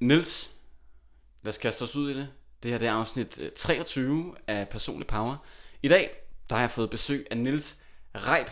Nils, 0.00 0.50
lad 1.42 1.52
os 1.52 1.58
kaste 1.58 1.82
os 1.82 1.96
ud 1.96 2.10
i 2.10 2.14
det. 2.14 2.28
Det 2.62 2.70
her 2.70 2.78
det 2.78 2.88
er 2.88 2.92
afsnit 2.92 3.38
øh, 3.42 3.50
23 3.50 4.34
af 4.46 4.68
Personlig 4.68 5.06
Power. 5.06 5.36
I 5.82 5.88
dag 5.88 6.10
der 6.50 6.56
har 6.56 6.62
jeg 6.62 6.70
fået 6.70 6.90
besøg 6.90 7.26
af 7.30 7.36
Nils 7.36 7.76
Reip, 8.14 8.50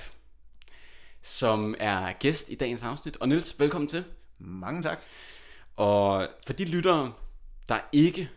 som 1.23 1.75
er 1.79 2.13
gæst 2.13 2.51
i 2.51 2.55
dagens 2.55 2.83
afsnit. 2.83 3.17
Og 3.17 3.29
Nils, 3.29 3.61
velkommen 3.61 3.89
til. 3.89 4.05
Mange 4.39 4.83
tak. 4.83 4.99
Og 5.77 6.29
for 6.47 6.53
de 6.53 6.65
lyttere, 6.65 7.13
der 7.69 7.81
ikke 7.93 8.31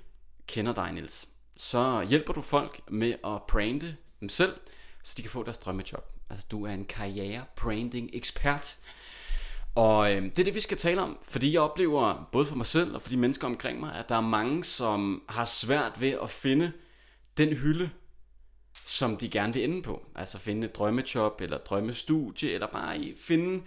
kender 0.47 0.73
dig, 0.73 0.91
Nils, 0.91 1.27
så 1.57 2.05
hjælper 2.09 2.33
du 2.33 2.41
folk 2.41 2.81
med 2.91 3.15
at 3.25 3.43
brande 3.47 3.95
dem 4.19 4.29
selv, 4.29 4.59
så 5.03 5.13
de 5.17 5.21
kan 5.21 5.31
få 5.31 5.43
deres 5.43 5.57
drømmejob. 5.57 6.13
Altså, 6.29 6.45
du 6.51 6.65
er 6.65 6.71
en 6.71 6.85
karriere-branding-ekspert. 6.85 8.77
Og 9.77 10.13
øh, 10.15 10.21
det 10.23 10.39
er 10.39 10.43
det, 10.43 10.55
vi 10.55 10.59
skal 10.59 10.77
tale 10.77 11.01
om, 11.01 11.17
fordi 11.23 11.53
jeg 11.53 11.61
oplever, 11.61 12.29
både 12.31 12.45
for 12.45 12.55
mig 12.55 12.65
selv 12.65 12.95
og 12.95 13.01
for 13.01 13.09
de 13.09 13.17
mennesker 13.17 13.47
omkring 13.47 13.79
mig, 13.79 13.95
at 13.95 14.09
der 14.09 14.15
er 14.15 14.21
mange, 14.21 14.63
som 14.63 15.23
har 15.29 15.45
svært 15.45 16.01
ved 16.01 16.09
at 16.23 16.29
finde 16.29 16.71
den 17.37 17.49
hylde, 17.53 17.89
som 18.85 19.17
de 19.17 19.29
gerne 19.29 19.53
vil 19.53 19.63
ende 19.63 19.81
på. 19.81 20.05
Altså 20.15 20.37
finde 20.37 20.67
et 20.67 20.75
drømmejob, 20.75 21.41
eller 21.41 21.57
drømmestudie, 21.57 22.51
eller 22.51 22.67
bare 22.67 22.97
i- 22.99 23.15
finde, 23.17 23.63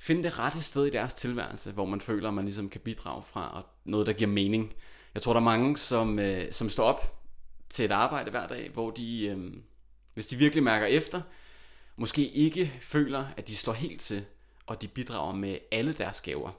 finde 0.00 0.22
det 0.22 0.38
rette 0.38 0.62
sted 0.62 0.86
i 0.86 0.90
deres 0.90 1.14
tilværelse, 1.14 1.72
hvor 1.72 1.84
man 1.86 2.00
føler, 2.00 2.28
at 2.28 2.34
man 2.34 2.44
ligesom 2.44 2.68
kan 2.68 2.80
bidrage 2.80 3.22
fra, 3.22 3.50
og 3.56 3.66
noget, 3.84 4.06
der 4.06 4.12
giver 4.12 4.30
mening. 4.30 4.72
Jeg 5.14 5.22
tror, 5.22 5.32
der 5.32 5.40
er 5.40 5.44
mange, 5.44 5.76
som, 5.76 6.18
øh, 6.18 6.52
som 6.52 6.70
står 6.70 6.84
op 6.84 7.20
til 7.68 7.84
et 7.84 7.92
arbejde 7.92 8.30
hver 8.30 8.46
dag, 8.46 8.70
hvor 8.72 8.90
de, 8.90 9.26
øh, 9.26 9.52
hvis 10.14 10.26
de 10.26 10.36
virkelig 10.36 10.62
mærker 10.64 10.86
efter, 10.86 11.20
måske 11.96 12.28
ikke 12.28 12.72
føler, 12.80 13.26
at 13.36 13.48
de 13.48 13.56
slår 13.56 13.72
helt 13.72 14.00
til, 14.00 14.24
og 14.66 14.82
de 14.82 14.88
bidrager 14.88 15.34
med 15.34 15.58
alle 15.72 15.92
deres 15.92 16.20
gaver. 16.20 16.50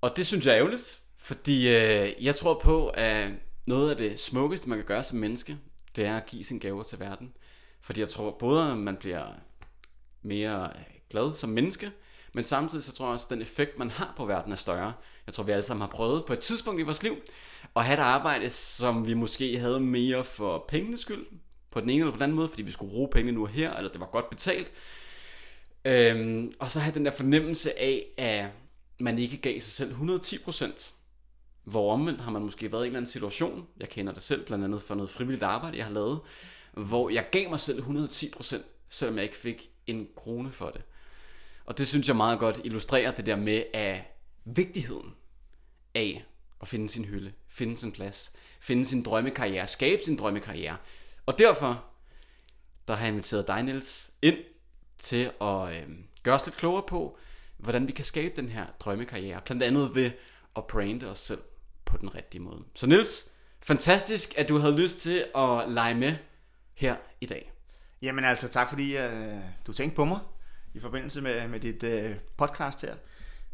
Og 0.00 0.16
det 0.16 0.26
synes 0.26 0.46
jeg 0.46 0.52
er 0.52 0.58
ærgerligt, 0.58 1.00
fordi 1.18 1.68
øh, 1.68 2.24
jeg 2.24 2.34
tror 2.34 2.60
på, 2.62 2.88
at 2.88 3.30
noget 3.66 3.90
af 3.90 3.96
det 3.96 4.20
smukkeste, 4.20 4.68
man 4.68 4.78
kan 4.78 4.86
gøre 4.86 5.04
som 5.04 5.18
menneske, 5.18 5.58
det 5.96 6.06
er 6.06 6.16
at 6.16 6.26
give 6.26 6.44
sine 6.44 6.60
gaver 6.60 6.82
til 6.82 7.00
verden. 7.00 7.32
Fordi 7.80 8.00
jeg 8.00 8.08
tror 8.08 8.36
både, 8.38 8.70
at 8.70 8.78
man 8.78 8.96
bliver 8.96 9.26
mere 10.22 10.70
glad 11.10 11.34
som 11.34 11.50
menneske, 11.50 11.90
men 12.32 12.44
samtidig 12.44 12.84
så 12.84 12.92
tror 12.92 13.06
jeg 13.06 13.12
også, 13.12 13.26
at 13.26 13.30
den 13.30 13.42
effekt, 13.42 13.78
man 13.78 13.90
har 13.90 14.14
på 14.16 14.24
verden 14.24 14.52
er 14.52 14.56
større. 14.56 14.92
Jeg 15.26 15.34
tror, 15.34 15.44
vi 15.44 15.52
alle 15.52 15.64
sammen 15.64 15.80
har 15.80 15.88
prøvet 15.88 16.24
på 16.26 16.32
et 16.32 16.38
tidspunkt 16.38 16.80
i 16.80 16.84
vores 16.84 17.02
liv 17.02 17.16
at 17.76 17.84
have 17.84 17.94
et 17.94 18.02
arbejde, 18.02 18.50
som 18.50 19.06
vi 19.06 19.14
måske 19.14 19.58
havde 19.58 19.80
mere 19.80 20.24
for 20.24 20.64
pengenes 20.68 21.00
skyld, 21.00 21.26
på 21.70 21.80
den 21.80 21.90
ene 21.90 22.00
eller 22.00 22.10
på 22.10 22.16
den 22.16 22.22
anden 22.22 22.36
måde, 22.36 22.48
fordi 22.48 22.62
vi 22.62 22.70
skulle 22.70 22.90
bruge 22.90 23.08
penge 23.12 23.32
nu 23.32 23.42
og 23.42 23.48
her, 23.48 23.76
eller 23.76 23.90
det 23.90 24.00
var 24.00 24.06
godt 24.06 24.30
betalt. 24.30 24.72
Øhm, 25.86 26.52
og 26.58 26.70
så 26.70 26.80
have 26.80 26.94
den 26.94 27.04
der 27.04 27.10
fornemmelse 27.10 27.78
af, 27.78 28.06
at 28.18 28.50
man 28.98 29.18
ikke 29.18 29.36
gav 29.36 29.60
sig 29.60 29.72
selv 29.72 29.94
110%. 29.94 30.92
Hvor 31.64 31.92
omvendt 31.92 32.20
har 32.20 32.30
man 32.30 32.42
måske 32.42 32.72
været 32.72 32.82
i 32.82 32.86
en 32.86 32.86
eller 32.86 32.98
anden 32.98 33.10
situation, 33.10 33.66
jeg 33.80 33.88
kender 33.88 34.12
det 34.12 34.22
selv, 34.22 34.46
blandt 34.46 34.64
andet 34.64 34.82
for 34.82 34.94
noget 34.94 35.10
frivilligt 35.10 35.42
arbejde, 35.42 35.76
jeg 35.76 35.86
har 35.86 35.92
lavet, 35.92 36.20
hvor 36.72 37.10
jeg 37.10 37.26
gav 37.32 37.50
mig 37.50 37.60
selv 37.60 37.82
110%, 37.82 38.56
selvom 38.88 39.16
jeg 39.16 39.24
ikke 39.24 39.36
fik 39.36 39.70
en 39.86 40.08
krone 40.16 40.52
for 40.52 40.70
det. 40.70 40.82
Og 41.64 41.78
det 41.78 41.88
synes 41.88 42.08
jeg 42.08 42.16
meget 42.16 42.38
godt 42.38 42.60
illustrerer 42.64 43.10
det 43.10 43.26
der 43.26 43.36
med 43.36 43.64
at 43.74 44.00
vigtigheden 44.44 45.14
af 45.94 46.24
at 46.60 46.68
finde 46.68 46.88
sin 46.88 47.04
hylde, 47.04 47.32
finde 47.48 47.76
sin 47.76 47.92
plads, 47.92 48.32
finde 48.60 48.84
sin 48.84 49.02
drømmekarriere, 49.02 49.66
skabe 49.66 50.02
sin 50.02 50.16
drømmekarriere. 50.16 50.76
Og 51.26 51.38
derfor, 51.38 51.84
der 52.88 52.94
har 52.94 53.04
jeg 53.04 53.12
inviteret 53.12 53.46
dig, 53.46 53.62
Niels, 53.62 54.10
ind 54.22 54.36
til 54.98 55.30
at 55.40 55.76
øh, 55.76 55.88
gøre 56.22 56.34
os 56.34 56.46
lidt 56.46 56.56
klogere 56.56 56.82
på, 56.88 57.18
hvordan 57.56 57.86
vi 57.86 57.92
kan 57.92 58.04
skabe 58.04 58.36
den 58.36 58.48
her 58.48 58.66
drømmekarriere. 58.80 59.40
Blandt 59.44 59.62
andet 59.62 59.94
ved 59.94 60.10
at 60.56 60.64
brande 60.66 61.10
os 61.10 61.18
selv 61.18 61.40
på 61.84 61.96
den 61.96 62.14
rigtige 62.14 62.42
måde. 62.42 62.64
Så 62.74 62.86
Nils, 62.86 63.30
fantastisk, 63.60 64.38
at 64.38 64.48
du 64.48 64.58
havde 64.58 64.80
lyst 64.80 65.00
til 65.00 65.24
at 65.36 65.68
lege 65.68 65.94
med 65.94 66.16
her 66.74 66.96
i 67.20 67.26
dag. 67.26 67.52
Jamen 68.02 68.24
altså, 68.24 68.48
tak 68.48 68.68
fordi 68.68 68.96
øh, 68.96 69.38
du 69.66 69.72
tænkte 69.72 69.96
på 69.96 70.04
mig 70.04 70.18
i 70.74 70.80
forbindelse 70.80 71.22
med, 71.22 71.48
med 71.48 71.60
dit 71.60 71.82
øh, 71.82 72.16
podcast 72.36 72.82
her. 72.82 72.94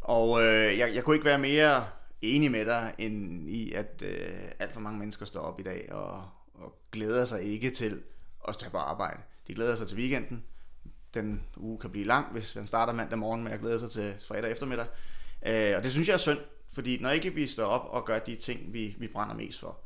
Og 0.01 0.43
øh, 0.43 0.77
jeg, 0.77 0.95
jeg 0.95 1.03
kunne 1.03 1.15
ikke 1.15 1.25
være 1.25 1.39
mere 1.39 1.85
enig 2.21 2.51
med 2.51 2.65
dig, 2.65 2.93
end 2.97 3.49
i, 3.49 3.71
at 3.71 4.03
øh, 4.05 4.51
alt 4.59 4.73
for 4.73 4.79
mange 4.79 4.99
mennesker 4.99 5.25
står 5.25 5.39
op 5.39 5.59
i 5.59 5.63
dag 5.63 5.91
og, 5.91 6.29
og 6.53 6.75
glæder 6.91 7.25
sig 7.25 7.43
ikke 7.43 7.71
til 7.71 8.01
at 8.47 8.57
tage 8.57 8.71
på 8.71 8.77
arbejde. 8.77 9.19
De 9.47 9.55
glæder 9.55 9.75
sig 9.75 9.87
til 9.87 9.97
weekenden. 9.97 10.43
Den 11.13 11.43
uge 11.57 11.79
kan 11.79 11.89
blive 11.89 12.05
lang, 12.05 12.31
hvis 12.31 12.55
man 12.55 12.67
starter 12.67 12.93
mandag 12.93 13.17
morgen 13.19 13.43
med 13.43 13.51
at 13.51 13.59
glæde 13.59 13.79
sig 13.79 13.91
til 13.91 14.15
fredag 14.27 14.51
eftermiddag. 14.51 14.85
Uh, 15.41 15.77
og 15.77 15.83
det 15.83 15.91
synes 15.91 16.07
jeg 16.07 16.13
er 16.13 16.17
synd, 16.17 16.39
fordi 16.73 17.01
når 17.01 17.09
ikke 17.09 17.33
vi 17.33 17.47
står 17.47 17.65
op 17.65 17.85
og 17.89 18.05
gør 18.05 18.19
de 18.19 18.35
ting, 18.35 18.73
vi, 18.73 18.95
vi 18.99 19.07
brænder 19.07 19.35
mest 19.35 19.59
for, 19.59 19.79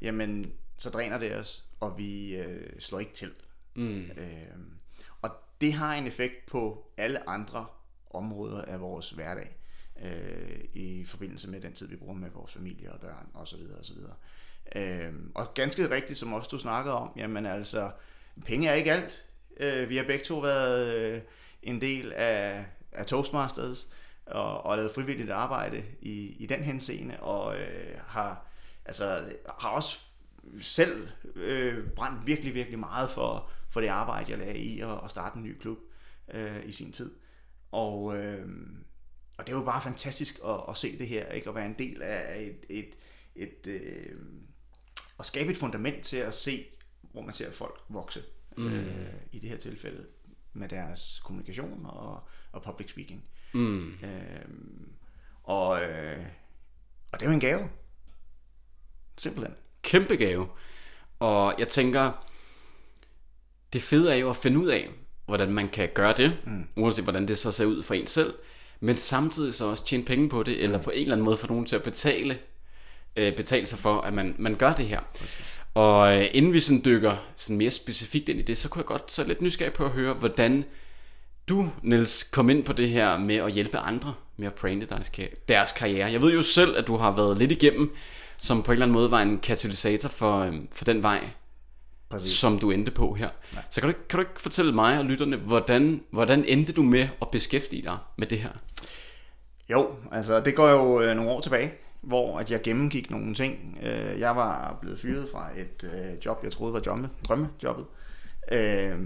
jamen 0.00 0.52
så 0.76 0.90
dræner 0.90 1.18
det 1.18 1.36
os, 1.36 1.64
og 1.80 1.98
vi 1.98 2.36
øh, 2.36 2.70
slår 2.78 2.98
ikke 2.98 3.12
til. 3.14 3.32
Mm. 3.74 4.04
Øh, 4.04 4.58
og 5.22 5.30
det 5.60 5.72
har 5.72 5.94
en 5.94 6.06
effekt 6.06 6.46
på 6.46 6.92
alle 6.96 7.28
andre 7.28 7.66
områder 8.10 8.62
af 8.62 8.80
vores 8.80 9.10
hverdag, 9.10 9.56
øh, 10.02 10.60
i 10.74 11.04
forbindelse 11.04 11.50
med 11.50 11.60
den 11.60 11.72
tid, 11.72 11.88
vi 11.88 11.96
bruger 11.96 12.14
med 12.14 12.30
vores 12.30 12.52
familie 12.52 12.92
og 12.92 13.00
børn 13.00 13.28
osv. 13.34 13.60
osv. 13.80 13.96
Øh, 14.76 15.12
og 15.34 15.54
ganske 15.54 15.90
rigtigt, 15.90 16.18
som 16.18 16.32
også 16.32 16.48
du 16.48 16.58
snakker 16.58 16.92
om, 16.92 17.12
jamen 17.16 17.46
altså, 17.46 17.90
penge 18.44 18.68
er 18.68 18.74
ikke 18.74 18.92
alt. 18.92 19.24
Øh, 19.56 19.88
vi 19.88 19.96
har 19.96 20.04
begge 20.04 20.24
to 20.24 20.38
været 20.38 20.96
øh, 20.96 21.20
en 21.62 21.80
del 21.80 22.12
af, 22.12 22.66
af 22.92 23.06
Toastmasters, 23.06 23.88
og, 24.26 24.66
og 24.66 24.76
lavet 24.76 24.94
frivilligt 24.94 25.30
arbejde 25.30 25.84
i, 26.00 26.36
i 26.42 26.46
den 26.46 26.62
henseende, 26.62 27.20
og 27.20 27.60
øh, 27.60 27.98
har, 28.06 28.46
altså, 28.84 29.34
har 29.58 29.68
også 29.68 29.98
selv 30.60 31.08
øh, 31.34 31.88
brændt 31.88 32.26
virkelig, 32.26 32.54
virkelig 32.54 32.78
meget 32.78 33.10
for, 33.10 33.50
for 33.70 33.80
det 33.80 33.88
arbejde, 33.88 34.30
jeg 34.30 34.38
lagde 34.38 34.58
i 34.58 34.80
at, 34.80 35.00
at 35.04 35.10
starte 35.10 35.36
en 35.36 35.42
ny 35.42 35.58
klub 35.58 35.78
øh, 36.34 36.64
i 36.64 36.72
sin 36.72 36.92
tid. 36.92 37.14
Og, 37.72 38.16
øh, 38.16 38.48
og 39.38 39.46
det 39.46 39.52
er 39.52 39.56
jo 39.56 39.64
bare 39.64 39.82
fantastisk 39.82 40.40
at, 40.44 40.60
at 40.68 40.76
se 40.76 40.98
det 40.98 41.08
her, 41.08 41.28
ikke? 41.28 41.48
at 41.48 41.54
være 41.54 41.66
en 41.66 41.78
del 41.78 42.02
af 42.02 42.40
et, 42.40 42.66
et, 42.68 42.94
et 43.34 43.66
øh, 43.66 44.16
at 45.18 45.26
skabe 45.26 45.50
et 45.50 45.56
fundament 45.56 46.04
til 46.04 46.16
at 46.16 46.34
se, 46.34 46.66
hvor 47.12 47.22
man 47.22 47.32
ser 47.32 47.52
folk 47.52 47.80
vokse, 47.88 48.22
mm. 48.56 48.66
øh, 48.66 49.12
i 49.32 49.38
det 49.38 49.50
her 49.50 49.56
tilfælde 49.56 50.06
med 50.52 50.68
deres 50.68 51.20
kommunikation 51.24 51.86
og, 51.86 52.28
og 52.52 52.62
public 52.62 52.90
speaking. 52.90 53.24
Mm. 53.54 53.88
Øh, 53.88 54.46
og, 55.42 55.82
øh, 55.82 56.26
og 57.12 57.20
det 57.20 57.26
er 57.26 57.30
jo 57.30 57.34
en 57.34 57.40
gave. 57.40 57.68
Simpelthen. 59.18 59.56
Kæmpe 59.82 60.16
gave. 60.16 60.48
Og 61.18 61.54
jeg 61.58 61.68
tænker, 61.68 62.26
det 63.72 63.82
fede 63.82 64.12
er 64.12 64.16
jo 64.16 64.30
at 64.30 64.36
finde 64.36 64.58
ud 64.58 64.66
af, 64.66 64.90
hvordan 65.26 65.52
man 65.52 65.68
kan 65.68 65.88
gøre 65.94 66.14
det, 66.16 66.38
mm. 66.46 66.68
uanset 66.76 67.04
hvordan 67.04 67.28
det 67.28 67.38
så 67.38 67.52
ser 67.52 67.64
ud 67.64 67.82
for 67.82 67.94
en 67.94 68.06
selv, 68.06 68.34
men 68.80 68.96
samtidig 68.96 69.54
så 69.54 69.64
også 69.64 69.84
tjene 69.84 70.04
penge 70.04 70.28
på 70.28 70.42
det, 70.42 70.64
eller 70.64 70.82
på 70.82 70.90
en 70.90 71.00
eller 71.00 71.12
anden 71.12 71.24
måde 71.24 71.36
få 71.36 71.46
nogen 71.46 71.66
til 71.66 71.76
at 71.76 71.82
betale, 71.82 72.38
øh, 73.16 73.36
betale 73.36 73.66
sig 73.66 73.78
for, 73.78 74.00
at 74.00 74.12
man, 74.12 74.34
man 74.38 74.54
gør 74.54 74.72
det 74.72 74.86
her. 74.86 75.00
Præcis. 75.20 75.58
Og 75.74 76.16
øh, 76.16 76.26
inden 76.32 76.52
vi 76.52 76.60
sådan 76.60 76.82
dykker 76.84 77.16
sådan 77.36 77.56
mere 77.56 77.70
specifikt 77.70 78.28
ind 78.28 78.38
i 78.38 78.42
det, 78.42 78.58
så 78.58 78.68
kunne 78.68 78.80
jeg 78.80 78.86
godt 78.86 79.12
så 79.12 79.24
lidt 79.24 79.42
nysgerrig 79.42 79.72
på 79.72 79.84
at 79.84 79.90
høre, 79.90 80.14
hvordan 80.14 80.64
du, 81.48 81.70
Niels, 81.82 82.22
kom 82.22 82.50
ind 82.50 82.64
på 82.64 82.72
det 82.72 82.88
her 82.88 83.18
med 83.18 83.36
at 83.36 83.52
hjælpe 83.52 83.78
andre 83.78 84.14
med 84.36 84.46
at 84.46 84.54
brande 84.54 84.86
deres, 84.86 85.10
deres 85.48 85.72
karriere. 85.72 86.12
Jeg 86.12 86.22
ved 86.22 86.34
jo 86.34 86.42
selv, 86.42 86.76
at 86.76 86.86
du 86.86 86.96
har 86.96 87.10
været 87.10 87.38
lidt 87.38 87.52
igennem, 87.52 87.94
som 88.36 88.62
på 88.62 88.72
en 88.72 88.74
eller 88.74 88.86
anden 88.86 88.94
måde 88.94 89.10
var 89.10 89.22
en 89.22 89.38
katalysator 89.38 90.08
for, 90.08 90.38
øh, 90.38 90.54
for 90.72 90.84
den 90.84 91.02
vej, 91.02 91.28
Præcis. 92.10 92.32
som 92.32 92.58
du 92.58 92.70
endte 92.70 92.90
på 92.90 93.14
her. 93.14 93.28
Så 93.70 93.80
kan 93.80 93.90
du, 93.90 93.96
kan 94.08 94.16
du 94.16 94.20
ikke 94.20 94.40
fortælle 94.40 94.72
mig 94.72 94.98
og 94.98 95.04
lytterne, 95.04 95.36
hvordan, 95.36 96.00
hvordan 96.10 96.44
endte 96.44 96.72
du 96.72 96.82
med 96.82 97.08
at 97.22 97.28
beskæftige 97.28 97.82
dig 97.82 97.98
med 98.18 98.26
det 98.26 98.38
her? 98.38 98.50
Jo, 99.70 99.94
altså 100.12 100.40
det 100.40 100.56
går 100.56 100.68
jo 100.68 101.00
øh, 101.00 101.16
nogle 101.16 101.30
år 101.30 101.40
tilbage, 101.40 101.72
hvor 102.00 102.38
at 102.38 102.50
jeg 102.50 102.62
gennemgik 102.62 103.10
nogle 103.10 103.34
ting. 103.34 103.78
Øh, 103.82 104.20
jeg 104.20 104.36
var 104.36 104.78
blevet 104.80 105.00
fyret 105.00 105.28
fra 105.32 105.50
et 105.58 105.84
øh, 105.84 106.26
job, 106.26 106.44
jeg 106.44 106.52
troede 106.52 106.72
var 106.72 106.80
drømme, 106.80 107.10
drømmejobbet. 107.28 107.86
Øh, 108.52 108.98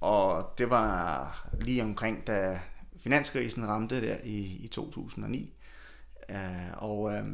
og 0.00 0.54
det 0.58 0.70
var 0.70 1.48
lige 1.60 1.82
omkring, 1.82 2.26
da 2.26 2.60
finanskrisen 3.02 3.68
ramte 3.68 4.08
der 4.08 4.16
i, 4.24 4.58
i 4.60 4.68
2009. 4.72 5.52
Øh, 6.30 6.36
og 6.76 7.12
øh, 7.12 7.24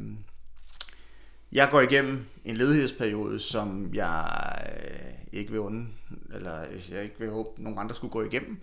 jeg 1.51 1.69
går 1.71 1.81
igennem 1.81 2.25
en 2.45 2.55
ledighedsperiode, 2.55 3.39
som 3.39 3.93
jeg 3.93 4.31
øh, 4.69 5.11
ikke 5.31 5.51
vil 5.51 5.59
unde, 5.59 5.87
eller 6.33 6.65
jeg 6.89 7.03
ikke 7.03 7.19
vil 7.19 7.29
håbe, 7.29 7.63
nogen 7.63 7.79
andre 7.79 7.95
skulle 7.95 8.11
gå 8.11 8.23
igennem. 8.23 8.57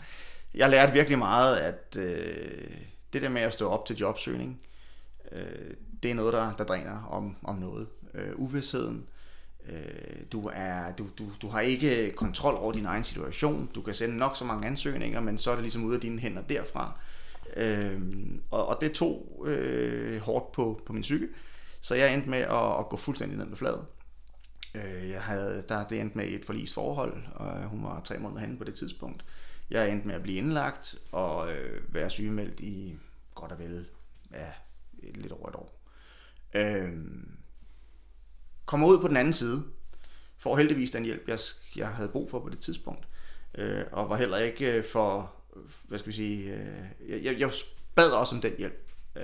Jeg 0.55 0.71
lærte 0.71 0.93
virkelig 0.93 1.19
meget, 1.19 1.57
at 1.57 1.97
øh, 1.97 2.71
det 3.13 3.23
der 3.23 3.29
med 3.29 3.43
at 3.43 3.53
stå 3.53 3.69
op 3.69 3.87
til 3.87 3.97
jobsøgning, 3.97 4.61
øh, 5.33 5.75
det 6.03 6.11
er 6.11 6.15
noget, 6.15 6.33
der, 6.33 6.57
der 6.57 6.65
dræner 6.65 7.05
om, 7.11 7.37
om 7.43 7.57
noget. 7.57 7.89
Øh, 8.15 8.33
uvidsheden. 8.37 9.07
Øh, 9.69 10.17
du, 10.33 10.51
er, 10.55 10.93
du, 10.93 11.07
du, 11.19 11.25
du 11.43 11.49
har 11.49 11.61
ikke 11.61 12.13
kontrol 12.17 12.55
over 12.55 12.73
din 12.73 12.87
egen 12.87 13.05
situation. 13.05 13.71
Du 13.75 13.83
kan 13.83 13.95
sende 13.95 14.17
nok 14.17 14.37
så 14.37 14.45
mange 14.45 14.67
ansøgninger, 14.67 15.21
men 15.21 15.39
så 15.39 15.51
er 15.51 15.55
det 15.55 15.63
ligesom 15.63 15.85
ude 15.85 15.95
af 15.95 16.01
dine 16.01 16.21
hænder 16.21 16.43
derfra. 16.43 16.93
Øh, 17.57 18.01
og, 18.51 18.67
og 18.67 18.79
det 18.81 18.93
tog 18.93 19.45
øh, 19.47 20.21
hårdt 20.21 20.53
på, 20.53 20.81
på 20.87 20.93
min 20.93 21.03
psyke, 21.03 21.29
så 21.81 21.95
jeg 21.95 22.15
endte 22.15 22.31
med 22.31 22.39
at, 22.39 22.79
at 22.79 22.89
gå 22.89 22.97
fuldstændig 22.97 23.39
ned 23.39 23.47
med 23.47 23.57
fladet. 23.57 23.85
Øh, 24.75 25.11
jeg 25.11 25.23
havde, 25.23 25.65
der, 25.69 25.89
det 25.89 26.01
endte 26.01 26.19
med 26.19 26.29
et 26.29 26.45
forlis 26.45 26.75
forhold, 26.75 27.23
og 27.35 27.59
øh, 27.59 27.65
hun 27.65 27.85
var 27.85 28.01
tre 28.05 28.19
måneder 28.19 28.41
henne 28.41 28.59
på 28.59 28.65
det 28.65 28.75
tidspunkt. 28.75 29.25
Jeg 29.71 29.91
endte 29.91 30.07
med 30.07 30.15
at 30.15 30.23
blive 30.23 30.39
indlagt 30.39 30.95
og 31.13 31.53
øh, 31.53 31.95
være 31.95 32.11
sygemeldt 32.11 32.61
i 32.61 32.99
godt 33.35 33.53
og 33.53 33.59
vel 33.59 33.87
ja, 34.33 34.47
lidt 35.15 35.33
over 35.33 35.49
et 35.49 35.55
år. 35.55 35.83
Øh, 36.55 36.93
kommer 38.67 38.89
ud 38.89 39.01
på 39.01 39.09
den 39.09 39.17
anden 39.17 39.33
side, 39.33 39.65
får 40.39 40.57
heldigvis 40.57 40.91
den 40.91 41.05
hjælp, 41.05 41.29
jeg, 41.29 41.39
jeg 41.77 41.89
havde 41.89 42.09
brug 42.09 42.31
for 42.31 42.41
på 42.41 42.49
det 42.49 42.59
tidspunkt, 42.59 43.09
øh, 43.55 43.85
og 43.93 44.11
var 44.11 44.17
heller 44.17 44.39
ikke 44.39 44.73
øh, 44.73 44.85
for, 44.85 45.35
hvad 45.89 45.99
skal 45.99 46.13
vi 46.13 46.17
sige, 46.17 46.55
øh, 46.55 47.25
jeg, 47.25 47.39
jeg 47.39 47.53
bad 47.95 48.11
også 48.11 48.35
om 48.35 48.41
den 48.41 48.53
hjælp, 48.59 48.91
øh, 49.17 49.23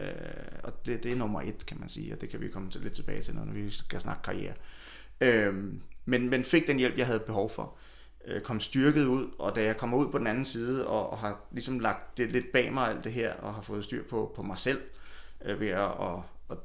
og 0.63 0.87
det, 0.87 1.03
det 1.03 1.13
er 1.13 1.17
nummer 1.17 1.41
et, 1.41 1.67
kan 1.67 1.81
man 1.81 1.89
sige, 1.89 2.13
og 2.13 2.21
det 2.21 2.29
kan 2.29 2.41
vi 2.41 2.49
komme 2.49 2.71
til, 2.71 2.81
lidt 2.81 2.95
tilbage 2.95 3.23
til, 3.23 3.35
når 3.35 3.53
vi 3.53 3.71
skal 3.71 4.01
snakke 4.01 4.23
karriere. 4.23 4.55
Øh, 5.21 5.55
men, 6.05 6.31
men 6.31 6.45
fik 6.45 6.67
den 6.67 6.79
hjælp, 6.79 6.99
jeg 6.99 7.07
havde 7.07 7.21
behov 7.21 7.51
for, 7.51 7.77
øh, 8.25 8.43
kom 8.43 8.61
styrket 8.61 9.05
ud, 9.05 9.31
og 9.39 9.57
da 9.57 9.63
jeg 9.63 9.77
kommer 9.77 9.97
ud 9.97 10.13
på 10.13 10.19
den 10.19 10.27
anden 10.27 10.45
side, 10.45 10.87
og, 10.87 11.11
og 11.11 11.19
har 11.19 11.41
ligesom 11.53 11.79
lagt 11.79 12.17
det 12.17 12.31
lidt 12.31 12.53
bag 12.53 12.73
mig 12.73 12.89
alt 12.89 13.05
det 13.05 13.13
her, 13.13 13.35
og 13.35 13.55
har 13.55 13.63
fået 13.63 13.85
styr 13.85 14.05
på, 14.11 14.33
på 14.37 14.43
mig 14.43 14.59
selv, 14.59 14.79
øh, 14.79 14.98
Øh, 15.45 15.61
ved 15.61 15.69
at, 15.69 15.91
at, 16.01 16.23
at 16.51 16.59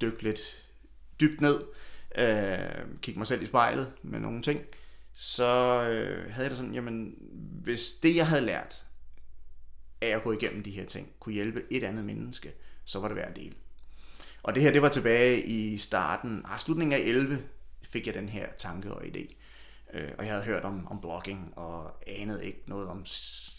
dykke 0.00 0.22
lidt 0.22 0.64
dybt 1.20 1.40
ned, 1.40 1.60
øh, 2.18 3.00
kigge 3.02 3.18
mig 3.18 3.26
selv 3.26 3.42
i 3.42 3.46
spejlet 3.46 3.92
med 4.02 4.20
nogle 4.20 4.42
ting, 4.42 4.60
så 5.14 5.82
øh, 5.90 6.32
havde 6.32 6.44
jeg 6.44 6.50
det 6.50 6.56
sådan, 6.56 6.74
jamen, 6.74 7.14
hvis 7.62 7.92
det 8.02 8.16
jeg 8.16 8.26
havde 8.26 8.44
lært 8.44 8.84
af 10.00 10.08
at 10.08 10.22
gå 10.22 10.32
igennem 10.32 10.62
de 10.62 10.70
her 10.70 10.84
ting, 10.84 11.08
kunne 11.20 11.32
hjælpe 11.32 11.62
et 11.70 11.84
andet 11.84 12.04
menneske, 12.04 12.52
så 12.84 13.00
var 13.00 13.08
det 13.08 13.16
værd 13.16 13.28
at 13.28 13.36
dele. 13.36 13.54
Og 14.42 14.54
det 14.54 14.62
her, 14.62 14.72
det 14.72 14.82
var 14.82 14.88
tilbage 14.88 15.42
i 15.42 15.78
starten, 15.78 16.42
ah, 16.44 16.60
slutningen 16.60 16.92
af 16.92 17.04
11, 17.04 17.42
fik 17.82 18.06
jeg 18.06 18.14
den 18.14 18.28
her 18.28 18.48
tanke 18.58 18.92
og 18.92 19.02
idé. 19.02 19.34
Øh, 19.94 20.10
og 20.18 20.24
jeg 20.24 20.32
havde 20.32 20.44
hørt 20.44 20.64
om, 20.64 20.86
om 20.86 21.00
blogging, 21.00 21.52
og 21.56 21.96
anede 22.06 22.44
ikke 22.44 22.62
noget 22.66 22.88
om, 22.88 23.06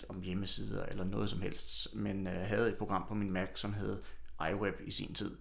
om 0.10 0.22
hjemmesider 0.22 0.86
eller 0.86 1.04
noget 1.04 1.30
som 1.30 1.42
helst, 1.42 1.96
men 1.96 2.28
øh, 2.28 2.34
havde 2.34 2.70
et 2.70 2.78
program 2.78 3.06
på 3.08 3.14
min 3.14 3.32
Mac, 3.32 3.50
som 3.56 3.74
hed 3.74 4.02
iWeb 4.52 4.76
i 4.86 4.92
sin 4.92 5.14
tid. 5.14 5.38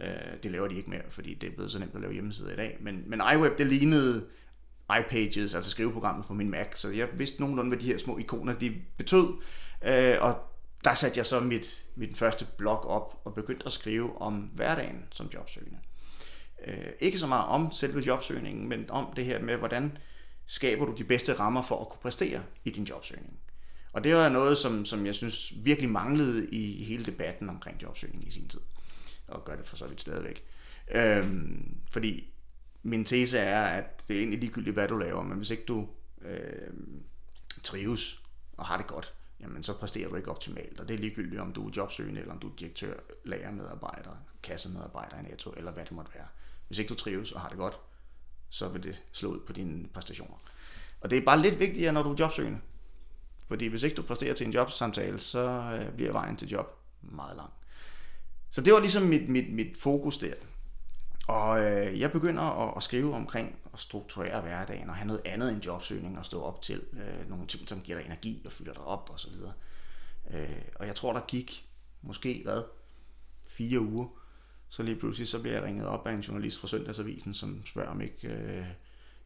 Øh, 0.00 0.08
det 0.42 0.50
laver 0.50 0.68
de 0.68 0.76
ikke 0.76 0.90
mere, 0.90 1.02
fordi 1.10 1.34
det 1.34 1.48
er 1.48 1.54
blevet 1.54 1.72
så 1.72 1.78
nemt 1.78 1.94
at 1.94 2.00
lave 2.00 2.12
hjemmesider 2.12 2.52
i 2.52 2.56
dag. 2.56 2.76
Men, 2.80 3.04
men 3.06 3.22
iWeb, 3.34 3.58
det 3.58 3.66
lignede 3.66 4.26
iPages, 5.00 5.54
altså 5.54 5.70
skriveprogrammet 5.70 6.26
på 6.26 6.34
min 6.34 6.50
Mac, 6.50 6.66
så 6.74 6.90
jeg 6.90 7.08
vidste 7.14 7.40
nogenlunde, 7.40 7.68
hvad 7.68 7.78
de 7.78 7.86
her 7.86 7.98
små 7.98 8.18
ikoner 8.18 8.54
de 8.54 8.74
betød. 8.96 9.26
Øh, 9.84 10.16
og 10.20 10.36
der 10.84 10.94
satte 10.94 11.18
jeg 11.18 11.26
så 11.26 11.40
mit, 11.40 11.84
mit 11.96 12.16
første 12.16 12.46
blog 12.56 12.86
op 12.86 13.20
og 13.24 13.34
begyndte 13.34 13.66
at 13.66 13.72
skrive 13.72 14.20
om 14.20 14.34
hverdagen 14.34 15.04
som 15.12 15.30
jobsøgende. 15.34 15.78
Øh, 16.66 16.90
ikke 17.00 17.18
så 17.18 17.26
meget 17.26 17.46
om 17.46 17.72
selve 17.72 18.00
jobsøgningen, 18.00 18.68
men 18.68 18.90
om 18.90 19.12
det 19.16 19.24
her 19.24 19.42
med, 19.42 19.56
hvordan 19.56 19.98
skaber 20.46 20.84
du 20.84 20.94
de 20.98 21.04
bedste 21.04 21.32
rammer 21.32 21.62
for 21.62 21.80
at 21.80 21.88
kunne 21.88 22.00
præstere 22.02 22.42
i 22.64 22.70
din 22.70 22.84
jobsøgning. 22.84 23.38
Og 23.92 24.04
det 24.04 24.14
var 24.14 24.28
noget, 24.28 24.58
som, 24.58 24.84
som 24.84 25.06
jeg 25.06 25.14
synes 25.14 25.52
virkelig 25.56 25.90
manglede 25.90 26.48
i 26.50 26.84
hele 26.84 27.06
debatten 27.06 27.48
omkring 27.48 27.82
jobsøgning 27.82 28.28
i 28.28 28.30
sin 28.30 28.48
tid. 28.48 28.60
Og 29.28 29.44
gør 29.44 29.56
det 29.56 29.66
for 29.66 29.76
så 29.76 29.86
vidt 29.86 30.00
stadigvæk. 30.00 30.44
Øhm, 30.90 31.76
fordi 31.90 32.32
min 32.82 33.04
tese 33.04 33.38
er, 33.38 33.62
at 33.62 34.08
det 34.08 34.16
er 34.16 34.20
egentlig 34.20 34.40
ligegyldigt, 34.40 34.74
hvad 34.74 34.88
du 34.88 34.98
laver, 34.98 35.22
men 35.22 35.36
hvis 35.36 35.50
ikke 35.50 35.64
du 35.64 35.88
øh, 36.22 36.72
trives 37.62 38.22
og 38.56 38.66
har 38.66 38.76
det 38.76 38.86
godt, 38.86 39.14
jamen 39.40 39.62
så 39.62 39.72
præsterer 39.72 40.08
du 40.08 40.16
ikke 40.16 40.30
optimalt. 40.30 40.80
Og 40.80 40.88
det 40.88 40.94
er 40.94 40.98
ligegyldigt, 40.98 41.40
om 41.40 41.52
du 41.52 41.68
er 41.68 41.72
jobsøgende, 41.76 42.20
eller 42.20 42.32
om 42.32 42.38
du 42.38 42.48
er 42.48 42.56
direktør, 42.58 42.94
lærermedarbejder, 43.24 44.10
kassemedarbejder 44.42 45.18
i 45.18 45.22
Netto, 45.22 45.52
eller 45.56 45.72
hvad 45.72 45.84
det 45.84 45.92
måtte 45.92 46.14
være. 46.14 46.26
Hvis 46.68 46.78
ikke 46.78 46.88
du 46.88 46.94
trives 46.94 47.32
og 47.32 47.40
har 47.40 47.48
det 47.48 47.58
godt, 47.58 47.74
så 48.48 48.68
vil 48.68 48.82
det 48.82 49.02
slå 49.12 49.28
ud 49.28 49.40
på 49.46 49.52
dine 49.52 49.88
præstationer. 49.88 50.36
Og 51.00 51.10
det 51.10 51.18
er 51.18 51.24
bare 51.24 51.40
lidt 51.40 51.58
vigtigere, 51.58 51.92
når 51.92 52.02
du 52.02 52.12
er 52.12 52.16
jobsøgende. 52.18 52.60
Fordi 53.52 53.66
hvis 53.66 53.82
ikke 53.82 53.96
du 53.96 54.02
præsterer 54.02 54.34
til 54.34 54.46
en 54.46 54.52
jobsamtale, 54.52 55.20
så 55.20 55.40
øh, 55.48 55.94
bliver 55.94 56.12
vejen 56.12 56.36
til 56.36 56.48
job 56.48 56.78
meget 57.02 57.36
lang. 57.36 57.50
Så 58.50 58.60
det 58.60 58.72
var 58.72 58.80
ligesom 58.80 59.02
mit, 59.02 59.28
mit, 59.28 59.52
mit 59.52 59.76
fokus 59.76 60.18
der. 60.18 60.34
Og 61.26 61.64
øh, 61.64 62.00
jeg 62.00 62.12
begynder 62.12 62.42
at, 62.42 62.76
at 62.76 62.82
skrive 62.82 63.14
omkring 63.14 63.58
at 63.72 63.80
strukturere 63.80 64.40
hverdagen 64.40 64.88
og 64.88 64.94
have 64.94 65.06
noget 65.06 65.22
andet 65.24 65.52
end 65.52 65.64
jobsøgning 65.64 66.18
og 66.18 66.26
stå 66.26 66.42
op 66.42 66.62
til 66.62 66.82
øh, 66.92 67.30
nogle 67.30 67.46
ting, 67.46 67.68
som 67.68 67.80
giver 67.80 67.98
dig 67.98 68.06
energi 68.06 68.42
og 68.46 68.52
fylder 68.52 68.72
dig 68.72 68.84
op 68.84 69.10
og 69.12 69.20
så 69.20 69.30
videre. 69.30 69.52
Øh, 70.30 70.62
og 70.74 70.86
jeg 70.86 70.94
tror, 70.94 71.12
der 71.12 71.20
gik 71.28 71.68
måske, 72.02 72.40
hvad, 72.44 72.62
fire 73.46 73.80
uger, 73.80 74.06
så 74.68 74.82
lige 74.82 74.96
pludselig 74.96 75.28
så 75.28 75.40
bliver 75.40 75.54
jeg 75.54 75.64
ringet 75.64 75.86
op 75.86 76.06
af 76.06 76.12
en 76.12 76.20
journalist 76.20 76.60
fra 76.60 76.68
Søndagsavisen, 76.68 77.34
som 77.34 77.66
spørger 77.66 77.90
om 77.90 78.00
ikke 78.00 78.28
øh, 78.28 78.66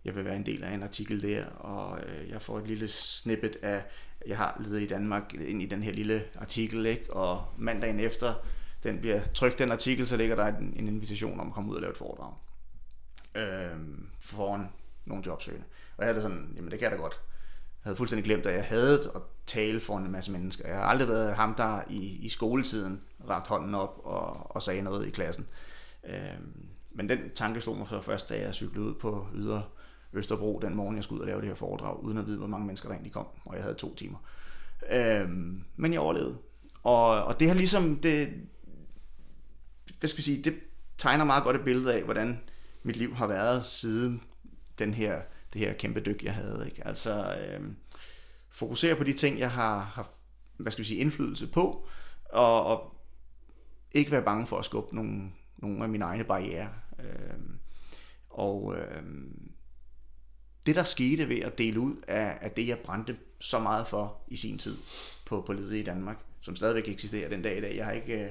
jeg 0.06 0.14
vil 0.14 0.24
være 0.24 0.36
en 0.36 0.46
del 0.46 0.64
af 0.64 0.74
en 0.74 0.82
artikel 0.82 1.22
der, 1.22 1.44
og 1.46 2.00
øh, 2.06 2.30
jeg 2.30 2.42
får 2.42 2.58
et 2.58 2.66
lille 2.66 2.88
snippet 2.88 3.56
af, 3.62 3.84
jeg 4.26 4.36
har 4.36 4.56
ledet 4.60 4.82
i 4.82 4.86
Danmark 4.86 5.34
ind 5.34 5.62
i 5.62 5.66
den 5.66 5.82
her 5.82 5.92
lille 5.92 6.24
artikel, 6.34 6.86
ikke? 6.86 7.12
og 7.12 7.44
mandagen 7.56 8.00
efter 8.00 8.34
den 8.82 9.00
bliver 9.00 9.20
trykt, 9.34 9.58
den 9.58 9.72
artikel, 9.72 10.06
så 10.06 10.16
ligger 10.16 10.36
der 10.36 10.46
en, 10.46 10.74
en 10.76 10.88
invitation 10.88 11.40
om 11.40 11.46
at 11.46 11.52
komme 11.52 11.70
ud 11.70 11.76
og 11.76 11.80
lave 11.80 11.90
et 11.90 11.96
foredrag 11.96 12.32
øh, 13.34 13.78
foran 14.20 14.68
nogle 15.04 15.24
jobsøgende. 15.26 15.66
Og 15.96 16.04
jeg 16.04 16.14
havde 16.14 16.22
sådan, 16.22 16.52
jamen 16.56 16.70
det 16.70 16.78
kan 16.78 16.90
jeg 16.90 16.98
da 16.98 17.02
godt. 17.02 17.12
Jeg 17.12 17.88
havde 17.88 17.96
fuldstændig 17.96 18.24
glemt, 18.24 18.46
at 18.46 18.54
jeg 18.54 18.64
havde 18.64 19.12
at 19.14 19.22
tale 19.46 19.80
foran 19.80 20.04
en 20.04 20.12
masse 20.12 20.32
mennesker. 20.32 20.68
Jeg 20.68 20.76
har 20.76 20.84
aldrig 20.84 21.08
været 21.08 21.34
ham, 21.36 21.54
der 21.54 21.80
i, 21.90 22.26
i 22.26 22.28
skoletiden 22.28 23.02
rakte 23.28 23.48
hånden 23.48 23.74
op 23.74 24.00
og, 24.04 24.56
og 24.56 24.62
sagde 24.62 24.82
noget 24.82 25.06
i 25.06 25.10
klassen. 25.10 25.46
Øh, 26.06 26.40
men 26.90 27.08
den 27.08 27.18
tanke 27.34 27.60
slog 27.60 27.76
mig 27.76 27.88
så 27.88 28.00
først, 28.00 28.28
da 28.28 28.40
jeg 28.40 28.54
cyklede 28.54 28.86
ud 28.86 28.94
på 28.94 29.26
yder 29.34 29.62
Østerbro 30.12 30.58
den 30.62 30.74
morgen, 30.74 30.96
jeg 30.96 31.04
skulle 31.04 31.18
ud 31.18 31.22
og 31.22 31.26
lave 31.26 31.40
det 31.40 31.48
her 31.48 31.54
foredrag, 31.54 32.02
uden 32.02 32.18
at 32.18 32.26
vide, 32.26 32.38
hvor 32.38 32.46
mange 32.46 32.66
mennesker 32.66 32.88
der 32.88 32.94
egentlig 32.94 33.12
kom, 33.12 33.26
og 33.44 33.54
jeg 33.54 33.62
havde 33.62 33.74
to 33.74 33.94
timer. 33.94 34.18
Øh, 34.92 35.30
men 35.76 35.92
jeg 35.92 36.00
overlevede. 36.00 36.38
Og, 36.82 37.24
og 37.24 37.40
det 37.40 37.48
har 37.48 37.54
ligesom, 37.54 37.96
det, 37.96 38.28
hvad 39.98 40.08
skal 40.08 40.18
vi 40.18 40.22
sige, 40.22 40.42
det 40.42 40.54
tegner 40.98 41.24
meget 41.24 41.44
godt 41.44 41.56
et 41.56 41.64
billede 41.64 41.94
af, 41.94 42.02
hvordan 42.02 42.40
mit 42.82 42.96
liv 42.96 43.14
har 43.14 43.26
været 43.26 43.64
siden 43.64 44.22
den 44.78 44.94
her, 44.94 45.22
det 45.52 45.60
her 45.60 45.72
kæmpe 45.72 46.00
dyk, 46.00 46.24
jeg 46.24 46.34
havde. 46.34 46.66
Ikke? 46.66 46.86
Altså 46.86 47.36
øh, 47.36 47.60
fokusere 48.50 48.96
på 48.96 49.04
de 49.04 49.12
ting, 49.12 49.38
jeg 49.38 49.50
har 49.50 49.78
har 49.78 50.10
hvad 50.56 50.72
skal 50.72 50.82
vi 50.82 50.88
sige, 50.88 51.00
indflydelse 51.00 51.46
på, 51.46 51.86
og, 52.24 52.64
og 52.64 52.96
ikke 53.92 54.10
være 54.10 54.22
bange 54.22 54.46
for 54.46 54.58
at 54.58 54.64
skubbe 54.64 54.94
nogle, 54.94 55.30
nogle 55.56 55.82
af 55.82 55.88
mine 55.88 56.04
egne 56.04 56.24
barriere. 56.24 56.68
Øh, 56.98 57.38
og 58.30 58.76
øh, 58.78 59.02
det, 60.66 60.76
der 60.76 60.82
skete 60.82 61.28
ved 61.28 61.38
at 61.38 61.58
dele 61.58 61.80
ud 61.80 61.96
af, 62.08 62.38
af 62.40 62.50
det, 62.50 62.68
jeg 62.68 62.78
brændte 62.78 63.16
så 63.38 63.58
meget 63.58 63.86
for 63.86 64.16
i 64.28 64.36
sin 64.36 64.58
tid 64.58 64.76
på, 65.26 65.40
på 65.46 65.52
ledet 65.52 65.76
i 65.76 65.82
Danmark, 65.82 66.16
som 66.40 66.56
stadigvæk 66.56 66.88
eksisterer 66.88 67.28
den 67.28 67.42
dag 67.42 67.58
i 67.58 67.60
dag. 67.60 67.76
Jeg 67.76 67.84
har 67.84 67.92
ikke 67.92 68.24
øh, 68.24 68.30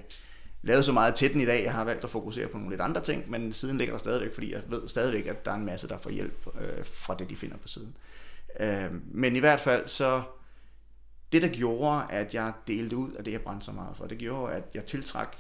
lavet 0.61 0.85
så 0.85 0.91
meget 0.91 1.15
til 1.15 1.33
den 1.33 1.41
i 1.41 1.45
dag. 1.45 1.63
Jeg 1.63 1.73
har 1.73 1.83
valgt 1.83 2.03
at 2.03 2.09
fokusere 2.09 2.47
på 2.47 2.57
nogle 2.57 2.69
lidt 2.69 2.81
andre 2.81 3.03
ting, 3.03 3.29
men 3.29 3.53
siden 3.53 3.77
ligger 3.77 3.93
der 3.93 3.99
stadigvæk, 3.99 4.33
fordi 4.33 4.53
jeg 4.53 4.61
ved 4.67 4.87
stadigvæk, 4.87 5.27
at 5.27 5.45
der 5.45 5.51
er 5.51 5.55
en 5.55 5.65
masse, 5.65 5.87
der 5.87 5.97
får 5.97 6.09
hjælp 6.09 6.47
øh, 6.61 6.85
fra 6.85 7.15
det, 7.15 7.29
de 7.29 7.35
finder 7.35 7.57
på 7.57 7.67
siden. 7.67 7.95
Øh, 8.59 8.91
men 9.11 9.35
i 9.35 9.39
hvert 9.39 9.61
fald 9.61 9.87
så, 9.87 10.23
det 11.31 11.41
der 11.41 11.49
gjorde, 11.49 12.05
at 12.09 12.33
jeg 12.33 12.53
delte 12.67 12.97
ud 12.97 13.11
af 13.11 13.23
det, 13.23 13.31
jeg 13.31 13.41
brændte 13.41 13.65
så 13.65 13.71
meget 13.71 13.97
for, 13.97 14.05
det 14.05 14.17
gjorde, 14.17 14.53
at 14.53 14.63
jeg 14.73 14.85
tiltrak 14.85 15.35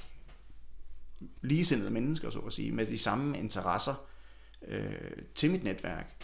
ligesindede 1.41 1.91
mennesker, 1.91 2.29
så 2.29 2.39
at 2.39 2.53
sige, 2.53 2.71
med 2.71 2.85
de 2.85 2.99
samme 2.99 3.37
interesser 3.37 4.05
øh, 4.67 4.91
til 5.35 5.51
mit 5.51 5.63
netværk. 5.63 6.15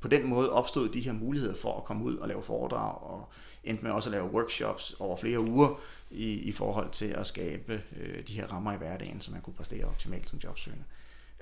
På 0.00 0.08
den 0.08 0.26
måde 0.26 0.52
opstod 0.52 0.88
de 0.88 1.00
her 1.00 1.12
muligheder 1.12 1.54
for 1.54 1.76
at 1.76 1.84
komme 1.84 2.04
ud 2.04 2.16
og 2.16 2.28
lave 2.28 2.42
foredrag, 2.42 3.02
og 3.02 3.28
endte 3.64 3.84
med 3.84 3.92
også 3.92 4.08
at 4.08 4.12
lave 4.12 4.30
workshops 4.30 4.96
over 4.98 5.16
flere 5.16 5.40
uger, 5.40 5.80
i, 6.10 6.32
i 6.32 6.52
forhold 6.52 6.90
til 6.90 7.06
at 7.06 7.26
skabe 7.26 7.82
øh, 7.96 8.26
de 8.28 8.32
her 8.32 8.46
rammer 8.46 8.72
i 8.72 8.76
hverdagen, 8.76 9.20
så 9.20 9.30
man 9.30 9.40
kunne 9.40 9.54
præstere 9.54 9.84
optimalt 9.84 10.28
som 10.28 10.38
jobsøgende. 10.38 10.84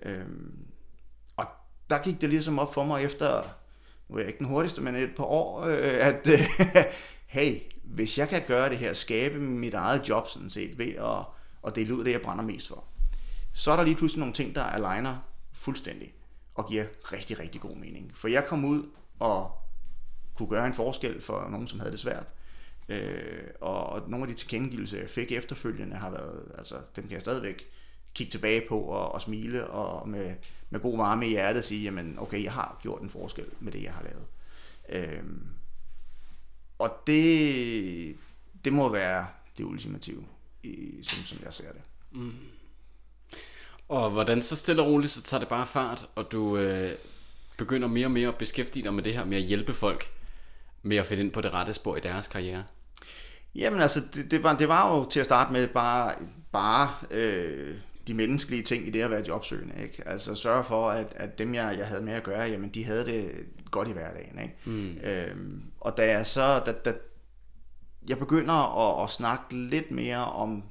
Øhm, 0.02 0.66
og 1.36 1.46
der 1.90 2.02
gik 2.02 2.20
det 2.20 2.28
ligesom 2.28 2.58
op 2.58 2.74
for 2.74 2.84
mig 2.84 3.04
efter, 3.04 3.42
nu 4.08 4.16
er 4.16 4.20
jeg 4.20 4.28
ikke 4.28 4.38
den 4.38 4.46
hurtigste, 4.46 4.80
men 4.80 4.94
et 4.94 5.14
par 5.16 5.24
år, 5.24 5.60
øh, 5.60 6.06
at 6.06 6.26
øh, 6.26 6.40
hey, 7.26 7.60
hvis 7.84 8.18
jeg 8.18 8.28
kan 8.28 8.42
gøre 8.46 8.68
det 8.68 8.78
her, 8.78 8.92
skabe 8.92 9.38
mit 9.38 9.74
eget 9.74 10.08
job 10.08 10.28
sådan 10.28 10.50
set, 10.50 10.78
ved 10.78 10.94
at, 10.94 11.24
at 11.66 11.76
dele 11.76 11.94
ud 11.94 11.98
af 11.98 12.04
det, 12.04 12.12
jeg 12.12 12.22
brænder 12.22 12.44
mest 12.44 12.68
for, 12.68 12.84
så 13.52 13.72
er 13.72 13.76
der 13.76 13.84
lige 13.84 13.96
pludselig 13.96 14.20
nogle 14.20 14.34
ting, 14.34 14.54
der 14.54 14.62
aligner 14.62 15.16
fuldstændig 15.52 16.14
og 16.58 16.68
giver 16.68 16.84
rigtig, 17.12 17.38
rigtig 17.38 17.60
god 17.60 17.76
mening. 17.76 18.12
For 18.14 18.28
jeg 18.28 18.46
kom 18.46 18.64
ud 18.64 18.86
og 19.18 19.50
kunne 20.34 20.48
gøre 20.48 20.66
en 20.66 20.74
forskel 20.74 21.22
for 21.22 21.48
nogen, 21.50 21.68
som 21.68 21.80
havde 21.80 21.92
det 21.92 22.00
svært. 22.00 22.26
Øh, 22.88 23.42
og, 23.60 23.86
og 23.86 24.10
nogle 24.10 24.24
af 24.24 24.28
de 24.28 24.34
tilkendegivelser, 24.34 24.98
jeg 24.98 25.10
fik 25.10 25.32
efterfølgende, 25.32 25.96
har 25.96 26.10
været, 26.10 26.52
altså 26.58 26.74
dem 26.96 27.04
kan 27.04 27.12
jeg 27.12 27.20
stadigvæk 27.20 27.66
kigge 28.14 28.30
tilbage 28.30 28.62
på 28.68 28.80
og, 28.80 29.12
og 29.12 29.22
smile 29.22 29.66
og 29.66 30.08
med, 30.08 30.34
med 30.70 30.80
god 30.80 30.96
varme 30.96 31.26
i 31.26 31.30
hjertet 31.30 31.64
sige, 31.64 31.82
jamen 31.82 32.18
okay, 32.18 32.44
jeg 32.44 32.52
har 32.52 32.78
gjort 32.82 33.02
en 33.02 33.10
forskel 33.10 33.46
med 33.60 33.72
det, 33.72 33.82
jeg 33.82 33.92
har 33.92 34.02
lavet. 34.02 34.26
Øh, 34.88 35.24
og 36.78 36.96
det, 37.06 38.16
det 38.64 38.72
må 38.72 38.88
være 38.88 39.26
det 39.58 39.64
ultimative, 39.64 40.24
i, 40.62 41.02
som, 41.02 41.24
som 41.24 41.38
jeg 41.44 41.54
ser 41.54 41.72
det. 41.72 41.82
Mm. 42.10 42.32
Og 43.88 44.10
hvordan 44.10 44.42
så 44.42 44.56
stille 44.56 44.82
og 44.82 44.88
roligt, 44.88 45.12
så 45.12 45.22
tager 45.22 45.38
det 45.38 45.48
bare 45.48 45.66
fart, 45.66 46.08
og 46.14 46.32
du 46.32 46.56
øh, 46.56 46.92
begynder 47.58 47.88
mere 47.88 48.06
og 48.06 48.10
mere 48.10 48.28
at 48.28 48.36
beskæftige 48.36 48.82
dig 48.82 48.94
med 48.94 49.02
det 49.02 49.14
her 49.14 49.24
med 49.24 49.36
at 49.36 49.42
hjælpe 49.42 49.74
folk 49.74 50.10
med 50.82 50.96
at 50.96 51.06
finde 51.06 51.22
ind 51.22 51.32
på 51.32 51.40
det 51.40 51.52
rette 51.52 51.74
spor 51.74 51.96
i 51.96 52.00
deres 52.00 52.28
karriere. 52.28 52.64
Jamen 53.54 53.80
altså, 53.80 54.00
det, 54.14 54.30
det, 54.30 54.42
var, 54.42 54.56
det 54.56 54.68
var 54.68 54.96
jo 54.96 55.04
til 55.04 55.20
at 55.20 55.26
starte 55.26 55.52
med 55.52 55.68
bare, 55.68 56.14
bare 56.52 56.94
øh, 57.10 57.76
de 58.06 58.14
menneskelige 58.14 58.62
ting 58.62 58.88
i 58.88 58.90
det 58.90 59.02
at 59.02 59.10
være 59.10 59.24
jobsøgende. 59.28 59.82
Ikke? 59.82 60.08
Altså 60.08 60.34
sørge 60.34 60.64
for, 60.64 60.90
at, 60.90 61.06
at 61.16 61.38
dem, 61.38 61.54
jeg, 61.54 61.78
jeg 61.78 61.86
havde 61.86 62.02
med 62.02 62.12
at 62.12 62.22
gøre, 62.22 62.42
jamen 62.42 62.68
de 62.68 62.84
havde 62.84 63.04
det 63.04 63.30
godt 63.70 63.88
i 63.88 63.92
hverdagen. 63.92 64.38
Ikke? 64.42 64.54
Mm. 64.64 64.98
Øhm, 65.02 65.62
og 65.80 65.96
da 65.96 66.06
jeg 66.06 66.26
så, 66.26 66.62
da, 66.66 66.72
da 66.72 66.94
jeg 68.08 68.18
begynder 68.18 68.88
at, 68.88 69.04
at 69.04 69.10
snakke 69.10 69.56
lidt 69.56 69.90
mere 69.90 70.24
om, 70.24 70.64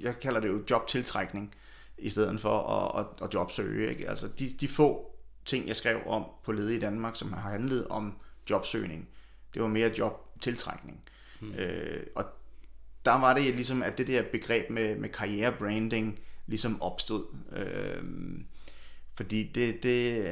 jeg 0.00 0.18
kalder 0.20 0.40
det 0.40 0.48
jo 0.48 0.62
jobtiltrækning, 0.70 1.54
i 1.98 2.10
stedet 2.10 2.40
for 2.40 2.58
at, 2.58 3.00
at, 3.00 3.24
at 3.24 3.34
jobsøge. 3.34 3.90
Ikke? 3.90 4.08
Altså 4.08 4.28
de, 4.38 4.50
de 4.60 4.68
få 4.68 5.16
ting, 5.44 5.68
jeg 5.68 5.76
skrev 5.76 6.00
om 6.06 6.24
på 6.44 6.52
Lede 6.52 6.76
i 6.76 6.80
Danmark, 6.80 7.16
som 7.16 7.32
har 7.32 7.50
handlet 7.50 7.88
om 7.88 8.16
jobsøgning, 8.50 9.08
det 9.54 9.62
var 9.62 9.68
mere 9.68 9.90
jobtiltrækning. 9.98 11.02
Mm. 11.40 11.54
Øh, 11.54 12.06
og 12.16 12.24
der 13.04 13.20
var 13.20 13.34
det 13.34 13.54
ligesom, 13.54 13.82
at 13.82 13.98
det 13.98 14.06
der 14.06 14.22
begreb 14.32 14.70
med, 14.70 14.96
med 14.96 15.08
karrierebranding 15.08 16.18
ligesom 16.46 16.82
opstod. 16.82 17.24
Øh, 17.56 18.02
fordi 19.14 19.50
det, 19.54 19.82
det 19.82 20.26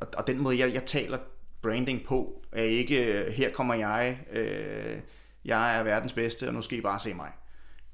og, 0.00 0.08
og 0.16 0.26
den 0.26 0.38
måde, 0.38 0.58
jeg, 0.58 0.74
jeg 0.74 0.84
taler 0.86 1.18
branding 1.62 2.04
på, 2.04 2.44
er 2.52 2.62
ikke, 2.62 3.30
her 3.30 3.52
kommer 3.52 3.74
jeg, 3.74 4.20
øh, 4.32 4.98
jeg 5.44 5.78
er 5.78 5.82
verdens 5.82 6.12
bedste, 6.12 6.48
og 6.48 6.54
nu 6.54 6.62
skal 6.62 6.78
I 6.78 6.80
bare 6.80 7.00
se 7.00 7.14
mig. 7.14 7.32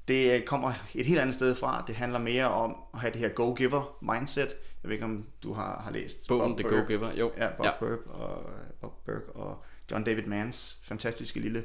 Det 0.07 0.45
kommer 0.45 0.73
et 0.95 1.05
helt 1.05 1.19
andet 1.19 1.35
sted 1.35 1.55
fra. 1.55 1.83
Det 1.87 1.95
handler 1.95 2.19
mere 2.19 2.45
om 2.47 2.75
at 2.93 2.99
have 2.99 3.11
det 3.13 3.19
her 3.19 3.29
go-giver 3.29 3.97
mindset. 4.01 4.47
Jeg 4.83 4.89
ved 4.89 4.91
ikke, 4.91 5.05
om 5.05 5.25
du 5.43 5.53
har, 5.53 5.81
har 5.83 5.91
læst 5.91 6.27
Bogen 6.27 6.51
Bob 6.51 6.59
The 6.59 6.69
Burke. 6.69 6.97
Go-Giver, 6.97 7.17
jo. 7.19 7.31
Ja, 7.37 7.49
Bob, 7.57 7.65
Ja. 7.65 7.71
Burke 7.79 8.07
og, 8.09 8.49
Bob 8.81 9.05
Burke 9.05 9.29
og 9.35 9.63
John 9.91 10.03
David 10.03 10.23
Manns 10.23 10.77
fantastiske 10.83 11.39
lille 11.39 11.63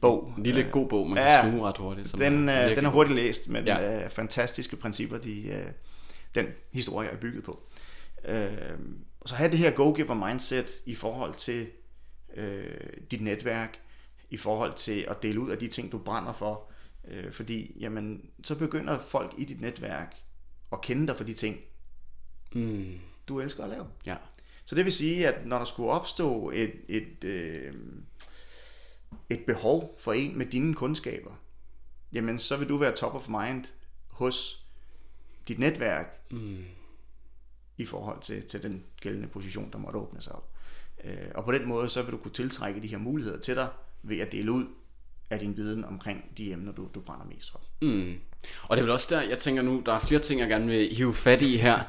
bog. 0.00 0.34
En 0.36 0.42
lille 0.42 0.64
Øh, 0.64 0.70
god 0.70 0.88
bog, 0.88 1.06
man 1.08 1.16
kan 1.16 1.26
ja, 1.26 1.50
sluge 1.50 1.68
ret 1.68 1.78
hurtigt. 1.78 2.08
Som 2.08 2.20
den, 2.20 2.48
øh, 2.48 2.54
virkelig 2.54 2.76
den 2.76 2.84
er 2.86 2.90
hurtigt 2.90 3.16
læst, 3.16 3.48
men 3.48 3.64
Ja. 3.64 3.80
ja. 3.80 4.04
øh, 4.04 4.10
fantastiske 4.10 4.76
principper, 4.76 5.18
de, 5.18 5.48
øh, 5.48 5.66
den 6.34 6.46
historie 6.72 7.08
er 7.08 7.16
bygget 7.16 7.44
på. 7.44 7.62
Øh, 8.24 8.50
og 9.20 9.28
så 9.28 9.34
have 9.34 9.50
det 9.50 9.58
her 9.58 9.70
go-giver 9.70 10.14
mindset 10.28 10.66
i 10.86 10.94
forhold 10.94 11.34
til 11.34 11.66
øh, 12.36 12.64
dit 13.10 13.20
netværk, 13.20 13.78
i 14.30 14.36
forhold 14.36 14.72
til 14.74 15.04
at 15.08 15.22
dele 15.22 15.40
ud 15.40 15.50
af 15.50 15.58
de 15.58 15.68
ting, 15.68 15.92
du 15.92 15.98
brænder 15.98 16.32
for. 16.32 16.71
Øh, 17.08 17.32
fordi 17.32 17.76
jamen, 17.80 18.30
så 18.44 18.54
begynder 18.58 18.98
folk 19.02 19.34
i 19.38 19.44
dit 19.44 19.60
netværk 19.60 20.14
at 20.72 20.80
kende 20.80 21.06
dig 21.06 21.16
for 21.16 21.24
de 21.24 21.34
ting, 21.34 21.60
Mm, 22.54 22.98
du 23.28 23.40
elsker 23.40 23.64
at 23.64 23.70
lave. 23.70 23.86
ja. 24.06 24.16
Så 24.64 24.74
det 24.74 24.84
vil 24.84 24.92
sige, 24.92 25.28
at 25.28 25.46
når 25.46 25.58
der 25.58 25.64
skulle 25.64 25.90
opstå 25.90 26.50
et, 26.50 26.72
et, 26.88 27.24
øh, 27.24 27.74
et 29.30 29.44
behov 29.46 29.96
for 30.00 30.12
en 30.12 30.38
med 30.38 30.46
dine 30.46 30.74
kundskaber, 30.74 31.32
jamen 32.12 32.38
så 32.38 32.56
vil 32.56 32.68
du 32.68 32.76
være 32.76 32.96
top 32.96 33.14
of 33.14 33.28
mind 33.28 33.64
hos 34.08 34.66
dit 35.48 35.58
netværk 35.58 36.20
mm. 36.30 36.64
i 37.76 37.86
forhold 37.86 38.20
til, 38.22 38.48
til 38.48 38.62
den 38.62 38.84
gældende 39.00 39.28
position, 39.28 39.72
der 39.72 39.78
måtte 39.78 39.98
åbne 39.98 40.22
sig 40.22 40.32
op. 40.32 40.52
Øh, 41.04 41.28
og 41.34 41.44
på 41.44 41.52
den 41.52 41.68
måde, 41.68 41.88
så 41.88 42.02
vil 42.02 42.12
du 42.12 42.16
kunne 42.18 42.32
tiltrække 42.32 42.82
de 42.82 42.86
her 42.86 42.98
muligheder 42.98 43.40
til 43.40 43.54
dig 43.56 43.68
ved 44.02 44.18
at 44.18 44.32
dele 44.32 44.52
ud 44.52 44.66
af 45.32 45.38
din 45.38 45.56
viden 45.56 45.84
omkring 45.84 46.24
de 46.38 46.52
emner, 46.52 46.72
du, 46.72 46.88
du 46.94 47.00
brænder 47.00 47.26
mest 47.26 47.50
for. 47.50 47.60
Mm. 47.82 48.14
Og 48.62 48.76
det 48.76 48.82
er 48.82 48.84
vel 48.84 48.90
også 48.90 49.06
der, 49.10 49.22
jeg 49.22 49.38
tænker 49.38 49.62
nu, 49.62 49.82
der 49.86 49.94
er 49.94 49.98
flere 49.98 50.20
ting, 50.20 50.40
jeg 50.40 50.48
gerne 50.48 50.66
vil 50.66 50.94
hive 50.94 51.14
fat 51.14 51.42
i 51.42 51.56
her. 51.56 51.78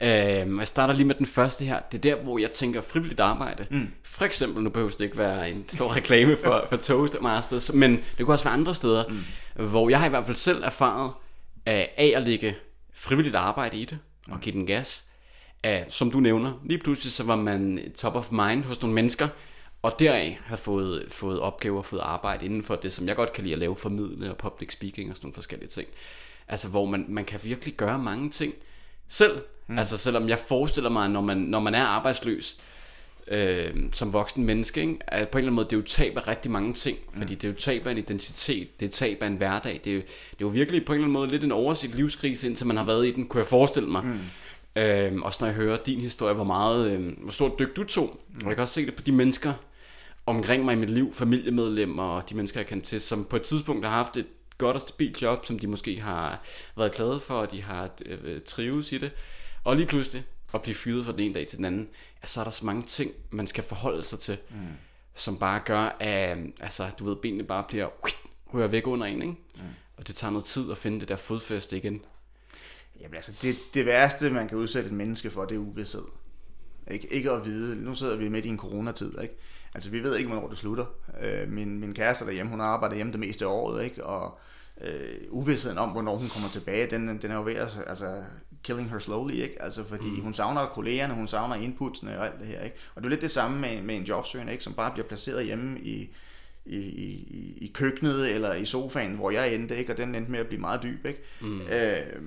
øhm, 0.00 0.58
jeg 0.58 0.68
starter 0.68 0.94
lige 0.94 1.06
med 1.06 1.14
den 1.14 1.26
første 1.26 1.64
her. 1.64 1.80
Det 1.92 1.98
er 1.98 2.16
der, 2.16 2.22
hvor 2.22 2.38
jeg 2.38 2.50
tænker 2.50 2.80
frivilligt 2.80 3.20
arbejde. 3.20 3.66
Mm. 3.70 3.90
For 4.02 4.24
eksempel, 4.24 4.62
nu 4.62 4.70
behøver 4.70 4.90
det 4.90 5.00
ikke 5.00 5.18
være 5.18 5.50
en 5.50 5.64
stor 5.68 5.96
reklame 5.96 6.36
for, 6.44 6.64
for 6.70 6.76
Toastmasters, 6.76 7.72
men 7.72 7.90
det 8.18 8.26
kunne 8.26 8.34
også 8.34 8.44
være 8.44 8.54
andre 8.54 8.74
steder, 8.74 9.04
mm. 9.56 9.66
hvor 9.66 9.88
jeg 9.88 9.98
har 9.98 10.06
i 10.06 10.10
hvert 10.10 10.24
fald 10.24 10.36
selv 10.36 10.64
erfaret 10.64 11.12
af, 11.66 12.12
at 12.16 12.22
lægge 12.22 12.56
frivilligt 12.94 13.34
arbejde 13.34 13.76
i 13.76 13.84
det, 13.84 13.98
og 14.30 14.40
give 14.40 14.52
den 14.52 14.66
gas. 14.66 15.02
Af, 15.62 15.84
som 15.88 16.10
du 16.10 16.20
nævner, 16.20 16.52
lige 16.64 16.78
pludselig 16.78 17.12
så 17.12 17.24
var 17.24 17.36
man 17.36 17.80
top 17.96 18.14
of 18.14 18.30
mind 18.32 18.64
hos 18.64 18.82
nogle 18.82 18.94
mennesker, 18.94 19.28
og 19.86 19.98
deraf 19.98 20.38
har 20.46 20.56
fået, 20.56 21.04
fået 21.08 21.40
opgaver, 21.40 21.82
fået 21.82 22.00
arbejde 22.00 22.44
inden 22.44 22.62
for 22.62 22.74
det, 22.74 22.92
som 22.92 23.08
jeg 23.08 23.16
godt 23.16 23.32
kan 23.32 23.44
lide 23.44 23.54
at 23.54 23.58
lave, 23.58 23.76
formidle 23.76 24.30
og 24.30 24.36
public 24.36 24.72
speaking 24.72 25.10
og 25.10 25.16
sådan 25.16 25.26
nogle 25.26 25.34
forskellige 25.34 25.68
ting. 25.68 25.88
Altså, 26.48 26.68
hvor 26.68 26.86
man, 26.86 27.04
man 27.08 27.24
kan 27.24 27.40
virkelig 27.42 27.74
gøre 27.74 27.98
mange 27.98 28.30
ting 28.30 28.54
selv. 29.08 29.38
Mm. 29.66 29.78
Altså, 29.78 29.98
selvom 29.98 30.28
jeg 30.28 30.38
forestiller 30.38 30.90
mig, 30.90 31.10
når 31.10 31.20
man, 31.20 31.36
når 31.36 31.60
man 31.60 31.74
er 31.74 31.84
arbejdsløs, 31.84 32.58
øh, 33.28 33.74
som 33.92 34.12
voksen 34.12 34.44
menneske, 34.44 34.80
ikke? 34.80 34.98
at 35.06 35.28
på 35.28 35.38
en 35.38 35.40
eller 35.40 35.48
anden 35.48 35.54
måde, 35.54 35.64
det 35.64 35.72
er 35.72 35.76
jo 35.76 35.82
tab 35.82 36.16
af 36.16 36.28
rigtig 36.28 36.50
mange 36.50 36.74
ting, 36.74 36.98
fordi 37.18 37.34
det 37.34 37.44
er 37.44 37.48
jo 37.48 37.58
tab 37.58 37.86
af 37.86 37.90
en 37.90 37.98
identitet, 37.98 38.80
det 38.80 38.86
er 38.86 38.90
tab 38.90 39.22
af 39.22 39.26
en 39.26 39.36
hverdag, 39.36 39.80
det 39.84 39.90
er, 39.90 39.94
jo, 39.94 40.00
det 40.00 40.32
er 40.32 40.36
jo 40.40 40.48
virkelig 40.48 40.84
på 40.84 40.92
en 40.92 40.94
eller 40.94 41.04
anden 41.04 41.12
måde 41.12 41.28
lidt 41.28 41.44
en 41.44 41.52
overset 41.52 41.94
livskrise, 41.94 42.46
indtil 42.46 42.66
man 42.66 42.76
har 42.76 42.84
været 42.84 43.06
i 43.06 43.12
den, 43.12 43.26
kunne 43.26 43.38
jeg 43.38 43.46
forestille 43.46 43.88
mig. 43.88 44.04
Mm. 44.04 44.18
Øhm, 44.76 45.22
også 45.22 45.38
når 45.40 45.46
jeg 45.46 45.56
hører 45.56 45.76
din 45.76 46.00
historie, 46.00 46.34
hvor 46.34 46.44
meget, 46.44 46.90
øhm, 46.90 47.18
hvor 47.22 47.32
stort 47.32 47.58
dyk 47.58 47.76
du 47.76 47.84
tog. 47.84 48.20
Mm. 48.28 48.40
Og 48.42 48.46
jeg 48.46 48.56
kan 48.56 48.62
også 48.62 48.74
se 48.74 48.86
det 48.86 48.94
på 48.94 49.02
de 49.02 49.12
mennesker 49.12 49.52
omkring 50.26 50.64
mig 50.64 50.72
i 50.72 50.76
mit 50.76 50.90
liv, 50.90 51.12
familiemedlemmer 51.12 52.02
og 52.02 52.30
de 52.30 52.34
mennesker, 52.34 52.60
jeg 52.60 52.66
kan 52.66 52.80
til, 52.80 53.00
som 53.00 53.24
på 53.24 53.36
et 53.36 53.42
tidspunkt 53.42 53.84
har 53.84 53.92
haft 53.92 54.16
et 54.16 54.26
godt 54.58 54.74
og 54.74 54.80
stabilt 54.80 55.22
job, 55.22 55.46
som 55.46 55.58
de 55.58 55.66
måske 55.66 56.00
har 56.00 56.42
været 56.76 56.92
glade 56.92 57.20
for, 57.20 57.34
og 57.34 57.50
de 57.50 57.62
har 57.62 57.90
øh, 58.06 58.40
trives 58.40 58.92
i 58.92 58.98
det. 58.98 59.10
Og 59.64 59.76
lige 59.76 59.86
pludselig 59.86 60.24
at 60.54 60.62
blive 60.62 60.74
fyret 60.74 61.04
fra 61.04 61.12
den 61.12 61.20
ene 61.20 61.34
dag 61.34 61.46
til 61.46 61.56
den 61.56 61.64
anden, 61.64 61.88
ja, 62.22 62.26
så 62.26 62.40
er 62.40 62.44
der 62.44 62.50
så 62.50 62.66
mange 62.66 62.82
ting, 62.82 63.10
man 63.30 63.46
skal 63.46 63.64
forholde 63.64 64.02
sig 64.02 64.18
til, 64.18 64.38
mm. 64.50 64.56
som 65.14 65.38
bare 65.38 65.60
gør, 65.64 65.96
at 66.00 66.38
altså, 66.60 66.90
du 66.98 67.04
ved, 67.04 67.16
benene 67.16 67.44
bare 67.44 67.64
bliver 67.68 67.88
rører 68.54 68.68
væk 68.68 68.86
under 68.86 69.06
en, 69.06 69.22
ikke? 69.22 69.34
Mm. 69.56 69.62
Og 69.96 70.06
det 70.06 70.16
tager 70.16 70.30
noget 70.30 70.44
tid 70.44 70.70
at 70.70 70.78
finde 70.78 71.00
det 71.00 71.08
der 71.08 71.16
fodfæste 71.16 71.76
igen. 71.76 72.00
Jamen 73.00 73.14
altså, 73.14 73.32
det, 73.42 73.56
det 73.74 73.86
værste, 73.86 74.30
man 74.30 74.48
kan 74.48 74.58
udsætte 74.58 74.88
et 74.88 74.94
menneske 74.94 75.30
for, 75.30 75.44
det 75.44 75.54
er 75.54 75.58
uvidshed. 75.58 76.04
Ikke, 76.90 77.12
ikke 77.12 77.30
at 77.30 77.44
vide, 77.44 77.84
nu 77.84 77.94
sidder 77.94 78.16
vi 78.16 78.28
midt 78.28 78.44
i 78.44 78.48
en 78.48 78.58
coronatid, 78.58 79.20
ikke? 79.22 79.34
Altså, 79.76 79.90
vi 79.90 80.02
ved 80.02 80.16
ikke, 80.16 80.30
hvornår 80.30 80.48
det 80.48 80.58
slutter. 80.58 80.86
Øh, 81.22 81.52
min, 81.52 81.80
min 81.80 81.94
kæreste 81.94 82.24
derhjemme, 82.24 82.50
hun 82.50 82.60
arbejder 82.60 82.96
hjemme 82.96 83.12
det 83.12 83.20
meste 83.20 83.44
af 83.44 83.48
året, 83.48 83.84
ikke? 83.84 84.04
Og 84.04 84.38
øh, 84.80 85.14
uvidsheden 85.30 85.78
om, 85.78 85.88
hvornår 85.88 86.16
hun 86.16 86.28
kommer 86.28 86.48
tilbage, 86.48 86.90
den, 86.90 87.08
den 87.22 87.30
er 87.30 87.34
jo 87.34 87.44
ved 87.44 87.54
at, 87.54 87.68
altså, 87.86 88.22
killing 88.62 88.90
her 88.90 88.98
slowly, 88.98 89.32
ikke? 89.32 89.62
Altså, 89.62 89.84
fordi 89.84 90.10
mm. 90.10 90.20
hun 90.20 90.34
savner 90.34 90.66
kollegerne, 90.66 91.14
hun 91.14 91.28
savner 91.28 91.54
inputsene 91.54 92.18
og 92.18 92.26
alt 92.26 92.40
det 92.40 92.46
her, 92.46 92.64
ikke? 92.64 92.76
Og 92.94 93.02
det 93.02 93.06
er 93.06 93.10
lidt 93.10 93.20
det 93.20 93.30
samme 93.30 93.60
med, 93.60 93.82
med 93.82 93.96
en 93.96 94.04
jobsøgende, 94.04 94.52
ikke? 94.52 94.64
Som 94.64 94.74
bare 94.74 94.92
bliver 94.92 95.08
placeret 95.08 95.44
hjemme 95.44 95.80
i, 95.80 96.14
i, 96.66 96.78
i, 96.78 97.58
i 97.60 97.70
køkkenet 97.74 98.34
eller 98.34 98.54
i 98.54 98.64
sofaen, 98.64 99.14
hvor 99.14 99.30
jeg 99.30 99.54
endte, 99.54 99.76
ikke? 99.76 99.92
Og 99.92 99.96
den 99.96 100.14
endte 100.14 100.30
med 100.30 100.40
at 100.40 100.46
blive 100.46 100.60
meget 100.60 100.82
dyb, 100.82 101.06
ikke? 101.06 101.22
Mm. 101.40 101.60
Øh, 101.60 102.22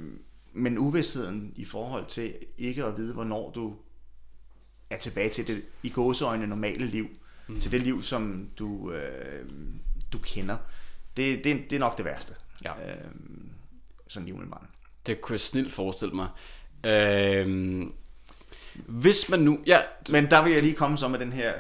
men 0.54 0.78
uvidsheden 0.78 1.54
i 1.56 1.66
forhold 1.66 2.06
til 2.06 2.34
ikke 2.58 2.86
at 2.86 2.98
vide, 2.98 3.14
hvornår 3.14 3.52
du 3.52 3.76
er 4.90 4.98
tilbage 4.98 5.30
til 5.30 5.48
det 5.48 5.64
i 5.84 5.90
gåseøjne 5.90 6.48
normale 6.48 6.86
liv, 6.86 7.08
mm. 7.50 7.60
til 7.60 7.72
det 7.72 7.82
liv, 7.82 8.04
som 8.04 8.50
du, 8.60 8.92
øh, 8.92 9.46
du 10.14 10.18
kender, 10.18 10.58
det, 11.18 11.44
det, 11.44 11.70
det 11.70 11.76
er 11.76 11.80
nok 11.80 11.98
det 11.98 12.06
værste. 12.06 12.34
Ja. 12.64 12.72
Øh, 12.72 13.06
sådan 14.08 14.26
lige 14.26 14.34
umiddelbart. 14.34 14.66
Det 15.06 15.22
kunne 15.22 15.34
jeg 15.34 15.40
snilt 15.40 15.74
forestille 15.74 16.16
mig. 16.16 16.28
Øhm, 16.84 17.94
hvis 18.76 19.30
man 19.30 19.40
nu... 19.40 19.60
Ja, 19.66 19.80
Men 20.12 20.30
der 20.30 20.44
vil 20.44 20.54
jeg 20.54 20.62
lige 20.62 20.76
komme 20.76 20.98
så 20.98 21.08
med 21.08 21.20
den 21.20 21.32
her 21.32 21.54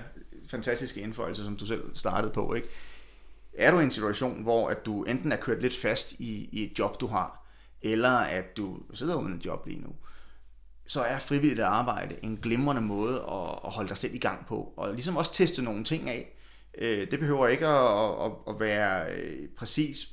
fantastiske 0.48 1.02
indføjelse, 1.02 1.44
som 1.44 1.58
du 1.58 1.66
selv 1.66 1.96
startede 1.96 2.34
på. 2.34 2.54
Ikke? 2.54 2.68
Er 3.54 3.72
du 3.72 3.80
i 3.80 3.84
en 3.84 3.92
situation, 3.92 4.44
hvor 4.44 4.70
at 4.70 4.86
du 4.86 5.04
enten 5.04 5.32
er 5.32 5.36
kørt 5.36 5.62
lidt 5.62 5.76
fast 5.76 6.12
i, 6.12 6.50
i 6.52 6.64
et 6.64 6.80
job, 6.80 7.00
du 7.02 7.08
har, 7.08 7.46
eller 7.82 8.10
at 8.10 8.58
du 8.58 8.80
sidder 8.94 9.16
uden 9.16 9.34
et 9.34 9.46
job 9.46 9.68
lige 9.68 9.82
nu, 9.82 9.96
så 10.90 11.02
er 11.02 11.20
frivilligt 11.20 11.60
arbejde 11.60 12.16
en 12.24 12.40
glimrende 12.42 12.82
måde 12.82 13.16
at, 13.16 13.60
at 13.66 13.72
holde 13.72 13.90
dig 13.90 13.98
selv 13.98 14.16
i 14.16 14.18
gang 14.18 14.46
på, 14.46 14.74
og 14.78 14.94
ligesom 14.94 15.18
også 15.18 15.34
teste 15.34 15.62
nogle 15.62 15.84
ting 15.84 16.10
af. 16.10 16.36
Øh, 16.78 17.12
det 17.12 17.20
behøver 17.20 17.48
ikke 17.48 17.68
at, 17.68 18.26
at, 18.26 18.32
at 18.48 18.60
være 18.60 19.14
øh, 19.16 19.48
præcis, 19.58 20.08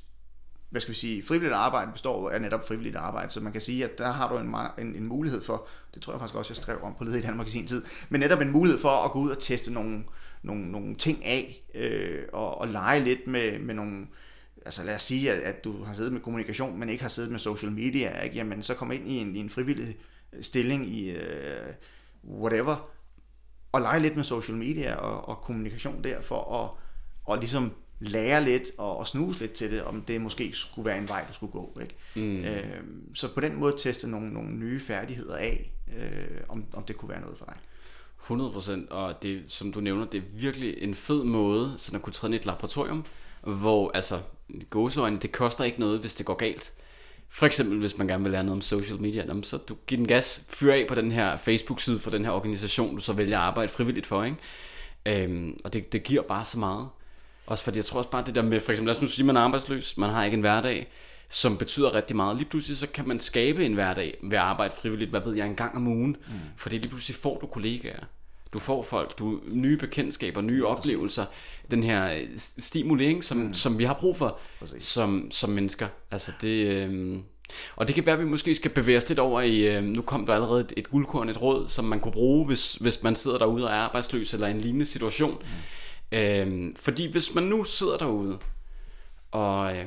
hvad 0.71 0.81
skal 0.81 0.95
vi 0.95 0.99
sige, 0.99 1.23
frivilligt 1.23 1.55
arbejde 1.55 1.93
består 1.93 2.31
af 2.31 2.43
netop 2.43 2.69
frivilligt 2.69 2.97
arbejde, 2.97 3.31
så 3.31 3.41
man 3.41 3.53
kan 3.53 3.61
sige, 3.61 3.85
at 3.85 3.99
der 3.99 4.13
har 4.13 4.33
du 4.33 4.39
en, 4.39 4.55
en, 4.87 4.97
en 4.97 5.07
mulighed 5.07 5.43
for, 5.43 5.67
det 5.95 6.03
tror 6.03 6.13
jeg 6.13 6.21
faktisk 6.21 6.39
også, 6.39 6.53
jeg 6.53 6.57
skrev 6.57 6.79
om 6.83 6.95
på 6.99 7.05
Led 7.05 7.15
i 7.15 7.23
Danmark 7.23 7.47
i 7.47 7.51
sin 7.51 7.67
tid, 7.67 7.83
men 8.09 8.21
netop 8.21 8.41
en 8.41 8.51
mulighed 8.51 8.81
for 8.81 9.05
at 9.05 9.11
gå 9.11 9.19
ud 9.19 9.31
og 9.31 9.39
teste 9.39 9.73
nogle, 9.73 10.05
nogle, 10.43 10.73
nogle 10.73 10.95
ting 10.95 11.25
af, 11.25 11.63
øh, 11.75 12.23
og, 12.33 12.61
og 12.61 12.69
lege 12.69 13.05
lidt 13.05 13.27
med, 13.27 13.59
med 13.59 13.75
nogle, 13.75 14.07
altså 14.65 14.85
lad 14.85 14.95
os 14.95 15.03
sige, 15.03 15.33
at, 15.33 15.39
at 15.39 15.65
du 15.65 15.85
har 15.85 15.95
siddet 15.95 16.13
med 16.13 16.21
kommunikation, 16.21 16.79
men 16.79 16.89
ikke 16.89 17.03
har 17.03 17.09
siddet 17.09 17.31
med 17.31 17.39
social 17.39 17.73
media, 17.73 18.21
ikke? 18.21 18.37
Jamen, 18.37 18.63
så 18.63 18.75
kom 18.75 18.93
ind 18.93 19.09
i 19.09 19.19
en, 19.19 19.37
i 19.37 19.39
en 19.39 19.51
frivillig 19.51 19.97
stilling 20.41 20.89
i 20.89 21.11
øh, 21.11 21.73
whatever, 22.25 22.91
og 23.73 23.81
lege 23.81 24.01
lidt 24.01 24.17
med 24.17 24.25
social 24.25 24.57
media 24.57 24.95
og, 24.95 25.29
og 25.29 25.37
kommunikation 25.37 26.05
der, 26.05 26.21
for 26.21 26.63
at, 26.65 26.71
og 27.25 27.39
ligesom 27.39 27.73
lære 28.01 28.45
lidt 28.45 28.65
og, 28.79 28.97
og 28.97 29.07
snuse 29.07 29.41
lidt 29.41 29.53
til 29.53 29.73
det, 29.73 29.83
om 29.83 30.03
det 30.03 30.21
måske 30.21 30.51
skulle 30.53 30.87
være 30.87 30.99
en 30.99 31.09
vej, 31.09 31.25
du 31.29 31.35
skulle 31.35 31.53
gå. 31.53 31.79
Ikke? 31.83 31.95
Mm. 32.15 32.45
Øh, 32.45 32.83
så 33.15 33.35
på 33.35 33.41
den 33.41 33.57
måde 33.57 33.75
teste 33.79 34.09
nogle, 34.09 34.33
nogle 34.33 34.51
nye 34.51 34.81
færdigheder 34.81 35.37
af, 35.37 35.71
øh, 35.97 36.41
om, 36.49 36.65
om 36.73 36.83
det 36.83 36.97
kunne 36.97 37.09
være 37.09 37.21
noget 37.21 37.39
for 37.39 37.45
dig. 37.45 37.57
100%, 38.31 38.91
og 38.91 39.23
det, 39.23 39.43
som 39.47 39.73
du 39.73 39.81
nævner, 39.81 40.05
det 40.05 40.19
er 40.19 40.41
virkelig 40.41 40.83
en 40.83 40.95
fed 40.95 41.25
måde, 41.25 41.75
sådan 41.77 41.97
at 41.97 42.03
kunne 42.03 42.13
træde 42.13 42.33
i 42.33 42.37
et 42.37 42.47
laboratorium, 42.47 43.05
hvor 43.43 43.91
altså, 43.95 44.21
gåseøjne, 44.71 45.19
det 45.19 45.33
koster 45.33 45.65
ikke 45.65 45.81
noget, 45.81 46.01
hvis 46.01 46.15
det 46.15 46.27
går 46.27 46.35
galt. 46.35 46.73
For 47.29 47.47
eksempel, 47.47 47.79
hvis 47.79 47.99
man 47.99 48.09
gerne 48.09 48.23
vil 48.23 48.33
lære 48.33 48.45
noget 48.45 48.57
om 48.57 48.63
social 48.63 49.01
media, 49.01 49.25
så 49.43 49.57
du 49.57 49.77
giver 49.87 49.99
den 49.99 50.09
gas, 50.09 50.47
fyr 50.49 50.73
af 50.73 50.85
på 50.89 50.95
den 50.95 51.13
her 51.13 51.37
Facebook-side 51.37 51.99
for 51.99 52.11
den 52.11 52.25
her 52.25 52.33
organisation, 52.33 52.95
du 52.95 53.01
så 53.01 53.13
vælger 53.13 53.39
at 53.39 53.45
arbejde 53.45 53.73
frivilligt 53.73 54.07
for, 54.07 54.25
ikke? 54.25 54.37
Øhm, 55.07 55.61
og 55.65 55.73
det, 55.73 55.93
det 55.93 56.03
giver 56.03 56.23
bare 56.23 56.45
så 56.45 56.59
meget. 56.59 56.89
Også 57.47 57.65
fordi 57.65 57.77
jeg 57.77 57.85
tror 57.85 57.99
også 57.99 58.11
bare 58.11 58.25
det 58.27 58.35
der 58.35 58.43
med, 58.43 58.61
for 58.61 58.73
eksempel 58.73 58.87
lad 58.87 58.97
os 58.97 59.03
nu 59.03 59.09
sige, 59.09 59.23
at 59.23 59.27
man 59.27 59.37
er 59.37 59.41
arbejdsløs, 59.41 59.99
man 59.99 60.11
har 60.11 60.25
ikke 60.25 60.35
en 60.35 60.41
hverdag, 60.41 60.89
som 61.29 61.59
betyder 61.59 61.95
rigtig 61.95 62.17
meget. 62.17 62.37
Lige 62.37 62.49
pludselig 62.49 62.77
så 62.77 62.87
kan 62.87 63.09
man 63.09 63.21
skabe 63.21 63.67
en 63.67 63.73
hverdag 63.73 64.19
ved 64.23 64.37
at 64.39 64.45
arbejde 64.45 64.75
frivilligt, 64.81 65.11
hvad 65.11 65.21
ved 65.21 65.35
jeg, 65.35 65.47
en 65.47 65.57
gang 65.57 65.77
om 65.77 65.87
ugen. 65.87 66.17
Mm. 66.29 66.35
Fordi 66.57 66.79
lige 66.79 66.89
pludselig 66.89 67.17
får 67.17 67.39
du 67.39 67.47
kollegaer. 67.47 68.05
Du 68.57 68.61
får 68.61 68.83
folk, 68.83 69.19
du 69.19 69.41
nye 69.47 69.77
bekendtskaber, 69.77 70.41
nye 70.41 70.67
oplevelser, 70.67 71.25
den 71.71 71.83
her 71.83 72.13
øh, 72.13 72.29
stimulering, 72.37 73.25
som, 73.25 73.39
mm. 73.39 73.55
som 73.55 73.79
vi 73.79 73.85
har 73.85 73.95
brug 73.95 74.17
for 74.17 74.39
som, 74.79 75.31
som 75.31 75.51
mennesker. 75.51 75.89
Altså 76.11 76.33
det, 76.41 76.67
øh, 76.67 77.19
og 77.77 77.87
det 77.87 77.95
kan 77.95 78.07
være, 78.07 78.15
at 78.15 78.21
vi 78.21 78.25
måske 78.25 78.55
skal 78.55 78.71
bevæge 78.71 78.99
os 78.99 79.09
lidt 79.09 79.19
over 79.19 79.41
i, 79.41 79.77
øh, 79.77 79.85
nu 79.85 80.03
kom 80.03 80.27
der 80.27 80.35
allerede 80.35 80.61
et, 80.61 80.73
et 80.77 80.91
guldkorn, 80.91 81.29
et 81.29 81.43
råd, 81.43 81.69
som 81.69 81.85
man 81.85 82.01
kunne 82.01 82.13
bruge, 82.13 82.47
hvis, 82.47 82.75
hvis 82.75 83.03
man 83.03 83.15
sidder 83.15 83.39
derude 83.39 83.65
og 83.65 83.71
er 83.71 83.77
arbejdsløs 83.77 84.35
eller 84.35 84.47
i 84.47 84.51
en 84.51 84.61
lignende 84.61 84.87
situation. 84.87 85.43
Mm. 86.13 86.19
Øh, 86.19 86.75
fordi 86.77 87.13
hvis 87.13 87.35
man 87.35 87.45
nu 87.45 87.65
sidder 87.65 87.97
derude, 87.97 88.39
og 89.31 89.77
øh, 89.77 89.87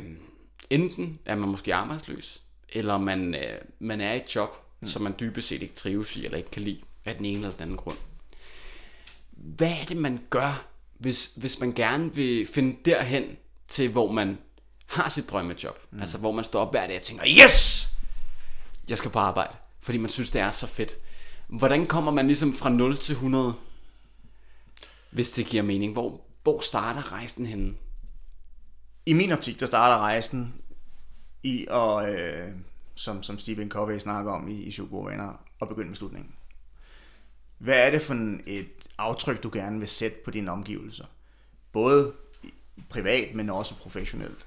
enten 0.69 1.19
er 1.25 1.35
man 1.35 1.49
måske 1.49 1.75
arbejdsløs, 1.75 2.43
eller 2.69 2.97
man, 2.97 3.35
øh, 3.35 3.57
man 3.79 4.01
er 4.01 4.13
i 4.13 4.17
et 4.17 4.35
job, 4.35 4.49
mm. 4.81 4.87
som 4.87 5.01
man 5.01 5.13
dybest 5.19 5.47
set 5.47 5.61
ikke 5.61 5.75
trives 5.75 6.15
i, 6.15 6.25
eller 6.25 6.37
ikke 6.37 6.51
kan 6.51 6.61
lide, 6.61 6.81
af 7.05 7.15
den 7.15 7.25
ene 7.25 7.37
eller 7.37 7.51
den 7.51 7.61
anden 7.61 7.77
grund 7.77 7.97
hvad 9.43 9.71
er 9.81 9.85
det, 9.85 9.97
man 9.97 10.19
gør, 10.29 10.67
hvis, 10.97 11.33
hvis 11.37 11.59
man 11.59 11.73
gerne 11.73 12.15
vil 12.15 12.47
finde 12.47 12.77
derhen 12.85 13.23
til, 13.67 13.91
hvor 13.91 14.11
man 14.11 14.37
har 14.85 15.09
sit 15.09 15.29
drømmejob? 15.29 15.79
Mm. 15.91 16.01
Altså, 16.01 16.17
hvor 16.17 16.31
man 16.31 16.45
står 16.45 16.61
op 16.61 16.73
hver 16.73 16.87
dag 16.87 16.95
og 16.95 17.01
tænker, 17.01 17.25
yes! 17.27 17.87
Jeg 18.87 18.97
skal 18.97 19.11
på 19.11 19.19
arbejde, 19.19 19.53
fordi 19.81 19.97
man 19.97 20.09
synes, 20.09 20.31
det 20.31 20.41
er 20.41 20.51
så 20.51 20.67
fedt. 20.67 20.93
Hvordan 21.47 21.87
kommer 21.87 22.11
man 22.11 22.27
ligesom 22.27 22.53
fra 22.53 22.69
0 22.69 22.97
til 22.97 23.13
100, 23.13 23.53
hvis 25.11 25.31
det 25.31 25.45
giver 25.45 25.63
mening? 25.63 25.93
Hvor, 25.93 26.21
hvor 26.43 26.59
starter 26.59 27.11
rejsen 27.11 27.45
henne? 27.45 27.73
I 29.05 29.13
min 29.13 29.31
optik, 29.31 29.59
der 29.59 29.65
starter 29.65 29.97
rejsen 29.97 30.53
i 31.43 31.67
at, 31.69 32.15
øh, 32.15 32.51
som, 32.95 33.23
som 33.23 33.39
Stephen 33.39 33.69
Covey 33.71 33.99
snakker 33.99 34.31
om 34.31 34.47
i, 34.47 34.63
i 34.63 34.71
Syv 34.71 34.89
Gode 34.89 35.11
Venner, 35.11 35.45
at 35.61 35.69
begynde 35.69 35.87
med 35.87 35.97
slutningen. 35.97 36.35
Hvad 37.57 37.87
er 37.87 37.91
det 37.91 38.01
for 38.01 38.39
et 38.47 38.78
aftryk, 38.99 39.43
du 39.43 39.49
gerne 39.53 39.79
vil 39.79 39.87
sætte 39.87 40.17
på 40.25 40.31
dine 40.31 40.51
omgivelser. 40.51 41.05
Både 41.71 42.13
privat, 42.89 43.35
men 43.35 43.49
også 43.49 43.75
professionelt. 43.75 44.45